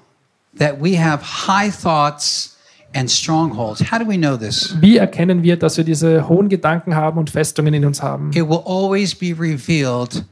that 0.58 0.80
we 0.80 0.96
have 0.96 1.22
high 1.22 1.70
thoughts 1.70 2.56
and 2.94 3.10
strongholds? 3.10 3.80
How 3.80 3.98
do 3.98 4.04
we 4.04 4.16
know 4.16 4.36
this? 4.36 4.74
Wie 4.80 4.96
erkennen 4.98 5.42
wir, 5.42 5.56
dass 5.56 5.76
wir 5.76 5.84
diese 5.84 6.28
hohen 6.28 6.48
Gedanken 6.48 6.94
haben 6.94 7.18
und 7.18 7.30
Festungen 7.30 7.74
in 7.74 7.84
uns 7.84 8.02
haben? 8.02 8.30
It 8.34 8.48
will 8.48 8.62
always 8.64 9.14
be 9.14 9.34
revealed 9.38 10.24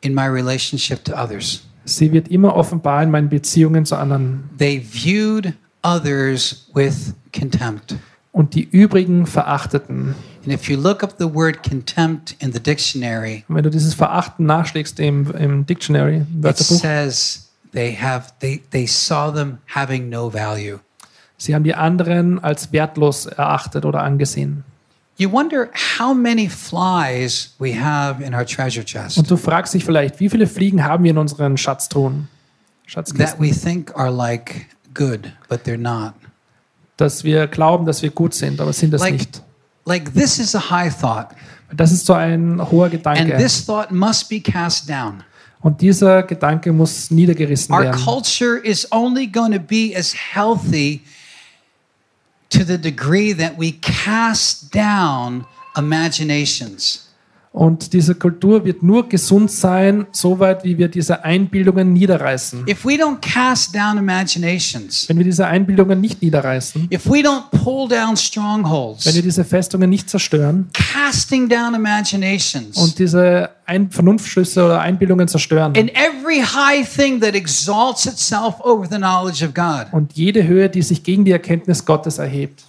in 0.00 0.14
my 0.14 0.26
relationship 0.26 1.04
to 1.04 1.14
others. 1.14 1.62
Sie 1.84 2.12
wird 2.12 2.28
immer 2.28 2.56
offenbar 2.56 3.02
in 3.02 3.10
meinen 3.10 3.28
Beziehungen 3.28 3.84
zu 3.84 3.96
anderen. 3.96 4.48
They 4.58 4.80
viewed 4.80 5.52
others 5.82 6.66
with 6.74 7.14
contempt. 7.32 7.96
Und 8.32 8.54
die 8.54 8.64
übrigen 8.64 9.26
verachteten. 9.26 10.14
Wenn 13.48 13.62
du 13.62 13.70
dieses 13.70 13.94
Verachten 13.94 14.46
nachschlägst 14.46 15.00
im, 15.00 15.30
im 15.32 15.66
Dictionary, 15.66 16.16
im 16.16 16.42
Wörterbuch, 16.42 16.80
says 16.80 17.50
they 17.72 17.94
have 17.94 18.32
they, 18.40 18.62
they 18.70 18.86
saw 18.86 19.32
them 19.32 19.58
having 19.74 20.08
no 20.08 20.32
value. 20.32 20.78
sie 21.36 21.54
haben 21.54 21.64
die 21.64 21.74
anderen 21.74 22.42
als 22.42 22.72
wertlos 22.72 23.26
erachtet 23.26 23.84
oder 23.84 24.02
angesehen. 24.02 24.64
You 25.16 25.30
wonder 25.30 25.68
how 25.98 26.12
many 26.12 26.48
flies 26.48 27.54
we 27.60 27.72
have 27.80 28.20
in 28.20 28.34
our 28.34 28.44
treasure 28.44 28.84
chest 28.84 29.16
Und 29.16 29.30
du 29.30 29.36
fragst 29.36 29.72
dich 29.72 29.84
vielleicht, 29.84 30.18
wie 30.18 30.28
viele 30.28 30.48
Fliegen 30.48 30.84
haben 30.84 31.04
wir 31.04 31.12
in 31.12 31.18
unseren 31.18 31.56
Schatztruhen? 31.56 32.28
that 33.16 33.38
we 33.38 33.50
think 33.50 33.96
are 33.96 34.10
like 34.10 34.66
good, 34.92 35.32
but 35.48 35.64
they're 35.64 35.78
not. 35.78 36.14
Dass 36.96 37.24
wir 37.24 37.46
glauben, 37.46 37.86
dass 37.86 38.02
wir 38.02 38.10
gut 38.10 38.34
sind, 38.34 38.60
aber 38.60 38.72
sind 38.72 38.92
das 38.92 39.00
Like 39.00 39.12
nicht. 39.14 39.42
Like 39.86 40.12
this 40.14 40.38
is 40.38 40.54
a 40.54 40.70
high 40.70 40.90
thought. 40.90 41.34
Das 41.74 41.92
ist 41.92 42.06
so 42.06 42.12
ein 42.14 42.60
hoher 42.70 42.88
Gedanke. 42.88 43.20
And 43.20 43.42
this 43.42 43.64
thought 43.64 43.90
must 43.90 44.28
be 44.28 44.40
cast 44.40 44.88
down. 44.88 45.24
Und 45.60 45.80
dieser 45.80 46.22
Gedanke 46.22 46.72
muss 46.72 47.10
niedergerissen 47.10 47.74
Our 47.74 47.84
werden. 47.84 48.00
culture 48.04 48.58
is 48.58 48.86
only 48.92 49.26
going 49.26 49.52
to 49.52 49.58
be 49.58 49.94
as 49.96 50.12
healthy 50.12 51.02
to 52.50 52.64
the 52.64 52.78
degree 52.78 53.32
that 53.32 53.58
we 53.58 53.72
cast 53.72 54.70
down 54.70 55.46
imaginations. 55.76 57.08
Und 57.54 57.92
diese 57.92 58.16
Kultur 58.16 58.64
wird 58.64 58.82
nur 58.82 59.08
gesund 59.08 59.48
sein, 59.48 60.08
soweit 60.10 60.64
wie 60.64 60.76
wir 60.76 60.88
diese 60.88 61.24
Einbildungen 61.24 61.92
niederreißen. 61.92 62.64
If 62.68 62.84
we 62.84 62.94
don't 62.94 63.20
cast 63.20 63.72
down 63.72 63.96
imaginations, 63.96 65.08
Wenn 65.08 65.18
wir 65.18 65.24
diese 65.24 65.46
Einbildungen 65.46 66.00
nicht 66.00 66.20
niederreißen, 66.20 66.88
if 66.92 67.06
we 67.06 67.18
don't 67.20 67.44
pull 67.52 67.86
down 67.86 68.16
strongholds, 68.16 69.06
wenn 69.06 69.14
wir 69.14 69.22
diese 69.22 69.44
Festungen 69.44 69.88
nicht 69.88 70.10
zerstören 70.10 70.68
casting 70.72 71.48
down 71.48 71.76
imaginations, 71.76 72.76
und 72.76 72.98
diese 72.98 73.50
Ein 73.66 73.88
Vernunftschlüsse 73.88 74.64
oder 74.64 74.80
Einbildungen 74.80 75.28
zerstören 75.28 75.74
and 75.76 75.92
every 75.94 76.40
high 76.40 76.84
thing 76.84 77.20
that 77.20 77.36
exalts 77.36 78.04
itself 78.04 78.56
over 78.64 78.84
the 78.90 78.96
knowledge 78.96 79.44
of 79.46 79.54
God. 79.54 79.86
und 79.92 80.14
jede 80.14 80.44
Höhe, 80.44 80.68
die 80.68 80.82
sich 80.82 81.04
gegen 81.04 81.24
die 81.24 81.30
Erkenntnis 81.30 81.84
Gottes 81.84 82.18
erhebt. 82.18 82.64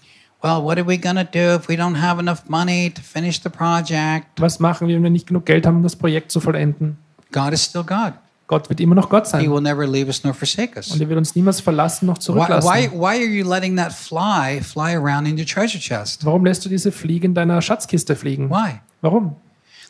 Well, 0.45 0.61
what 0.63 0.77
are 0.77 0.85
we 0.85 0.97
going 0.97 1.15
to 1.15 1.23
do 1.23 1.55
if 1.55 1.67
we 1.67 1.75
don't 1.75 1.95
have 1.95 2.19
enough 2.19 2.47
money 2.47 2.91
to 2.91 3.01
finish 3.01 3.41
the 3.41 3.49
project? 3.49 4.39
Was 4.39 4.59
machen 4.59 4.87
wir, 4.87 4.95
wenn 4.95 5.01
wir 5.01 5.09
nicht 5.09 5.25
genug 5.25 5.47
Geld 5.47 5.65
haben, 5.65 5.77
um 5.77 5.81
das 5.81 5.95
Projekt 5.95 6.31
zu 6.31 6.39
vollenden? 6.39 6.97
God 7.31 7.51
is 7.51 7.65
still 7.65 7.83
God. 7.83 8.13
Gott 8.45 8.69
wird 8.69 8.79
immer 8.79 8.93
noch 8.93 9.09
Gott 9.09 9.25
He 9.25 9.31
sein 9.31 9.51
will 9.51 9.59
never 9.59 9.87
leave 9.87 10.05
us 10.05 10.23
nor 10.23 10.35
forsake 10.35 10.77
us. 10.77 10.91
und 10.91 11.01
er 11.01 11.09
wird 11.09 11.17
uns 11.17 11.33
niemals 11.33 11.61
verlassen 11.61 12.05
noch 12.05 12.19
zurücklassen. 12.19 12.69
why, 12.69 12.91
why 12.91 13.17
are 13.19 13.25
you 13.25 13.43
letting 13.43 13.75
that 13.77 13.91
fly 13.91 14.61
fly 14.61 14.93
around 14.95 15.25
in 15.25 15.35
your 15.35 15.47
treasure 15.47 15.79
chest? 15.79 16.23
Warum 16.23 16.45
lässt 16.45 16.63
du 16.63 16.69
diese 16.69 16.91
Fliege 16.91 17.25
in 17.25 17.33
deiner 17.33 17.59
Schatzkiste 17.59 18.15
fliegen? 18.15 18.51
Why? 18.51 18.81
Warum? 19.01 19.35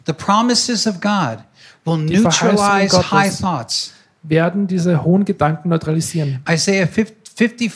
The 0.05 0.13
promises 0.13 0.87
of 0.87 1.01
God 1.01 1.39
will 1.83 2.05
Die 2.05 2.17
neutralize 2.17 2.95
Gottes. 2.95 3.11
high 3.11 3.37
thoughts. 3.37 3.93
Werden 4.23 4.67
diese 4.67 5.03
hohen 5.03 5.25
Gedanken 5.25 5.67
neutralisieren? 5.67 6.39
Isaiah 6.49 6.87
54 6.87 7.69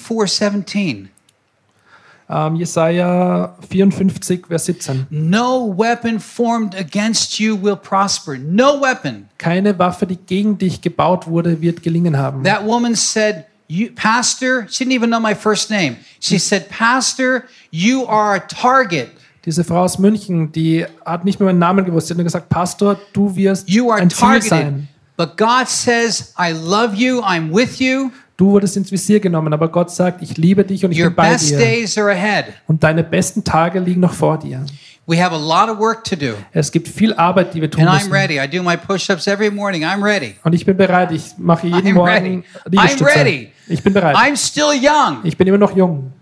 17. 2.30 2.48
Ähm, 2.48 2.56
Jesaja 2.56 3.56
54, 3.70 4.48
Vers 4.48 4.66
17. 4.66 5.08
No 5.10 5.74
weapon 5.76 6.20
formed 6.20 6.76
against 6.76 7.40
you 7.40 7.56
will 7.62 7.76
prosper. 7.76 8.38
No 8.38 8.80
weapon. 8.80 9.28
Keine 9.38 9.78
Waffe, 9.80 10.06
die 10.06 10.18
gegen 10.18 10.58
dich 10.58 10.82
gebaut 10.82 11.28
wurde, 11.28 11.62
wird 11.62 11.82
gelingen 11.82 12.18
haben. 12.18 12.44
That 12.44 12.66
woman 12.66 12.96
said, 12.96 13.46
you, 13.68 13.90
Pastor, 13.96 14.68
she 14.70 14.84
didn't 14.86 14.94
even 14.96 15.10
know 15.10 15.20
my 15.20 15.34
first 15.36 15.70
name. 15.70 15.98
She 16.20 16.38
said, 16.38 16.70
Pastor, 16.70 17.46
you 17.72 18.06
are 18.08 18.36
a 18.36 18.40
target. 18.40 19.10
Diese 19.46 19.64
Frau 19.64 19.84
aus 19.84 19.98
München, 19.98 20.52
die 20.52 20.86
hat 21.06 21.26
nicht 21.26 21.40
mehr 21.40 21.48
meinen 21.48 21.60
Namen 21.60 21.86
gewusst. 21.86 22.08
Sie 22.08 22.14
hat 22.14 22.18
nur 22.18 22.26
gesagt, 22.26 22.50
Pastor, 22.50 23.00
du 23.14 23.36
wirst 23.36 23.70
You 23.70 23.90
are 23.90 24.00
ein 24.02 24.10
Ziel 24.10 24.20
targeted. 24.20 24.50
sein. 24.50 24.88
But 25.18 25.38
God 25.38 25.68
says, 25.68 26.34
I 26.38 26.52
love 26.54 26.96
you. 26.96 27.22
I'm 27.22 27.52
with 27.52 27.80
you. 27.80 28.12
Du 28.40 28.52
wurdest 28.52 28.78
ins 28.78 28.90
Visier 28.90 29.20
genommen, 29.20 29.52
aber 29.52 29.68
Gott 29.68 29.92
sagt, 29.92 30.22
ich 30.22 30.38
liebe 30.38 30.64
dich 30.64 30.86
und 30.86 30.94
ich 30.94 31.00
Your 31.02 31.08
bin 31.10 31.16
bei 31.18 31.32
best 31.32 31.50
dir. 31.50 31.58
days 31.58 31.98
are 31.98 32.10
ahead. 32.10 32.46
Und 32.68 32.82
deine 32.82 33.04
besten 33.04 33.44
Tage 33.44 33.80
liegen 33.80 34.00
noch 34.00 34.14
vor 34.14 34.40
dir. 34.40 34.66
We 35.08 35.22
have 35.22 35.36
a 35.36 35.38
lot 35.38 35.70
of 35.70 35.78
work 35.78 36.06
to 36.06 36.16
do. 36.16 36.36
Es 36.54 36.72
gibt 36.72 36.88
viel 36.88 37.14
Arbeit, 37.16 37.54
die 37.54 37.60
wir 37.60 37.70
tun 37.70 37.82
And 37.82 37.90
I'm 37.90 37.94
müssen. 37.96 38.14
ready. 38.14 38.40
I 38.40 38.48
do 38.48 38.64
my 38.64 38.78
push 38.78 39.10
ups 39.10 39.28
every 39.28 39.52
morning. 39.52 39.84
I'm 39.84 40.02
ready. 40.02 40.36
Und 40.46 40.54
ich 40.54 40.66
bin 40.66 40.78
bereit. 40.78 41.12
Ich 41.12 41.34
mache 41.38 41.68
jeden 41.68 41.86
I'm 41.86 41.94
Morgen 41.96 42.10
ready. 42.12 42.44
Liegestütze. 42.70 43.04
I'm 43.04 43.18
ready. 43.18 43.50
Ich 43.68 43.84
bin 43.84 43.92
bereit. 43.94 44.16
I'm 44.16 44.38
still 44.38 44.72
young. 44.72 45.18
Ich 45.26 45.36
bin 45.36 45.46
immer 45.46 45.58
noch 45.58 45.76
jung. 45.76 46.14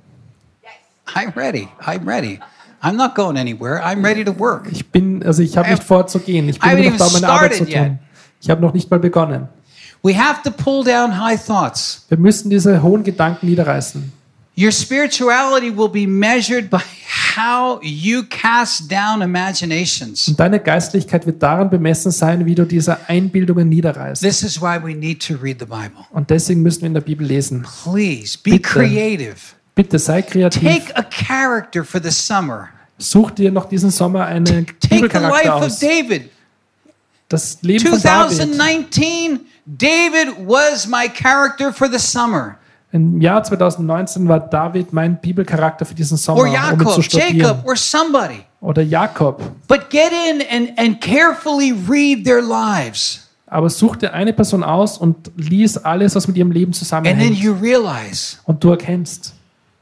I'm 1.13 1.35
ready. 1.35 1.67
I'm 1.85 2.03
ready. 2.07 2.39
I'm 2.81 2.95
not 2.95 3.13
going 3.13 3.37
anywhere. 3.37 3.79
I'm 3.83 4.03
ready 4.03 4.25
to 4.25 4.33
work. 4.39 4.67
Ich 4.71 4.89
bin, 4.91 5.23
also 5.23 5.43
ich 5.43 5.55
habe 5.55 5.69
nicht 5.69 5.83
vor 5.83 6.07
zu 6.07 6.17
gehen. 6.17 6.49
Ich 6.49 6.59
bin 6.59 6.83
noch 6.83 6.97
da, 6.97 7.09
meine 7.13 7.29
Arbeit 7.29 7.53
zu 7.53 7.57
started 7.65 7.75
yet. 7.75 7.85
tun. 7.89 7.99
Ich 8.41 8.49
habe 8.49 8.61
noch 8.61 8.73
nicht 8.73 8.89
mal 8.89 8.99
begonnen. 8.99 9.49
We 10.07 10.17
have 10.17 10.41
to 10.43 10.51
pull 10.51 10.85
down 10.85 11.19
high 11.19 11.35
thoughts. 11.35 12.05
Wir 12.07 12.17
müssen 12.17 12.49
diese 12.49 12.81
hohen 12.81 13.03
Gedanken 13.03 13.45
niederreißen. 13.45 14.09
Your 14.57 14.71
spirituality 14.71 15.69
will 15.69 15.89
be 15.89 16.07
measured 16.07 16.69
by 16.69 16.79
how 17.35 17.77
you 17.83 18.23
cast 18.23 18.89
down 18.89 19.21
imaginations. 19.21 20.29
Und 20.29 20.39
deine 20.39 20.61
Geistlichkeit 20.61 21.25
wird 21.25 21.43
daran 21.43 21.69
bemessen 21.69 22.11
sein, 22.11 22.45
wie 22.45 22.55
du 22.55 22.63
diese 22.63 22.97
Einbildungen 23.09 23.67
niederreißt. 23.67 24.21
This 24.21 24.43
is 24.43 24.61
why 24.61 24.79
we 24.81 24.95
need 24.95 25.21
to 25.27 25.33
read 25.35 25.59
the 25.59 25.65
Bible. 25.65 26.05
Und 26.11 26.29
deswegen 26.29 26.61
müssen 26.61 26.83
wir 26.83 26.87
in 26.87 26.93
der 26.93 27.01
Bibel 27.01 27.27
lesen. 27.27 27.67
Please 27.83 28.37
be 28.41 28.51
Bitte. 28.51 28.61
creative. 28.61 29.35
Bitte 29.75 29.99
sei 29.99 30.21
kreativ. 30.21 30.61
Take 30.61 30.95
a 30.95 31.03
character 31.03 31.83
for 31.83 32.01
the 32.01 32.11
summer. 32.11 32.69
Such 32.97 33.31
dir 33.31 33.51
noch 33.51 33.65
diesen 33.65 33.91
Sommer 33.91 34.25
einen 34.25 34.45
Take 34.79 35.09
the 35.11 35.17
life 35.17 35.49
of 35.49 35.63
aus. 35.63 35.79
David. 35.79 36.29
Das 37.27 37.61
Leben 37.61 37.85
von 37.85 38.01
David. 38.01 38.57
2019, 39.67 39.77
David 39.77 40.47
was 40.47 40.87
my 40.87 41.07
character 41.09 41.73
for 41.73 41.89
the 41.89 41.99
summer. 41.99 42.57
Im 42.93 43.19
Jahr 43.19 43.43
2019 43.43 44.27
war 44.29 44.39
David 44.39 44.93
mein 44.93 45.19
Bibelcharakter 45.19 45.85
für 45.85 45.93
diesen 45.93 46.17
Sommer, 46.17 46.41
Or 46.41 46.47
um 46.47 46.81
ihn 46.81 46.87
zu 46.87 47.01
studieren. 47.01 47.37
Jacob, 47.37 47.65
or 47.65 47.75
somebody. 47.75 48.45
Oder 48.61 48.81
Jakob. 48.81 49.41
But 49.67 49.89
get 49.89 50.11
in 50.11 50.41
and, 50.49 50.79
and 50.79 51.01
carefully 51.01 51.73
read 51.87 52.23
their 52.25 52.41
lives. 52.41 53.27
Aber 53.45 53.69
such 53.69 53.97
dir 53.97 54.13
eine 54.13 54.33
Person 54.33 54.63
aus 54.63 54.97
und 54.97 55.31
lies 55.37 55.77
alles, 55.77 56.15
was 56.15 56.27
mit 56.27 56.37
ihrem 56.37 56.51
Leben 56.51 56.71
And 56.71 56.75
then 56.75 56.79
zusammenhängt. 56.79 57.37
you 57.37 57.53
realize 57.53 58.37
Und 58.45 58.63
du 58.63 58.71
erkennst, 58.71 59.33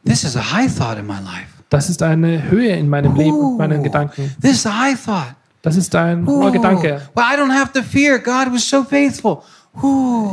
this 0.06 0.24
is 0.24 0.36
a 0.36 0.52
high 0.54 0.72
thought 0.76 0.98
in 0.98 1.06
my 1.08 1.14
life. 1.14 1.48
das 1.70 1.90
ist 1.90 2.02
eine 2.04 2.50
Höhe 2.50 2.76
in 2.76 2.90
meinem 2.90 3.16
Leben, 3.16 3.36
Ooh, 3.36 3.58
meinen 3.58 3.84
Gedanken. 3.84 4.36
This 4.42 4.58
is 4.58 4.66
a 4.66 4.72
high 4.78 4.96
thought. 5.04 5.36
Das 5.62 5.76
ist 5.78 5.96
ein 5.96 6.28
hoher 6.28 6.52
Gedanke. 6.52 7.02
Well, 7.16 7.26
I 7.26 7.36
don't 7.40 7.52
have 7.52 7.72
to 7.74 7.82
fear. 7.82 8.20
God 8.20 8.52
was 8.54 8.68
so 8.70 8.84
faithful. 8.84 9.42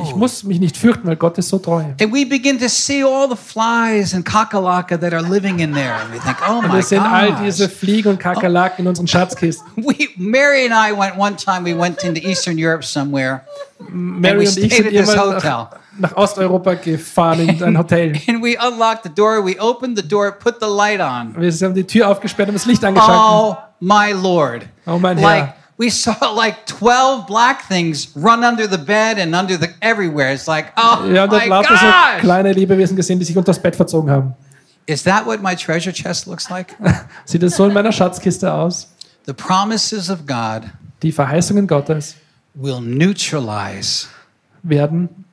Ich 0.04 0.14
muss 0.14 0.44
mich 0.44 0.60
nicht 0.60 0.76
fürchten, 0.76 1.06
weil 1.08 1.16
Gott 1.16 1.36
ist 1.38 1.48
so 1.48 1.58
treu. 1.58 1.82
And 2.00 2.12
we 2.12 2.24
begin 2.24 2.58
to 2.60 2.68
see 2.68 3.02
all 3.02 3.28
the 3.28 3.36
flies 3.36 4.14
and 4.14 4.24
kakalaka 4.24 4.96
that 4.98 5.12
are 5.12 5.22
living 5.22 5.58
in 5.58 5.72
there. 5.72 5.94
And 5.94 6.12
we 6.12 6.20
think, 6.20 6.36
oh 6.48 6.62
my 6.62 6.72
wir 6.72 6.82
sehen 6.82 7.02
all 7.02 7.34
diese 7.44 7.68
Fliegen 7.68 8.12
und 8.12 8.20
Kakerlaken 8.20 8.84
in 8.84 8.88
unseren 8.88 9.08
Schatzkisten. 9.08 9.66
We, 9.76 10.08
Mary 10.16 10.64
and 10.64 10.72
I 10.72 10.92
went 10.96 11.16
one 11.18 11.36
time, 11.36 11.64
we 11.64 11.76
went 11.76 12.04
into 12.04 12.20
Eastern 12.20 12.56
Europe 12.56 12.84
somewhere. 12.84 13.42
Mary 13.88 14.46
und 14.46 14.56
ich 14.56 14.76
sind 14.76 14.92
immer 14.92 15.16
nach, 15.16 15.70
nach 15.98 16.16
Osteuropa 16.16 16.74
gefahren 16.74 17.48
in 17.48 17.62
ein 17.62 17.76
Hotel. 17.76 18.12
And 18.28 18.42
we 18.42 18.56
unlocked 18.60 19.02
the 19.02 19.10
door, 19.10 19.44
we 19.44 19.58
opened 19.58 19.96
the 19.96 20.06
door, 20.06 20.30
put 20.32 20.60
the 20.60 20.68
light 20.68 21.00
on. 21.00 21.34
Wir 21.36 21.50
haben 21.50 21.74
die 21.74 21.86
Tür 21.86 22.08
aufgesperrt 22.08 22.48
und 22.48 22.54
das 22.54 22.66
Licht 22.66 22.84
angeschaltet. 22.84 23.18
Oh 23.18 23.56
my 23.80 24.12
Lord. 24.12 24.66
Oh 24.86 24.98
mein 24.98 25.18
like 25.18 25.44
Herr. 25.44 25.61
We 25.78 25.90
saw 26.02 26.14
like 26.30 26.66
12 26.66 27.26
black 27.26 27.66
things 27.68 28.08
run 28.14 28.44
under 28.44 28.66
the 28.68 28.78
bed 28.78 29.18
and 29.18 29.34
under 29.34 29.56
the 29.56 29.68
everywhere. 29.80 30.32
It's 30.32 30.46
like, 30.46 30.72
oh 30.76 31.04
Wir 31.08 31.20
haben 31.20 31.30
dort 31.30 31.42
my 31.44 31.48
lauter 31.48 31.76
so 31.76 31.86
gosh. 31.86 32.20
kleine 32.20 32.52
Lebewesen 32.52 32.96
gesehen, 32.96 33.18
die 33.18 33.24
sich 33.24 33.36
unter 33.36 33.52
das 33.52 33.60
Bett 33.60 33.76
verzogen 33.76 34.10
haben. 34.10 34.34
Is 34.86 35.02
that 35.04 35.26
what 35.26 35.40
my 35.42 35.54
treasure 35.54 35.92
chest 35.92 36.26
looks 36.26 36.50
like? 36.50 36.74
Sieht 37.24 37.42
es 37.42 37.56
so 37.56 37.64
in 37.66 37.72
meiner 37.72 37.92
Schatzkiste 37.92 38.52
aus? 38.52 38.88
the 39.26 39.32
promises 39.34 40.10
of 40.10 40.26
God 40.26 40.64
Die 41.02 41.12
Verheißungen 41.12 41.66
Gottes 41.68 42.16
will 42.54 42.80
neutralize 42.80 44.08
werden 44.62 45.24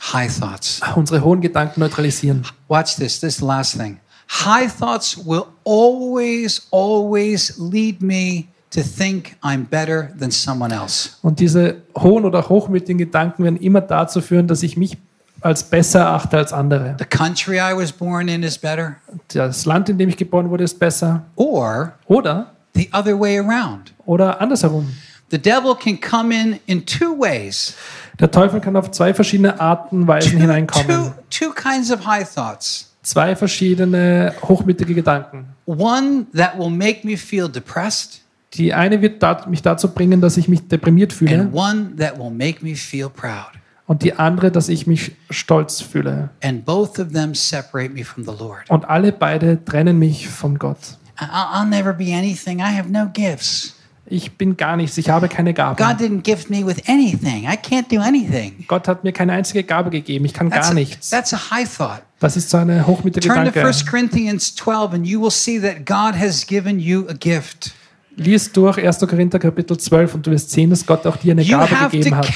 high 0.00 0.28
thoughts. 0.30 0.80
unsere 0.96 1.22
hohen 1.22 1.40
Gedanken 1.40 1.80
neutralisieren. 1.80 2.46
Watch 2.68 2.96
this. 2.96 3.20
This 3.20 3.40
last 3.40 3.76
thing. 3.76 3.98
High 4.44 4.68
thoughts 4.68 5.16
will 5.16 5.46
always, 5.64 6.66
always 6.70 7.54
lead 7.58 8.02
me 8.02 8.48
to 8.70 8.80
think 8.82 9.36
I'm 9.42 9.64
better 9.68 10.10
than 10.18 10.30
someone 10.30 10.74
else. 10.74 11.10
Und 11.22 11.40
diese 11.40 11.76
hohen 11.96 12.24
oder 12.24 12.48
hochmütigen 12.48 12.98
Gedanken 12.98 13.44
werden 13.44 13.58
immer 13.60 13.80
dazu 13.80 14.20
führen, 14.20 14.46
dass 14.46 14.62
ich 14.62 14.76
mich 14.76 14.96
als 15.40 15.62
besser 15.62 16.00
erachte 16.00 16.36
als 16.36 16.52
andere. 16.52 16.96
The 16.98 17.04
country 17.04 17.56
I 17.58 17.74
was 17.76 17.92
born 17.92 18.28
in 18.28 18.42
is 18.42 18.58
better, 18.58 18.96
Das 19.32 19.64
Land, 19.66 19.88
in 19.88 19.96
dem 19.98 20.08
ich 20.08 20.16
geboren 20.16 20.50
wurde, 20.50 20.64
ist 20.64 20.78
besser. 20.78 21.22
or 21.36 21.92
Oder, 22.06 22.52
the 22.74 22.88
other 22.92 23.18
way 23.18 23.38
around. 23.38 23.92
oder 24.04 24.40
andersherum. 24.40 24.88
The 25.30 25.38
devil 25.38 25.74
can 25.76 26.00
come 26.00 26.34
in 26.34 26.58
in 26.66 26.84
two 26.86 27.16
ways. 27.18 27.74
Der 28.18 28.30
Teufel 28.30 28.60
kann 28.60 28.74
auf 28.76 28.90
zwei 28.90 29.12
verschiedene 29.14 29.60
Arten 29.60 30.06
Weisen 30.08 30.32
Two, 30.32 30.38
hineinkommen. 30.38 30.88
two, 31.30 31.46
two 31.46 31.52
kinds 31.52 31.92
of 31.92 32.04
high 32.06 32.24
thoughts. 32.28 32.86
Zwei 33.02 33.36
verschiedene 33.36 34.34
hochmütige 34.42 34.94
Gedanken. 34.94 35.46
One 35.66 36.26
that 36.34 36.58
will 36.58 36.70
make 36.70 37.06
me 37.06 37.16
feel 37.16 37.48
depressed, 37.48 38.22
Die 38.54 38.72
eine 38.72 39.02
wird 39.02 39.22
mich 39.48 39.62
dazu 39.62 39.92
bringen, 39.92 40.20
dass 40.20 40.36
ich 40.36 40.48
mich 40.48 40.66
deprimiert 40.68 41.12
fühle. 41.12 41.40
and 41.40 41.54
one 41.54 41.96
that 41.96 42.18
will 42.18 42.30
make 42.30 42.64
me 42.64 42.74
feel 42.74 43.08
proud. 43.10 43.52
Und 43.86 44.02
die 44.02 44.12
andere, 44.14 44.50
dass 44.50 44.68
ich 44.68 44.86
mich 44.86 45.12
stolz 45.30 45.80
fühle. 45.80 46.30
And 46.42 46.64
both 46.64 46.98
of 46.98 47.12
them 47.12 47.34
separate 47.34 47.90
me 47.90 48.04
from 48.04 48.24
the 48.24 48.32
Lord. 48.38 48.68
Und 48.68 48.88
alle 48.88 49.12
beide 49.12 49.64
trennen 49.64 49.98
mich 49.98 50.28
von 50.28 50.58
Gott. 50.58 50.98
I'll, 51.18 51.66
never 51.66 51.92
be 51.92 52.14
anything. 52.14 52.60
I 52.60 52.76
have 52.76 52.88
no 52.88 53.08
gifts. 53.12 53.74
Ich 54.10 54.36
bin 54.38 54.56
gar 54.56 54.76
nichts, 54.76 54.96
ich 54.96 55.10
habe 55.10 55.28
keine 55.28 55.52
Gabe. 55.52 55.82
God 55.82 56.00
didn't 56.00 56.22
gift 56.22 56.48
me 56.48 56.64
with 56.64 56.82
anything. 56.86 57.44
I 57.44 57.56
can't 57.56 57.88
do 57.90 58.00
anything. 58.00 58.64
Gott 58.66 58.88
hat 58.88 59.04
mir 59.04 59.12
keine 59.12 59.32
einzige 59.32 59.64
Gabe 59.64 59.90
gegeben, 59.90 60.24
ich 60.24 60.32
kann 60.32 60.48
That's 60.48 60.68
gar 60.68 60.70
a, 60.70 60.74
nichts. 60.74 61.12
a 61.12 61.50
high 61.50 61.68
thought. 61.68 62.02
Das 62.20 62.36
ist 62.36 62.48
so 62.50 62.56
eine 62.56 62.86
hochmütige 62.86 63.26
Turn 63.26 63.44
to 63.44 63.50
Gedanke. 63.52 63.66
1 63.66 63.86
Corinthians 63.86 64.54
12 64.54 64.94
and 64.94 65.06
you 65.06 65.20
will 65.20 65.30
see 65.30 65.60
that 65.60 65.84
God 65.84 66.18
has 66.18 66.46
given 66.46 66.78
you 66.80 67.06
a 67.08 67.12
gift. 67.12 67.72
Lies 68.18 68.50
durch 68.50 68.78
1. 68.78 68.98
Korinther 68.98 69.38
Kapitel 69.38 69.78
12 69.78 70.14
und 70.16 70.26
du 70.26 70.32
wirst 70.32 70.50
sehen, 70.50 70.70
dass 70.70 70.84
Gott 70.84 71.06
auch 71.06 71.16
dir 71.16 71.32
eine 71.32 71.42
You 71.42 71.56
Gabe 71.56 71.70
have 71.70 71.90
to 71.90 71.98
gegeben 71.98 72.16
hat. 72.16 72.26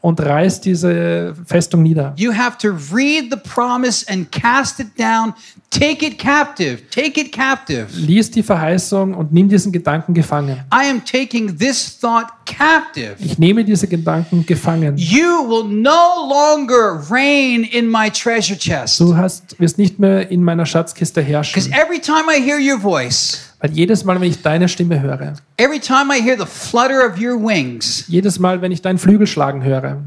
Und 0.00 0.20
reißt 0.20 0.64
diese 0.64 1.34
Festung 1.46 1.82
nieder. 1.82 2.12
You 2.16 2.32
have 2.32 2.58
to 2.58 2.70
read 2.92 3.26
the 3.30 3.36
promise 3.36 4.04
and 4.10 4.30
cast 4.32 4.80
it 4.80 4.98
down. 4.98 5.32
Take 5.70 6.04
it 6.04 6.18
captive. 6.18 6.82
Take 6.90 7.18
it 7.20 7.32
captive. 7.32 7.86
Lies 7.94 8.30
die 8.30 8.42
Verheißung 8.42 9.14
und 9.14 9.32
nimm 9.32 9.48
diesen 9.48 9.72
Gedanken 9.72 10.12
gefangen. 10.12 10.60
I 10.72 10.90
am 10.90 11.02
taking 11.04 11.56
this 11.56 11.98
thought 11.98 12.26
captive. 12.44 13.14
Ich 13.20 13.38
nehme 13.38 13.64
diese 13.64 13.86
Gedanken 13.86 14.44
gefangen. 14.44 14.96
You 14.96 15.48
will 15.48 15.64
no 15.64 16.28
longer 16.28 17.00
reign 17.08 17.64
in 17.64 17.88
my 17.88 18.10
treasure 18.10 18.58
chest. 18.58 19.00
Du 19.00 19.16
hast, 19.16 19.58
wirst 19.58 19.78
nicht 19.78 19.98
mehr 19.98 20.28
in 20.30 20.42
meiner 20.42 20.66
Schatzkiste 20.66 21.22
Because 21.22 21.70
herrschen. 21.70 21.72
every 21.72 22.00
time 22.00 22.24
I 22.28 22.40
hear 22.40 22.58
your 22.58 22.78
voice, 22.78 23.51
Weil 23.62 23.70
jedes 23.70 24.02
Mal, 24.04 24.20
wenn 24.20 24.28
ich 24.28 24.42
deine 24.42 24.68
Stimme 24.68 25.00
höre, 25.00 25.34
every 25.56 25.78
time 25.78 26.12
I 26.12 26.20
hear 26.20 26.36
the 26.36 26.44
flutter 26.46 27.06
of 27.06 27.18
your 27.18 27.36
wings, 27.40 28.04
jedes 28.08 28.40
Mal, 28.40 28.60
wenn 28.60 28.72
ich 28.72 28.82
deinen 28.82 28.98
Flügel 28.98 29.26
schlagen 29.28 29.62
höre, 29.62 30.02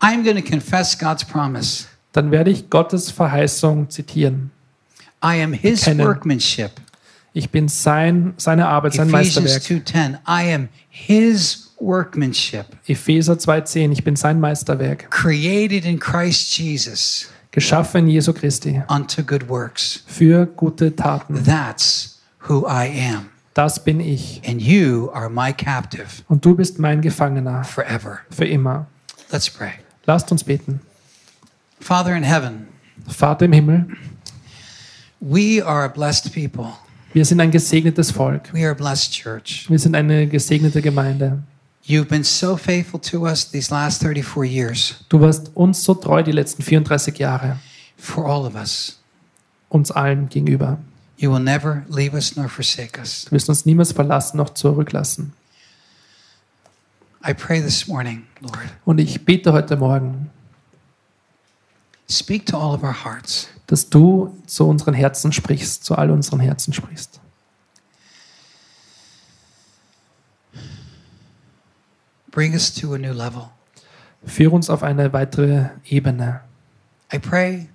I'm 0.00 0.24
going 0.24 0.36
to 0.36 0.42
confess 0.42 0.98
God's 0.98 1.24
promise. 1.24 1.86
dann 2.12 2.32
werde 2.32 2.50
ich 2.50 2.68
Gottes 2.68 3.10
Verheißung 3.10 3.88
zitieren. 3.88 4.50
I 5.24 5.40
am 5.42 5.52
his 5.52 5.84
Kennen. 5.84 6.04
workmanship. 6.04 6.72
Ich 7.34 7.50
bin 7.50 7.68
sein, 7.68 8.34
seine 8.36 8.66
Arbeit, 8.66 8.94
sein 8.94 9.08
Ephesians 9.08 9.52
Meisterwerk. 9.64 9.86
2:10. 9.86 10.18
I 10.26 10.52
am 10.54 10.68
his 10.90 11.72
workmanship, 11.78 12.66
Epheser 12.88 13.34
2,10. 13.34 13.92
Ich 13.92 14.02
bin 14.02 14.16
sein 14.16 14.40
Meisterwerk. 14.40 15.08
created 15.10 15.84
in 15.84 16.00
Christ 16.00 16.58
Jesus 16.58 17.28
Geschaffen 17.52 18.08
Jesu 18.08 18.32
Christi. 18.32 18.82
unto 18.88 19.22
good 19.22 19.48
works. 19.48 20.02
Für 20.06 20.46
gute 20.46 20.94
Taten. 20.96 21.44
That's 21.44 22.20
who 22.48 22.66
I 22.66 22.88
am. 23.14 23.26
Das 23.54 23.84
bin 23.84 24.00
ich. 24.00 24.40
And 24.46 24.60
you 24.62 25.10
are 25.12 25.28
my 25.28 25.52
captive 25.52 26.22
Und 26.28 26.44
du 26.44 26.54
bist 26.56 26.78
mein 26.78 27.02
Gefangener. 27.02 27.62
forever. 27.64 28.20
Für 28.30 28.46
immer. 28.46 28.86
Let's 29.30 29.50
pray. 29.50 29.72
Lasst 30.06 30.32
uns 30.32 30.42
beten. 30.44 30.80
Father 31.78 32.14
in 32.16 32.22
heaven, 32.22 32.68
Vater 33.08 33.44
im 33.44 33.52
Himmel, 33.52 33.86
we 35.20 35.60
are 35.64 35.84
a 35.84 35.88
blessed 35.88 36.32
people. 36.32 36.72
wir 37.12 37.24
sind 37.24 37.40
ein 37.40 37.50
gesegnetes 37.50 38.10
Volk. 38.10 38.52
We 38.54 38.60
are 38.64 38.70
a 38.70 38.74
blessed 38.74 39.12
church. 39.12 39.66
Wir 39.68 39.78
sind 39.78 39.94
eine 39.94 40.26
gesegnete 40.26 40.80
Gemeinde. 40.80 41.42
You've 41.84 42.08
been 42.08 42.24
so 42.24 42.56
faithful 42.56 43.00
to 43.10 43.26
us 43.26 43.44
these 43.50 43.70
last 43.72 44.00
34 44.02 44.44
years, 44.44 45.04
Du 45.08 45.18
warst 45.20 45.50
uns 45.56 45.82
so 45.82 45.94
treu 45.94 46.22
die 46.22 46.30
letzten 46.32 46.62
34 46.62 47.18
Jahre. 47.18 47.58
for 47.96 48.24
all 48.26 48.46
of 48.46 48.54
us. 48.54 48.98
Uns 49.68 49.90
allen 49.90 50.28
gegenüber. 50.28 50.78
You 51.16 51.30
will 51.32 51.40
never 51.42 51.84
leave 51.88 52.14
us 52.14 52.36
nor 52.36 52.48
forsake 52.48 52.98
us. 53.00 53.24
Du 53.24 53.32
wirst 53.32 53.48
uns 53.48 53.64
niemals 53.66 53.92
verlassen 53.92 54.36
noch 54.36 54.50
zurücklassen. 54.54 55.32
I 57.24 57.32
pray 57.32 57.60
this 57.60 57.86
morning, 57.86 58.26
Lord, 58.40 58.58
Und 58.84 58.98
ich 58.98 59.24
bete 59.24 59.52
heute 59.52 59.76
Morgen, 59.76 60.30
speak 62.10 62.46
to 62.46 62.56
all 62.58 62.74
of 62.74 62.82
our 62.82 63.04
hearts. 63.04 63.48
dass 63.68 63.88
du 63.88 64.36
zu 64.46 64.66
unseren 64.68 64.94
Herzen 64.94 65.32
sprichst, 65.32 65.84
zu 65.84 65.94
all 65.96 66.10
unseren 66.10 66.40
Herzen 66.40 66.72
sprichst. 66.72 67.20
Bring 72.32 72.54
us 72.54 72.72
to 72.80 72.94
a 72.94 72.98
new 72.98 73.12
level. 73.12 73.50
Führ 74.24 74.52
uns 74.52 74.70
auf 74.70 74.82
eine 74.82 75.12
weitere 75.12 75.68
Ebene. 75.84 76.40
I 77.12 77.18
pray 77.18 77.68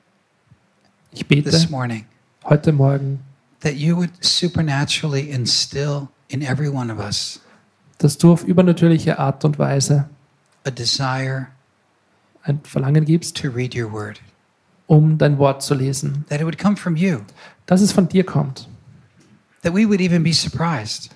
Ich 1.12 1.28
bete 1.28 1.50
this 1.50 1.70
morning 1.70 2.06
heute 2.44 2.72
Morgen, 2.74 3.20
that 3.62 3.76
you 3.76 3.96
would 3.96 4.10
supernaturally 4.20 5.30
instill 5.30 6.08
in 6.30 6.42
every 6.42 6.70
one 6.70 6.92
of 6.92 7.00
us 7.00 7.40
dass 8.00 8.18
du 8.18 8.32
auf 8.32 8.44
übernatürliche 8.44 9.18
Art 9.20 9.44
und 9.46 9.58
Weise 9.60 10.08
a 10.66 10.70
desire 10.72 11.48
ein 12.44 12.60
Verlangen 12.64 13.06
gibst, 13.06 13.38
to 13.38 13.50
read 13.50 13.76
your 13.76 13.92
word, 13.92 14.20
um 14.88 15.18
dein 15.20 15.38
Wort 15.38 15.62
zu 15.64 15.74
lesen. 15.76 16.26
that 16.30 16.40
it 16.40 16.46
would 16.46 16.58
come 16.58 16.76
from 16.78 16.96
you, 16.96 17.20
Dass 17.68 17.82
es 17.82 17.92
von 17.92 18.08
dir 18.08 18.24
kommt. 18.26 18.68
that 19.62 19.74
we 19.74 19.88
would 19.88 20.02
even 20.02 20.24
be 20.24 20.34
surprised 20.34 21.10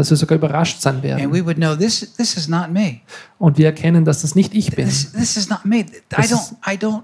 Dass 0.00 0.10
wir 0.10 0.16
sogar 0.16 0.38
überrascht 0.38 0.80
sein 0.80 0.96
and 0.96 1.02
werden. 1.02 1.32
we 1.32 1.44
would 1.44 1.56
know 1.56 1.76
this, 1.76 2.14
this 2.16 2.36
is 2.36 2.48
not 2.48 2.70
me. 2.70 3.00
Und 3.38 3.58
wir 3.58 3.66
erkennen, 3.66 4.04
dass 4.04 4.22
das 4.22 4.34
nicht 4.34 4.54
ich 4.54 4.70
bin. 4.70 4.86
This, 4.86 5.12
this 5.12 5.36
is 5.36 5.48
not 5.48 5.64
me. 5.64 5.84
I 6.16 6.22
don't, 6.22 6.52
I 6.66 6.76
don't, 6.76 7.02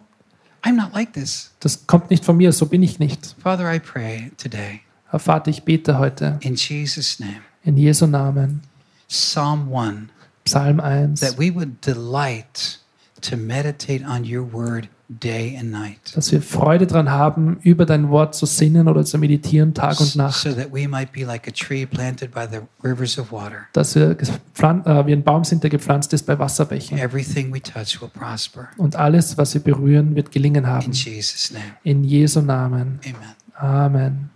I'm 0.63 0.77
not 0.77 0.95
like 0.95 1.13
this. 1.13 1.53
Das 1.61 1.87
kommt 1.87 2.11
nicht 2.11 2.25
von 2.25 2.37
mir, 2.37 2.53
so 2.53 2.67
bin 2.67 2.83
ich 2.83 2.99
nicht. 2.99 3.37
Father, 3.43 3.73
I 3.73 3.79
pray 3.79 4.33
today 4.39 4.81
Herr 5.09 5.21
Vater, 5.21 5.51
ich 5.51 5.63
bete 5.63 5.99
heute 5.99 6.39
in 6.43 6.57
Jesus' 6.57 7.21
name, 7.21 7.43
in 7.63 7.77
Jesu 7.77 8.07
Namen, 8.07 8.63
Psalm 9.09 9.73
1, 9.73 10.11
Psalm 10.45 10.81
1, 10.81 11.21
that 11.21 11.39
we 11.39 11.51
would 11.51 11.81
delight 11.81 12.81
to 13.21 13.37
meditate 13.37 14.05
on 14.05 14.25
your 14.25 14.43
word 14.43 14.89
day 15.09 15.57
and 15.59 15.71
night. 15.71 16.17
dass 16.17 16.33
wir 16.33 16.43
Freude 16.43 16.87
daran 16.87 17.11
haben, 17.11 17.59
über 17.63 17.87
dein 17.87 18.09
Wort 18.11 18.35
zu 18.35 18.47
sinnen 18.47 18.89
oder 18.89 19.05
zu 19.05 19.19
meditieren, 19.19 19.73
Tag 19.75 20.01
und 20.01 20.17
Nacht. 20.17 20.41
So 20.41 20.53
that 20.53 20.73
we 20.73 20.89
might 20.89 21.13
be 21.13 21.25
like 21.25 21.47
a 21.47 21.53
tree 21.53 21.87
planted 21.87 22.33
by 22.33 22.47
the 22.51 22.61
rivers 22.83 23.19
of 23.19 23.31
water. 23.31 23.67
Dass 23.73 23.95
wir 23.95 24.11
äh, 24.13 25.07
wie 25.07 25.13
ein 25.13 25.23
Baum 25.23 25.45
sind, 25.45 25.63
der 25.63 25.71
gepflanzt 25.71 26.13
ist 26.13 26.27
bei 26.27 26.39
Wasserbächen. 26.39 26.99
Everything 26.99 27.53
we 27.55 27.61
touch 27.63 28.01
will 28.01 28.09
prosper. 28.09 28.69
Und 28.77 28.97
alles, 28.97 29.39
was 29.39 29.55
wir 29.55 29.63
berühren, 29.63 30.17
wird 30.17 30.33
gelingen 30.33 30.65
In 30.65 30.71
haben. 30.71 30.93
Jesus' 30.93 31.53
name, 31.53 31.65
In 31.85 32.05
Jesu 32.05 32.41
Namen. 32.41 33.01
amen. 33.05 33.35
Amen. 33.59 34.31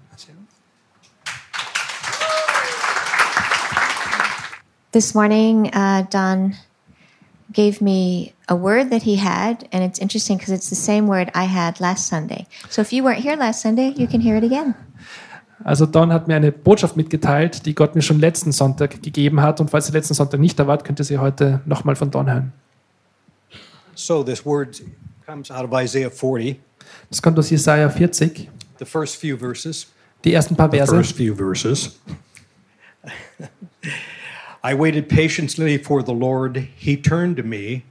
This 4.92 5.14
morning, 5.14 5.70
uh, 5.72 6.02
Don 6.10 6.56
gave 7.52 7.80
me 7.80 8.32
a 8.48 8.54
word 8.54 8.90
that 8.90 9.02
he 9.02 9.16
had, 9.16 9.66
and 9.72 9.82
it's 9.84 9.98
interesting 9.98 10.38
because 10.38 10.52
it's 10.54 10.68
the 10.68 10.76
same 10.76 11.06
word 11.08 11.30
I 11.34 11.44
had 11.46 11.80
last 11.80 12.06
Sunday. 12.08 12.46
So 12.68 12.80
if 12.82 12.92
you 12.92 13.02
weren't 13.04 13.20
here 13.22 13.36
last 13.36 13.62
Sunday, 13.62 13.92
you 13.96 14.06
can 14.06 14.20
hear 14.20 14.36
it 14.36 14.44
again. 14.44 14.74
Also 15.64 15.84
Don 15.84 16.10
hat 16.12 16.26
mir 16.26 16.36
eine 16.36 16.52
Botschaft 16.52 16.96
mitgeteilt, 16.96 17.66
die 17.66 17.74
Gott 17.74 17.94
mir 17.94 18.00
schon 18.02 18.18
letzten 18.18 18.50
Sonntag 18.50 19.02
gegeben 19.02 19.42
hat. 19.42 19.60
Und 19.60 19.70
falls 19.70 19.88
ihr 19.90 19.92
letzten 19.92 20.14
Sonntag 20.14 20.40
nicht 20.40 20.58
da 20.58 20.66
wart, 20.66 20.84
könnt 20.84 20.98
ihr 21.00 21.04
sie 21.04 21.18
heute 21.18 21.60
nochmal 21.66 21.96
von 21.96 22.10
Don 22.10 22.30
hören. 22.30 22.52
So 23.94 24.22
this 24.22 24.44
word 24.46 24.80
comes 25.26 25.50
out 25.50 25.64
of 25.70 25.72
Isaiah 25.78 26.10
40, 26.10 26.58
Das 27.10 27.20
kommt 27.20 27.38
aus 27.38 27.50
Jesaja 27.50 27.88
40, 27.90 28.48
the 28.78 28.84
first 28.84 29.16
few 29.16 29.36
verses. 29.36 29.88
die 30.24 30.32
ersten 30.32 30.56
paar 30.56 30.70
The 30.70 30.78
Verse. 30.78 30.94
first 30.94 31.16
few 31.16 31.34
verses. 31.34 31.98
I 34.62 34.74
waited 34.78 35.08
patiently 35.08 35.78
for 35.78 36.02
the 36.04 36.12
Lord. 36.12 36.66
He 36.76 36.96
turned 37.00 37.36
to 37.38 37.42
me 37.42 37.82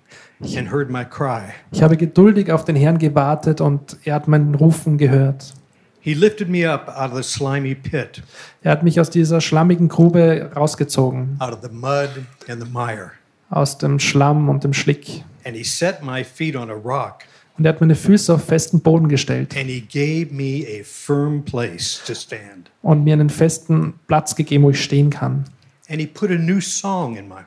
and 0.56 0.72
heard 0.72 0.90
my 0.90 1.04
cry. 1.04 1.54
Ich 1.72 1.82
habe 1.82 1.98
geduldig 1.98 2.52
auf 2.52 2.64
den 2.66 2.76
Herrn 2.76 2.98
gewartet 3.00 3.60
und 3.62 3.98
er 4.06 4.16
hat 4.16 4.28
mein 4.28 4.54
Rufen 4.56 4.98
gehört. 4.98 5.54
He 6.02 6.14
lifted 6.14 6.48
me 6.50 6.66
up 6.72 6.88
out 6.96 7.12
of 7.12 7.18
the 7.18 7.24
slimy 7.24 7.76
pit, 7.76 8.24
Er 8.62 8.72
hat 8.72 8.84
mich 8.84 9.00
aus 9.02 9.10
dieser 9.10 9.42
schlammigen 9.42 9.90
Grube 9.90 10.50
rausgezogen, 10.56 11.36
out 11.40 11.52
of 11.54 11.60
the 11.62 11.70
mud 11.70 12.10
and 12.48 12.64
the 12.64 12.70
mire. 12.72 13.12
aus 13.50 13.78
dem 13.78 14.00
Schlamm 14.00 14.48
und 14.48 14.64
dem 14.64 14.74
Schlick. 14.74 15.24
And 15.46 15.56
he 15.58 15.64
set 15.64 16.02
my 16.04 16.24
feet 16.24 16.56
on 16.56 16.70
a 16.70 16.74
rock, 16.74 17.24
Und 17.58 17.66
er 17.66 17.74
hat 17.74 17.82
meine 17.82 17.96
Füße 17.96 18.34
auf 18.34 18.46
festen 18.46 18.80
Boden 18.80 19.10
gestellt 19.10 19.58
and 19.58 19.66
he 19.70 19.82
gave 19.82 20.34
me 20.34 20.64
a 20.66 20.84
firm 20.86 21.44
place 21.44 22.02
to 22.08 22.14
stand. 22.16 22.72
und 22.82 23.04
mir 23.04 23.14
einen 23.14 23.30
festen 23.30 23.96
Platz 24.08 24.36
gegeben, 24.36 24.64
wo 24.64 24.70
ich 24.70 24.82
stehen 24.82 25.10
kann. 25.10 25.44
And 25.90 26.00
he 26.00 26.08
put 26.08 26.30
a 26.32 26.36
new 26.38 26.60
song 26.62 27.18
in 27.18 27.28
my 27.28 27.42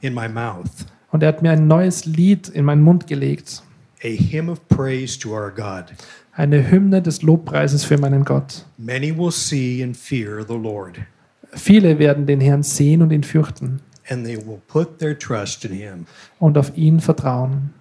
in 0.00 0.14
my 0.14 0.28
mouth, 0.28 0.86
Und 1.10 1.22
er 1.22 1.28
hat 1.28 1.42
mir 1.42 1.52
ein 1.52 1.66
neues 1.66 2.04
Lied 2.06 2.48
in 2.48 2.64
meinen 2.64 2.82
Mund 2.82 3.06
gelegt. 3.06 3.62
a 4.04 4.08
hymn 4.08 4.48
of 4.48 4.66
praise 4.68 5.18
to 5.18 5.30
our 5.34 5.50
God. 5.50 5.86
Eine 6.32 6.70
Hymne 6.70 7.02
des 7.02 7.22
Lobpreises 7.22 7.84
für 7.84 7.98
meinen 7.98 8.24
Gott. 8.24 8.64
Many 8.76 9.16
will 9.16 9.32
see 9.32 9.82
and 9.82 9.96
fear 9.96 10.44
the 10.46 10.54
Lord, 10.56 10.98
Viele 11.54 11.98
werden 11.98 12.26
den 12.26 12.40
Herrn 12.40 12.62
sehen 12.62 13.00
und 13.02 13.10
ihn 13.10 13.22
fürchten 13.24 13.80
and 14.10 14.24
they 14.24 14.36
will 14.36 14.60
put 14.68 14.98
their 14.98 15.18
trust 15.18 15.64
in 15.64 15.72
him. 15.72 16.06
und 16.38 16.56
auf 16.58 16.76
ihn 16.76 17.00
vertrauen. 17.00 17.72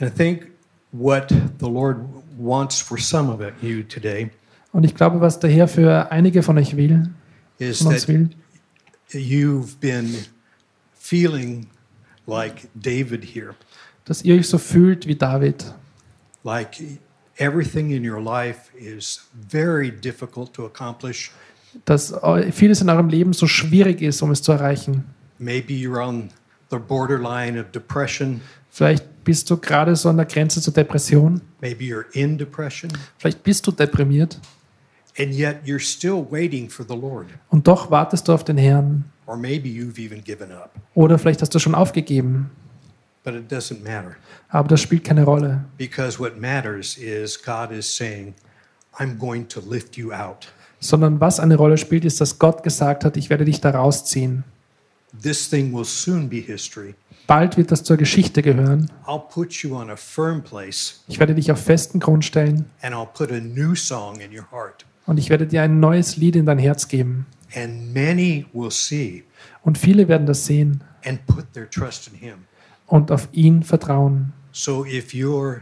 And 0.00 0.10
I 0.10 0.14
think 0.14 0.48
what 0.92 1.28
the 1.60 1.66
Lord 1.68 1.98
wants 2.38 2.80
for 2.80 2.98
some 2.98 3.32
of 3.32 3.40
you 3.62 3.82
today 3.82 4.30
Und 4.72 4.84
ich 4.84 4.94
glaube, 4.96 5.20
was 5.20 5.38
der 5.38 5.50
Herr 5.50 5.68
für 5.68 6.10
einige 6.10 6.42
von 6.42 6.58
euch 6.58 6.76
will, 6.76 7.08
is 7.58 7.78
von 7.78 7.92
uns 7.92 8.06
that 8.06 8.08
will, 8.08 8.30
you've 9.18 9.80
been 9.80 10.26
feeling 10.94 11.66
like 12.26 12.68
David 12.74 13.24
here, 13.24 13.54
dass 14.04 14.22
ihr 14.22 14.36
euch 14.36 14.48
so 14.48 14.58
fühlt 14.58 15.06
wie 15.06 15.14
David. 15.14 15.64
like 16.44 16.76
everything 17.38 17.90
in 17.90 18.04
your 18.04 18.20
life 18.20 18.70
is 18.76 19.26
very 19.32 19.90
difficult 19.90 20.52
to 20.54 20.64
accomplish. 20.66 21.30
Dass 21.84 22.14
vieles 22.52 22.80
in 22.80 22.88
eurem 22.88 23.08
Leben 23.08 23.32
so 23.32 23.46
schwierig 23.46 24.00
ist, 24.00 24.22
um 24.22 24.30
es 24.30 24.42
zu 24.42 24.52
erreichen. 24.52 25.04
Maybe 25.38 25.74
you're 25.74 26.00
on 26.00 26.30
the 26.70 26.78
borderline 26.78 27.58
of 27.58 27.72
depression. 27.72 28.40
Vielleicht 28.70 29.24
bist 29.24 29.50
du 29.50 29.56
gerade 29.56 29.96
so 29.96 30.08
an 30.08 30.16
der 30.16 30.26
Grenze 30.26 30.60
zur 30.60 30.72
Depression. 30.72 31.40
Maybe 31.60 31.84
you're 31.84 32.06
in 32.12 32.38
depression, 32.38 32.90
Vielleicht 33.18 33.42
bist 33.42 33.66
du 33.66 33.72
deprimiert. 33.72 34.38
Und 37.50 37.66
doch 37.68 37.90
wartest 37.90 38.28
du 38.28 38.32
auf 38.32 38.44
den 38.44 38.58
Herrn. 38.58 39.04
Or 39.26 39.36
maybe 39.36 39.68
you've 39.68 39.98
even 39.98 40.22
given 40.22 40.52
up, 40.52 40.70
Oder 40.94 41.18
vielleicht 41.18 41.40
hast 41.40 41.54
du 41.54 41.58
schon 41.58 41.74
aufgegeben. 41.74 42.50
but 43.24 43.34
it 43.34 43.50
doesn't 43.50 43.82
matter. 43.82 44.16
Aber 44.50 44.68
das 44.68 44.82
spielt 44.82 45.04
keine 45.04 45.24
Rolle. 45.24 45.64
Because 45.78 46.18
what 46.18 46.38
matters 46.38 46.98
is 46.98 47.42
God 47.42 47.70
is 47.70 47.86
saying, 47.96 48.34
I'm 48.98 49.16
going 49.18 49.48
to 49.48 49.60
lift 49.60 49.96
you 49.96 50.12
out. 50.12 50.48
Sondern 50.78 51.20
was 51.20 51.40
eine 51.40 51.56
Rolle 51.56 51.78
spielt, 51.78 52.04
ist, 52.04 52.20
dass 52.20 52.38
Gott 52.38 52.62
gesagt 52.62 53.04
hat, 53.04 53.16
ich 53.16 53.30
werde 53.30 53.46
dich 53.46 53.60
da 53.62 53.70
rausziehen. 53.70 54.44
This 55.22 55.48
thing 55.48 55.72
will 55.72 55.84
soon 55.86 56.28
be 56.28 56.36
history. 56.40 56.94
Bald 57.26 57.56
wird 57.56 57.70
das 57.70 57.82
zur 57.84 57.96
Geschichte 57.96 58.42
gehören. 58.42 58.90
I'll 59.06 59.26
put 59.26 59.54
you 59.62 59.74
on 59.74 59.88
a 59.88 59.96
firm 59.96 60.42
place, 60.42 61.02
Ich 61.08 61.18
werde 61.18 61.34
dich 61.34 61.50
auf 61.50 61.58
festen 61.64 62.00
Grund 62.00 62.24
stellen 62.26 62.66
and 62.82 62.94
I'll 62.94 63.06
put 63.06 63.32
a 63.32 63.40
new 63.40 63.74
song 63.74 64.20
in 64.20 64.36
your 64.36 64.44
heart. 64.50 64.84
Und 65.06 65.18
ich 65.18 65.30
werde 65.30 65.46
dir 65.46 65.62
ein 65.62 65.80
neues 65.80 66.16
Lied 66.16 66.36
in 66.36 66.46
dein 66.46 66.58
Herz 66.58 66.88
geben. 66.88 67.26
And 67.54 67.92
many 67.94 68.46
will 68.52 68.70
see 68.70 69.24
Und 69.62 69.78
viele 69.78 70.08
werden 70.08 70.26
das 70.26 70.46
sehen 70.46 70.82
and 71.04 71.24
put 71.26 71.52
their 71.52 71.68
trust 71.68 72.08
in 72.12 72.18
Him. 72.18 72.34
und 72.86 73.10
auf 73.10 73.28
ihn 73.32 73.62
vertrauen. 73.62 74.32
So 74.52 74.84
if 74.84 75.12
you're 75.12 75.60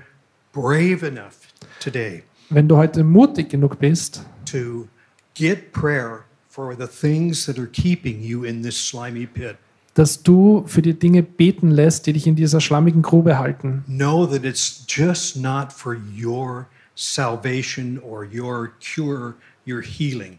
brave 0.52 1.06
enough 1.06 1.36
today 1.80 2.22
Wenn 2.50 2.68
du 2.68 2.76
heute 2.76 3.02
mutig 3.04 3.48
genug 3.50 3.78
bist, 3.78 4.24
to 4.44 4.88
get 5.34 5.72
prayer 5.72 6.24
for 6.48 6.74
the 6.78 6.86
things 6.86 7.46
that 7.46 7.58
are 7.58 7.66
keeping 7.68 8.20
you 8.22 8.44
in 8.44 8.62
this 8.62 8.76
slimy 8.76 9.26
pit, 9.26 9.56
dass 9.94 10.22
du 10.22 10.64
für 10.66 10.82
die 10.82 10.98
Dinge 10.98 11.22
beten 11.22 11.70
lässt, 11.70 12.06
die 12.06 12.12
dich 12.12 12.26
in 12.26 12.34
dieser 12.36 12.60
schlammigen 12.60 13.00
Grube 13.02 13.38
halten, 13.38 13.84
know 13.86 14.26
that 14.26 14.44
it's 14.44 14.84
just 14.88 15.36
not 15.36 15.72
for 15.72 15.96
your 16.18 16.66
salvation 16.94 17.98
or 17.98 18.24
your 18.24 18.72
cure, 18.80 19.34
your 19.66 19.82
healing. 19.82 20.38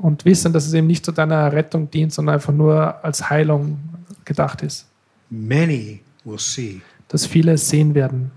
und 0.00 0.24
wissen, 0.24 0.52
dass 0.52 0.66
es 0.66 0.72
eben 0.72 0.86
nicht 0.86 1.04
zu 1.04 1.12
deiner 1.12 1.52
Rettung 1.52 1.90
dient, 1.90 2.12
sondern 2.12 2.36
einfach 2.36 2.52
nur 2.52 3.04
als 3.04 3.28
Heilung 3.28 3.78
gedacht 4.24 4.62
ist. 4.62 4.86
Many 5.30 6.00
will 6.24 6.38
see. 6.38 6.80
Dass 7.08 7.26
viele 7.26 7.56
sehen 7.58 7.94
werden. 7.94 8.30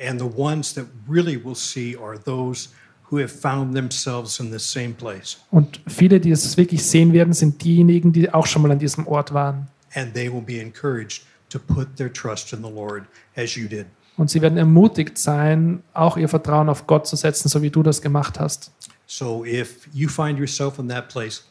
And 0.00 0.20
the 0.20 0.26
ones 0.36 0.74
that 0.74 0.86
really 1.08 1.42
will 1.42 1.54
see 1.54 1.96
are 1.96 2.18
those 2.18 2.70
who 3.10 3.18
have 3.18 3.28
found 3.28 3.74
themselves 3.74 4.40
in 4.40 4.50
the 4.50 4.58
same 4.58 4.94
place. 4.94 5.38
Und 5.50 5.80
viele, 5.86 6.18
die 6.18 6.30
es 6.30 6.56
wirklich 6.56 6.84
sehen 6.84 7.12
werden, 7.12 7.32
sind 7.32 7.62
diejenigen, 7.62 8.12
die 8.12 8.32
auch 8.32 8.46
schon 8.46 8.62
mal 8.62 8.70
an 8.70 8.78
diesem 8.78 9.06
Ort 9.06 9.32
waren. 9.34 9.68
And 9.94 10.14
they 10.14 10.32
will 10.32 10.40
be 10.40 10.60
encouraged 10.60 11.22
to 11.50 11.58
put 11.58 11.96
their 11.96 12.12
trust 12.12 12.52
in 12.52 12.62
the 12.62 12.70
Lord 12.70 13.04
as 13.36 13.54
you 13.54 13.68
did. 13.68 13.86
Und 14.16 14.30
sie 14.30 14.42
werden 14.42 14.58
ermutigt 14.58 15.16
sein, 15.18 15.82
auch 15.94 16.16
ihr 16.16 16.28
Vertrauen 16.28 16.68
auf 16.68 16.86
Gott 16.86 17.06
zu 17.06 17.16
setzen, 17.16 17.48
so 17.48 17.62
wie 17.62 17.70
du 17.70 17.82
das 17.82 18.02
gemacht 18.02 18.38
hast. 18.38 18.70
So 19.06 19.44
if 19.44 19.88
you 19.92 20.08
find 20.08 20.38
yourself 20.38 20.78
in 20.78 20.88
that 20.88 21.08
place, 21.08 21.44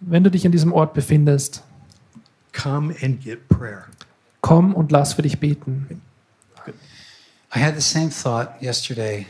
Wenn 0.00 0.22
du 0.24 0.30
dich 0.30 0.44
an 0.46 0.52
diesem 0.52 0.72
Ort 0.72 0.94
befindest, 0.94 1.62
come 2.52 2.94
and 3.02 3.20
get 3.22 3.48
prayer. 3.48 3.84
komm 4.42 4.74
und 4.74 4.92
lass 4.92 5.14
für 5.14 5.22
dich 5.22 5.38
beten. 5.40 6.00
I 7.54 7.60
had 7.60 7.74
the 7.74 7.80
same 7.80 8.10
thought 8.10 8.60
yesterday. 8.60 9.26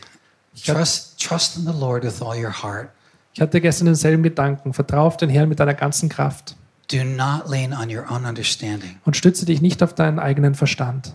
Trust, 0.64 1.20
trust 1.20 1.56
in 1.58 1.64
the 1.64 1.78
Lord 1.78 2.04
with 2.04 2.22
all 2.22 2.36
your 2.42 2.62
heart. 2.62 2.88
Ich 3.34 3.40
hatte 3.40 3.60
gestern 3.60 3.86
denselben 3.86 4.22
Gedanken. 4.22 4.72
Vertrau 4.72 5.06
auf 5.06 5.16
den 5.16 5.28
Herrn 5.28 5.48
mit 5.48 5.58
deiner 5.60 5.74
ganzen 5.74 6.08
Kraft 6.08 6.56
Do 6.90 7.02
not 7.02 7.48
lean 7.50 7.72
on 7.72 7.88
your 7.94 8.04
own 8.10 8.24
understanding. 8.26 8.96
und 9.04 9.16
stütze 9.16 9.46
dich 9.46 9.60
nicht 9.62 9.82
auf 9.82 9.94
deinen 9.94 10.18
eigenen 10.18 10.54
Verstand. 10.54 11.14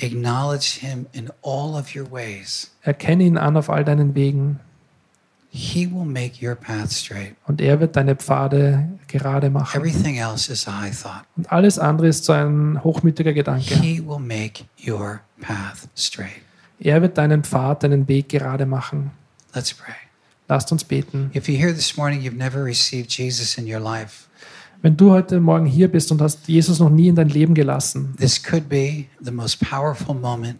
Acknowledge 0.00 0.78
Him 0.80 1.06
in 1.12 1.30
all 1.42 1.74
of 1.76 1.94
your 1.94 2.10
ways. 2.10 2.70
Erkenne 2.82 3.24
ihn 3.24 3.38
an 3.38 3.56
auf 3.56 3.70
all 3.70 3.84
deinen 3.84 4.14
Wegen 4.14 4.60
He 5.50 5.86
will 5.86 6.04
make 6.04 6.44
your 6.46 6.54
path 6.54 6.90
straight. 6.92 7.34
und 7.46 7.62
er 7.62 7.80
wird 7.80 7.96
deine 7.96 8.14
Pfade 8.14 8.88
gerade 9.08 9.48
machen. 9.48 9.80
Everything 9.80 10.18
else 10.18 10.52
is 10.52 10.68
a 10.68 10.82
high 10.82 10.94
thought. 10.94 11.24
Und 11.36 11.50
alles 11.50 11.78
andere 11.78 12.08
ist 12.08 12.24
so 12.26 12.34
ein 12.34 12.82
hochmütiger 12.84 13.32
Gedanke. 13.32 13.74
He 13.80 14.00
will 14.06 14.18
make 14.18 14.64
your 14.86 15.20
path 15.40 15.88
straight. 15.96 16.42
Er 16.78 17.00
wird 17.00 17.16
deinen 17.16 17.42
Pfad, 17.42 17.84
deinen 17.84 18.06
Weg 18.06 18.28
gerade 18.28 18.66
machen. 18.66 19.12
Let's 19.54 19.72
pray. 19.72 19.94
Lasst 20.48 20.70
uns 20.72 20.84
beten. 20.84 21.30
If 21.32 21.48
you're 21.48 21.56
here 21.58 21.72
this 21.74 21.96
morning, 21.96 22.20
you've 22.20 22.36
never 22.36 22.62
received 22.62 23.10
Jesus 23.10 23.56
in 23.56 23.66
your 23.66 23.80
life, 23.80 24.25
Wenn 24.82 24.96
du 24.96 25.10
heute 25.10 25.40
Morgen 25.40 25.66
hier 25.66 25.88
bist 25.88 26.12
und 26.12 26.20
hast 26.20 26.46
Jesus 26.48 26.78
noch 26.78 26.90
nie 26.90 27.08
in 27.08 27.14
dein 27.16 27.28
Leben 27.28 27.54
gelassen, 27.54 28.14
this 28.18 28.42
could 28.42 28.68
be 28.68 29.04
the 29.20 29.30
most 29.32 29.58
powerful 29.60 30.14
moment 30.14 30.58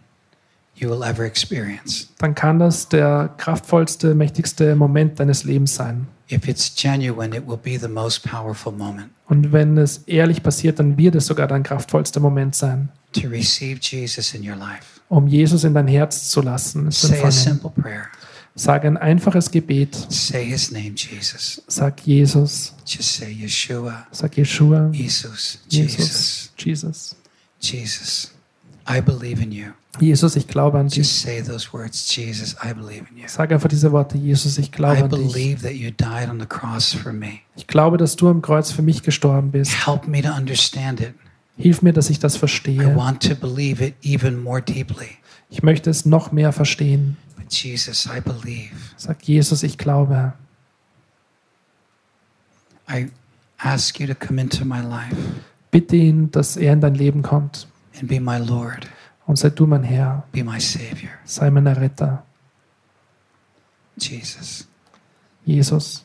you 0.75 0.89
will 0.89 1.01
ever 1.03 1.23
experience. 1.23 2.09
dann 2.19 2.35
kann 2.35 2.59
das 2.59 2.87
der 2.89 3.33
kraftvollste, 3.37 4.13
mächtigste 4.15 4.75
Moment 4.75 5.19
deines 5.19 5.43
Lebens 5.43 5.75
sein. 5.75 6.07
If 6.29 6.47
it's 6.47 6.73
genuine, 6.75 7.35
it 7.35 7.47
will 7.47 7.57
be 7.57 7.79
the 7.79 7.87
most 7.87 8.23
powerful 8.23 8.71
moment 8.73 9.09
Und 9.27 9.53
wenn 9.53 9.77
es 9.77 9.99
ehrlich 10.07 10.43
passiert, 10.43 10.79
dann 10.79 10.97
wird 10.97 11.15
es 11.15 11.25
sogar 11.25 11.47
dein 11.47 11.63
kraftvollster 11.63 12.19
Moment 12.19 12.55
sein, 12.55 12.89
to 13.13 13.27
receive 13.29 13.79
Jesus 13.81 14.33
in 14.33 14.41
your 14.41 14.57
life. 14.57 14.99
um 15.09 15.27
Jesus 15.27 15.63
in 15.63 15.73
dein 15.73 15.87
Herz 15.87 16.29
zu 16.29 16.41
lassen. 16.41 16.91
Say 16.91 17.21
a 17.23 17.31
simple 17.31 17.69
prayer. 17.69 18.07
Sag 18.59 18.85
ein 18.85 18.97
einfaches 18.97 19.51
Gebet. 19.51 19.95
Say 20.09 20.43
his 20.45 20.71
name, 20.71 20.95
Jesus. 20.95 21.61
Sag 21.67 22.01
Jesus. 22.05 22.73
Just 22.85 23.13
say 23.15 23.31
Yeshua, 23.31 24.07
Sag 24.11 24.33
Yeshua. 24.35 24.91
Jesus, 24.91 25.59
Jesus, 25.69 26.51
Jesus. 26.57 27.15
Jesus. 27.61 28.31
I 28.87 28.99
believe 28.99 29.41
in 29.43 29.51
you. 29.51 29.73
Jesus, 29.99 30.35
ich 30.35 30.47
glaube 30.47 30.79
an 30.79 30.87
dich. 30.87 30.97
Just 30.97 31.21
say 31.21 31.41
those 31.41 31.71
words, 31.71 32.07
Jesus, 32.15 32.55
I 32.63 32.73
believe 32.73 33.05
in 33.11 33.17
you. 33.17 33.27
Sag 33.27 33.51
einfach 33.51 33.69
diese 33.69 33.91
Worte. 33.91 34.17
Jesus, 34.17 34.57
ich 34.57 34.69
I 34.69 34.71
glaube 34.71 35.03
an 35.03 35.09
dich. 35.11 35.19
believe 35.33 35.61
that 35.61 35.73
you 35.75 35.91
died 35.91 36.27
on 36.29 36.39
the 36.39 36.45
cross 36.47 36.93
for 36.93 37.13
me. 37.13 37.39
Ich 37.55 37.67
glaube, 37.67 37.97
dass 37.97 38.15
du 38.15 38.27
am 38.27 38.41
Kreuz 38.41 38.71
für 38.71 38.81
mich 38.81 39.03
gestorben 39.03 39.51
bist. 39.51 39.85
Help 39.85 40.07
me 40.07 40.21
to 40.23 40.29
understand 40.31 40.99
it. 40.99 41.13
Hilf 41.57 41.81
mir, 41.83 41.93
dass 41.93 42.09
ich 42.09 42.17
das 42.19 42.35
I 42.35 42.39
verstehe. 42.39 42.95
want 42.95 43.21
to 43.27 43.35
believe 43.35 43.83
it 43.85 43.93
even 44.03 44.41
more 44.41 44.61
deeply. 44.61 45.17
Ich 45.49 45.63
möchte 45.63 45.89
es 45.89 46.05
noch 46.05 46.31
mehr 46.31 46.51
verstehen. 46.51 47.17
But 47.37 47.53
Jesus, 47.53 48.05
I 48.07 48.19
believe. 48.19 48.75
Sagt 48.97 49.23
Jesus, 49.23 49.63
ich 49.63 49.77
glaube. 49.77 50.33
I 52.89 53.09
ask 53.57 53.99
you 53.99 54.07
to 54.07 54.15
come 54.15 54.39
into 54.39 54.63
my 54.65 54.79
life 54.81 55.15
Bitte 55.71 55.95
ihn, 55.97 56.31
dass 56.31 56.55
er 56.55 56.71
in 56.73 56.81
dein 56.81 56.95
Leben 56.95 57.21
kommt. 57.21 57.67
and 57.99 58.07
be 58.07 58.19
my 58.19 58.37
Lord, 58.37 58.87
Und 59.25 59.37
sei 59.37 59.49
du 59.49 59.65
mein 59.67 59.83
Herr, 59.83 60.23
be 60.31 60.43
my 60.43 60.59
Savior. 60.59 61.11
sei 61.25 61.49
mein 61.49 61.67
Retter. 61.67 62.23
Jesus. 63.97 64.67
Jesus. 65.45 66.03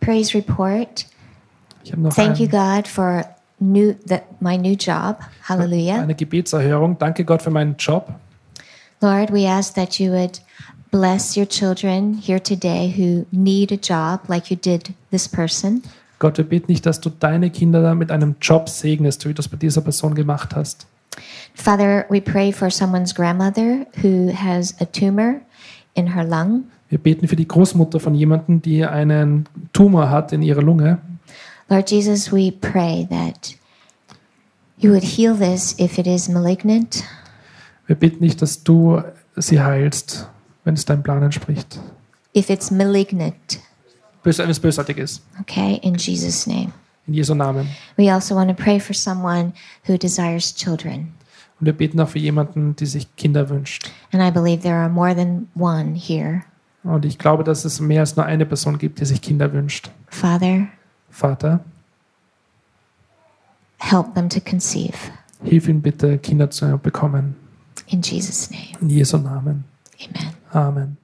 Praise 0.00 0.34
report. 0.34 1.06
Ich 1.86 1.92
habe 1.92 2.02
noch 2.02 2.12
Thank 2.12 2.40
you, 2.40 2.48
God, 2.48 2.88
for 2.88 3.24
new 3.60 3.94
the, 4.06 4.18
my 4.40 4.58
new 4.58 4.74
job. 4.74 5.20
Hallelujah. 5.48 6.02
eine 6.02 6.16
Gebetserhörung. 6.16 6.98
Danke 6.98 7.24
Gott 7.24 7.42
für 7.42 7.50
meinen 7.50 7.76
Job. 7.78 8.12
Lord, 9.00 9.32
we 9.32 9.48
ask 9.48 9.74
that 9.74 10.00
you 10.00 10.10
would 10.10 10.40
bless 10.90 11.36
your 11.36 11.46
children 11.46 12.14
here 12.14 12.42
today 12.42 12.92
who 12.92 13.24
need 13.30 13.70
a 13.70 13.76
job 13.76 14.28
like 14.28 14.50
you 14.50 14.56
did 14.56 14.94
this 15.12 15.28
person. 15.28 15.82
Gott, 16.18 16.38
wir 16.38 16.44
beten 16.44 16.72
nicht, 16.72 16.84
dass 16.84 17.00
du 17.00 17.08
deine 17.08 17.50
Kinder 17.50 17.94
mit 17.94 18.10
einem 18.10 18.34
Job 18.40 18.68
segnest, 18.68 19.24
wie 19.24 19.28
du 19.28 19.34
das 19.34 19.46
bei 19.46 19.56
dieser 19.56 19.80
Person 19.80 20.16
gemacht 20.16 20.56
hast. 20.56 20.88
Father, 21.54 22.04
we 22.08 22.20
pray 22.20 22.50
for 22.50 22.68
someone's 22.68 23.14
grandmother 23.14 23.86
who 24.02 24.32
has 24.34 24.74
a 24.80 24.86
tumor 24.86 25.36
in 25.94 26.12
her 26.14 26.24
lung. 26.24 26.64
Wir 26.88 26.98
beten 26.98 27.28
für 27.28 27.36
die 27.36 27.46
Großmutter 27.46 28.00
von 28.00 28.16
jemandem, 28.16 28.60
die 28.60 28.84
einen 28.84 29.48
Tumor 29.72 30.10
hat 30.10 30.32
in 30.32 30.42
ihrer 30.42 30.62
Lunge. 30.62 30.98
Lord 31.68 31.90
Jesus, 31.90 32.32
we 32.32 32.50
pray 32.50 33.06
that 33.10 33.54
you 34.78 34.90
would 34.92 35.02
heal 35.02 35.34
this 35.34 35.74
if 35.78 35.98
it 35.98 36.06
is 36.06 36.28
malignant. 36.28 37.04
Wir 37.86 37.96
beten 37.96 38.20
nicht, 38.20 38.40
dass 38.42 38.62
du 38.62 39.02
sie 39.36 39.60
heilst, 39.60 40.28
wenn 40.64 40.74
es 40.74 40.84
deinem 40.84 41.02
Plan 41.02 41.22
entspricht. 41.22 41.78
If 42.36 42.50
it's 42.50 42.70
malignant, 42.70 43.60
Bös, 44.22 44.38
wenn 44.38 44.50
es 44.50 44.60
bösartig 44.60 44.98
ist. 44.98 45.22
okay, 45.40 45.78
in 45.82 45.94
Jesus' 45.94 46.46
name. 46.46 46.72
In 47.06 47.14
Jesu 47.14 47.34
Namen. 47.34 47.68
We 47.96 48.12
also 48.12 48.34
want 48.34 48.48
to 48.48 48.54
pray 48.54 48.80
for 48.80 48.94
someone 48.94 49.52
who 49.86 49.96
desires 49.96 50.54
children. 50.54 51.14
Und 51.60 51.66
wir 51.66 51.72
beten 51.72 51.98
auch 52.00 52.08
für 52.08 52.18
jemanden, 52.18 52.76
die 52.76 52.86
sich 52.86 53.14
Kinder 53.16 53.48
wünscht. 53.48 53.90
And 54.12 54.22
I 54.22 54.30
believe 54.30 54.62
there 54.62 54.74
are 54.74 54.88
more 54.88 55.14
than 55.14 55.48
one 55.54 55.94
here. 55.94 56.42
Und 56.82 57.04
ich 57.04 57.18
glaube, 57.18 57.44
dass 57.44 57.64
es 57.64 57.80
mehr 57.80 58.00
als 58.00 58.16
nur 58.16 58.26
eine 58.26 58.44
Person 58.46 58.78
gibt, 58.78 59.00
die 59.00 59.04
sich 59.04 59.20
Kinder 59.22 59.52
wünscht. 59.52 59.90
Father, 60.08 60.66
Vater, 61.10 61.60
help 63.78 64.14
them 64.14 64.28
to 64.28 64.40
conceive. 64.40 64.96
hilf 65.42 65.68
ihnen 65.68 65.82
bitte, 65.82 66.18
Kinder 66.18 66.50
zu 66.50 66.78
bekommen. 66.78 67.36
In 67.86 68.02
Jesus' 68.02 68.50
name. 68.50 68.76
In 68.80 68.88
Jesu 68.88 69.18
Namen. 69.18 69.64
Amen. 70.00 70.34
Amen. 70.52 70.96